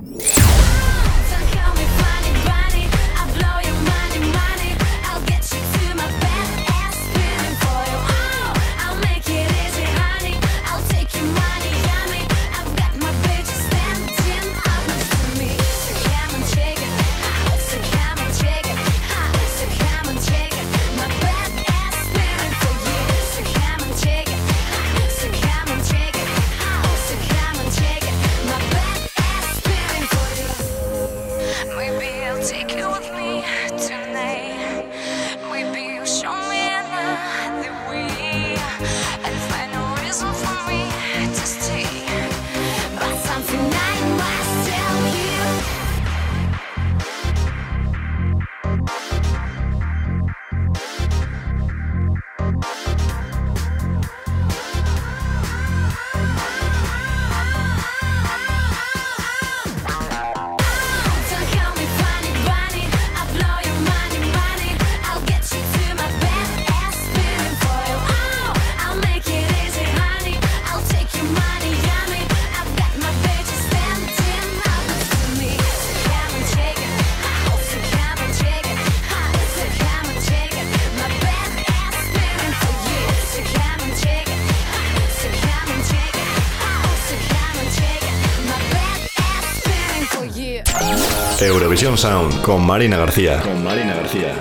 Eurovisión 91.83 91.97
Sound 91.97 92.41
con 92.41 92.65
Marina 92.65 92.95
García. 92.95 93.41
Con 93.41 93.61
Marina 93.61 93.93
García. 93.93 94.33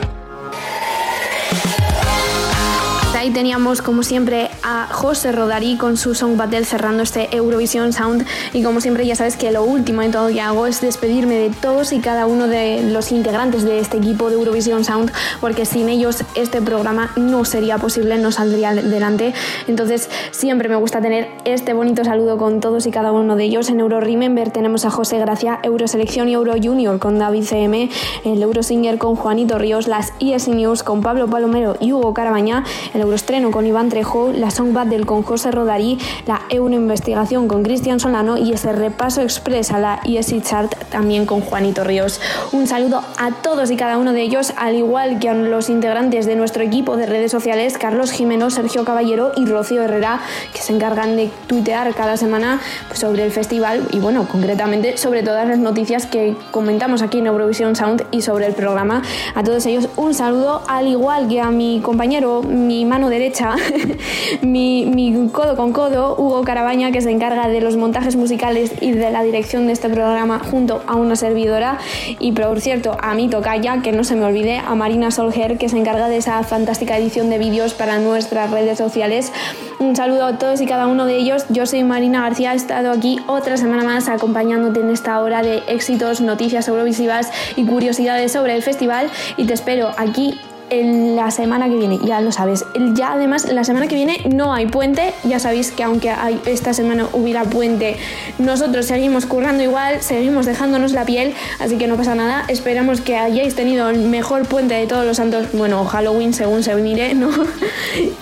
Ahí 3.23 3.31
teníamos, 3.31 3.83
como 3.83 4.03
siempre, 4.03 4.51
a 4.65 4.89
José 4.91 5.31
Rodarí 5.31 5.77
con 5.77 5.97
su 5.97 6.13
Song 6.13 6.37
Battle 6.37 6.65
cerrando 6.65 7.05
este 7.05 7.29
Eurovision 7.37 7.93
Sound. 7.93 8.27
Y 8.53 8.65
como 8.65 8.81
siempre, 8.81 9.07
ya 9.07 9.15
sabes 9.15 9.37
que 9.37 9.53
lo 9.53 9.63
último 9.63 10.03
en 10.03 10.11
todo 10.11 10.27
que 10.27 10.41
hago 10.41 10.67
es 10.67 10.81
despedirme 10.81 11.37
de 11.37 11.51
todos 11.51 11.93
y 11.93 12.01
cada 12.01 12.27
uno 12.27 12.49
de 12.49 12.83
los 12.91 13.13
integrantes 13.13 13.63
de 13.63 13.79
este 13.79 13.99
equipo 13.99 14.29
de 14.29 14.35
Eurovision 14.35 14.85
Sound, 14.85 15.13
porque 15.41 15.67
sin 15.67 15.89
ellos 15.89 16.25
este 16.35 16.61
programa 16.61 17.13
no 17.15 17.45
sería 17.45 17.79
posible, 17.79 18.19
no 18.19 18.33
saldría 18.33 18.71
adelante. 18.71 19.35
Entonces, 19.69 20.11
siempre 20.43 20.69
me 20.69 20.75
gusta 20.75 21.01
tener 21.01 21.29
este 21.45 21.73
bonito 21.73 22.05
saludo 22.05 22.37
con 22.37 22.59
todos 22.59 22.89
y 22.89 22.91
cada 22.91 23.13
uno 23.13 23.37
de 23.37 23.45
ellos. 23.45 23.71
En 23.71 23.79
Euro 23.79 24.01
Remember 24.01 24.51
tenemos 24.51 24.85
a 24.85 24.91
José 24.91 25.21
Gracia, 25.21 25.61
Euroselección 25.63 26.29
y 26.29 26.33
Euro 26.33 26.55
Junior 26.61 26.99
con 26.99 27.17
David 27.17 27.45
CM, 27.45 27.89
el 28.25 28.43
Eurosinger 28.43 28.99
con 28.99 29.15
Juanito 29.15 29.57
Ríos, 29.57 29.87
las 29.87 30.13
ESC 30.19 30.49
News 30.49 30.83
con 30.83 31.01
Pablo 31.01 31.29
Palomero 31.29 31.77
y 31.79 31.93
Hugo 31.93 32.13
Carabaña, 32.13 32.65
el 32.93 33.03
estreno 33.13 33.53
con 33.53 33.69
Iván 33.69 33.89
Trejo, 33.89 34.33
la 34.33 34.51
Song 34.51 34.73
Battle 34.73 35.07
con 35.07 35.23
José 35.23 35.53
Rodarí, 35.53 35.99
la 36.27 36.43
Euro 36.51 36.75
Investigación 36.75 37.47
con 37.47 37.63
Cristian 37.63 38.01
Solano 38.01 38.37
y 38.37 38.53
ese 38.53 38.73
repaso 38.73 39.21
express 39.21 39.71
a 39.71 39.79
la 39.79 40.01
ESI 40.05 40.41
Chart 40.41 40.75
también 40.91 41.25
con 41.25 41.41
Juanito 41.41 41.85
Ríos. 41.85 42.21
Un 42.51 42.67
saludo 42.67 43.01
a 43.17 43.31
todos 43.31 43.71
y 43.71 43.77
cada 43.77 43.97
uno 43.97 44.13
de 44.13 44.23
ellos, 44.23 44.53
al 44.57 44.75
igual 44.75 45.21
que 45.21 45.29
a 45.29 45.35
los 45.35 45.71
integrantes 45.71 46.27
de 46.27 46.35
nuestro 46.35 46.65
equipo 46.65 46.97
de 46.97 47.07
redes 47.07 47.31
sociales, 47.31 47.79
Carlos 47.79 48.11
Jimeno, 48.11 48.51
Sergio 48.51 48.85
Caballero 48.85 49.31
y 49.37 49.47
Rocío 49.47 49.83
Herrera, 49.83 50.21
que 50.53 50.61
se 50.61 50.73
encargan 50.73 51.17
de 51.17 51.31
tuitear 51.47 51.95
cada 51.95 52.17
semana 52.17 52.61
pues, 52.89 53.01
sobre 53.01 53.25
el 53.25 53.33
festival 53.33 53.87
y 53.93 53.99
bueno, 53.99 54.27
concretamente 54.31 54.97
sobre 54.97 55.23
todas 55.23 55.47
las 55.47 55.59
noticias 55.59 56.07
que 56.07 56.35
comentamos 56.51 57.03
aquí 57.03 57.19
en 57.19 57.27
Eurovisión 57.27 57.77
Sound 57.77 58.05
y 58.11 58.23
sobre 58.23 58.47
el 58.47 58.55
programa. 58.55 59.03
A 59.35 59.43
todos 59.43 59.67
ellos 59.67 59.89
un 59.97 60.15
saludo, 60.15 60.63
al 60.69 60.87
igual 60.87 61.29
que 61.29 61.41
a 61.41 61.51
mi 61.51 61.81
compañero, 61.81 62.43
mi 62.43 62.85
mano 62.85 63.09
derecha, 63.09 63.55
mi, 64.43 64.87
mi, 64.87 65.29
codo 65.29 65.57
con 65.57 65.73
codo, 65.73 66.15
Hugo 66.17 66.43
Carabaña, 66.43 66.93
que 66.93 67.01
se 67.01 67.11
encarga 67.11 67.49
de 67.49 67.61
los 67.61 67.77
montajes 67.77 68.17
musicales 68.17 68.73
y 68.81 68.93
de 68.93 69.11
la 69.11 69.23
dirección 69.23 69.67
de 69.67 69.73
este 69.73 69.89
programa 69.89 70.41
junto 70.51 70.83
a 70.87 70.97
una 70.97 71.17
servidora. 71.17 71.79
Y 72.19 72.33
por 72.33 72.61
cierto, 72.61 72.97
a 73.01 73.15
mi 73.15 73.29
tocaya, 73.29 73.83
que 73.83 73.93
no 73.93 74.05
se 74.05 74.17
me 74.17 74.25
olvide, 74.25 74.59
a 74.59 74.75
Marina 74.75 75.11
Solger, 75.11 75.59
que 75.59 75.69
se 75.69 75.79
encarga 75.79 76.09
de 76.09 76.17
esa 76.17 76.43
fantástica 76.43 76.97
edición 76.97 77.31
de 77.31 77.39
vídeos 77.39 77.75
para 77.75 77.99
nuestras 77.99 78.51
redes 78.51 78.79
sociales. 78.79 79.33
Un 79.79 79.97
saludo 79.97 80.22
todos 80.31 80.61
y 80.61 80.67
cada 80.67 80.87
uno 80.87 81.05
de 81.07 81.17
ellos. 81.17 81.45
Yo 81.49 81.67
soy 81.67 81.83
Marina 81.85 82.23
García, 82.23 82.53
he 82.53 82.57
estado 82.57 82.91
aquí 82.93 83.19
otra 83.27 83.57
semana 83.57 83.83
más 83.83 84.09
acompañándote 84.09 84.81
en 84.81 84.91
esta 84.91 85.21
hora 85.21 85.43
de 85.43 85.63
éxitos, 85.67 86.21
noticias 86.21 86.69
eurovisivas 86.69 87.31
y 87.57 87.65
curiosidades 87.67 88.33
sobre 88.33 88.55
el 88.55 88.63
festival. 88.63 89.11
Y 89.37 89.47
te 89.47 89.55
espero 89.55 89.91
aquí 89.97 90.41
en 90.71 91.17
la 91.17 91.31
semana 91.31 91.69
que 91.69 91.77
viene, 91.77 91.99
ya 92.03 92.21
lo 92.21 92.33
sabes. 92.33 92.65
Ya 92.95 93.13
además, 93.13 93.47
la 93.53 93.65
semana 93.65 93.89
que 93.89 93.95
viene 93.95 94.21
no 94.33 94.53
hay 94.53 94.67
puente. 94.67 95.13
Ya 95.25 95.39
sabéis 95.39 95.71
que 95.71 95.83
aunque 95.83 96.11
hay, 96.11 96.41
esta 96.47 96.73
semana 96.73 97.09
hubiera 97.13 97.45
puente, 97.45 97.97
nosotros 98.39 98.87
seguimos 98.87 99.27
currando 99.27 99.63
igual, 99.63 100.01
seguimos 100.03 100.47
dejándonos 100.47 100.93
la 100.93 101.05
piel, 101.05 101.35
así 101.59 101.77
que 101.77 101.87
no 101.87 101.97
pasa 101.97 102.15
nada. 102.15 102.45
Esperamos 102.49 103.01
que 103.01 103.17
hayáis 103.17 103.55
tenido 103.55 103.91
el 103.91 103.99
mejor 104.01 104.47
puente 104.47 104.75
de 104.75 104.87
todos 104.87 105.05
los 105.05 105.19
santos, 105.19 105.49
bueno, 105.53 105.85
Halloween 105.85 106.33
según 106.33 106.63
se 106.63 106.75
mire, 106.77 107.15
¿no? 107.15 107.31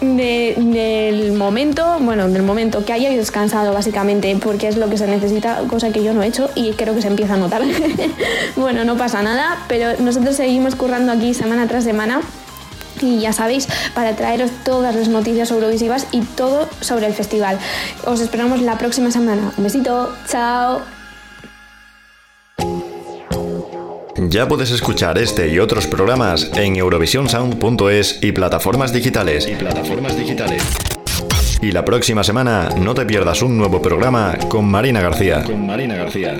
De, 0.00 0.54
del 0.58 1.32
momento, 1.32 1.98
bueno, 2.00 2.28
del 2.28 2.42
momento 2.42 2.84
que 2.84 2.92
hayáis 2.92 3.16
descansado 3.16 3.72
básicamente, 3.72 4.36
porque 4.42 4.66
es 4.66 4.76
lo 4.76 4.90
que 4.90 4.98
se 4.98 5.06
necesita, 5.06 5.62
cosa 5.68 5.90
que 5.90 6.02
yo 6.02 6.12
no 6.12 6.22
he 6.22 6.26
hecho 6.26 6.50
y 6.54 6.72
creo 6.72 6.94
que 6.94 7.02
se 7.02 7.08
empieza 7.08 7.34
a 7.34 7.36
notar. 7.36 7.62
bueno, 8.56 8.84
no 8.84 8.96
pasa 8.96 9.22
nada, 9.22 9.64
pero 9.68 10.00
nosotros 10.00 10.36
seguimos 10.36 10.74
currando 10.74 11.12
aquí 11.12 11.34
semana 11.34 11.68
tras 11.68 11.84
semana 11.84 12.20
y 13.02 13.20
ya 13.20 13.32
sabéis, 13.32 13.68
para 13.94 14.16
traeros 14.16 14.50
todas 14.64 14.94
las 14.94 15.08
noticias 15.08 15.50
eurovisivas 15.50 16.06
y 16.12 16.20
todo 16.22 16.68
sobre 16.80 17.06
el 17.06 17.14
festival. 17.14 17.58
Os 18.04 18.20
esperamos 18.20 18.60
la 18.62 18.78
próxima 18.78 19.10
semana. 19.10 19.52
Un 19.56 19.64
besito, 19.64 20.14
chao. 20.28 20.80
Ya 24.28 24.46
puedes 24.46 24.70
escuchar 24.70 25.18
este 25.18 25.48
y 25.48 25.58
otros 25.58 25.86
programas 25.86 26.50
en 26.54 26.76
eurovisionsound.es 26.76 28.18
y 28.22 28.32
plataformas 28.32 28.92
digitales. 28.92 29.48
Y 29.48 29.54
plataformas 29.54 30.16
digitales. 30.16 30.62
Y 31.62 31.72
la 31.72 31.84
próxima 31.84 32.22
semana 32.22 32.68
no 32.78 32.94
te 32.94 33.04
pierdas 33.06 33.42
un 33.42 33.56
nuevo 33.56 33.82
programa 33.82 34.36
con 34.48 34.66
Marina 34.66 35.00
García. 35.00 35.42
Con 35.44 35.66
Marina 35.66 35.96
García. 35.96 36.36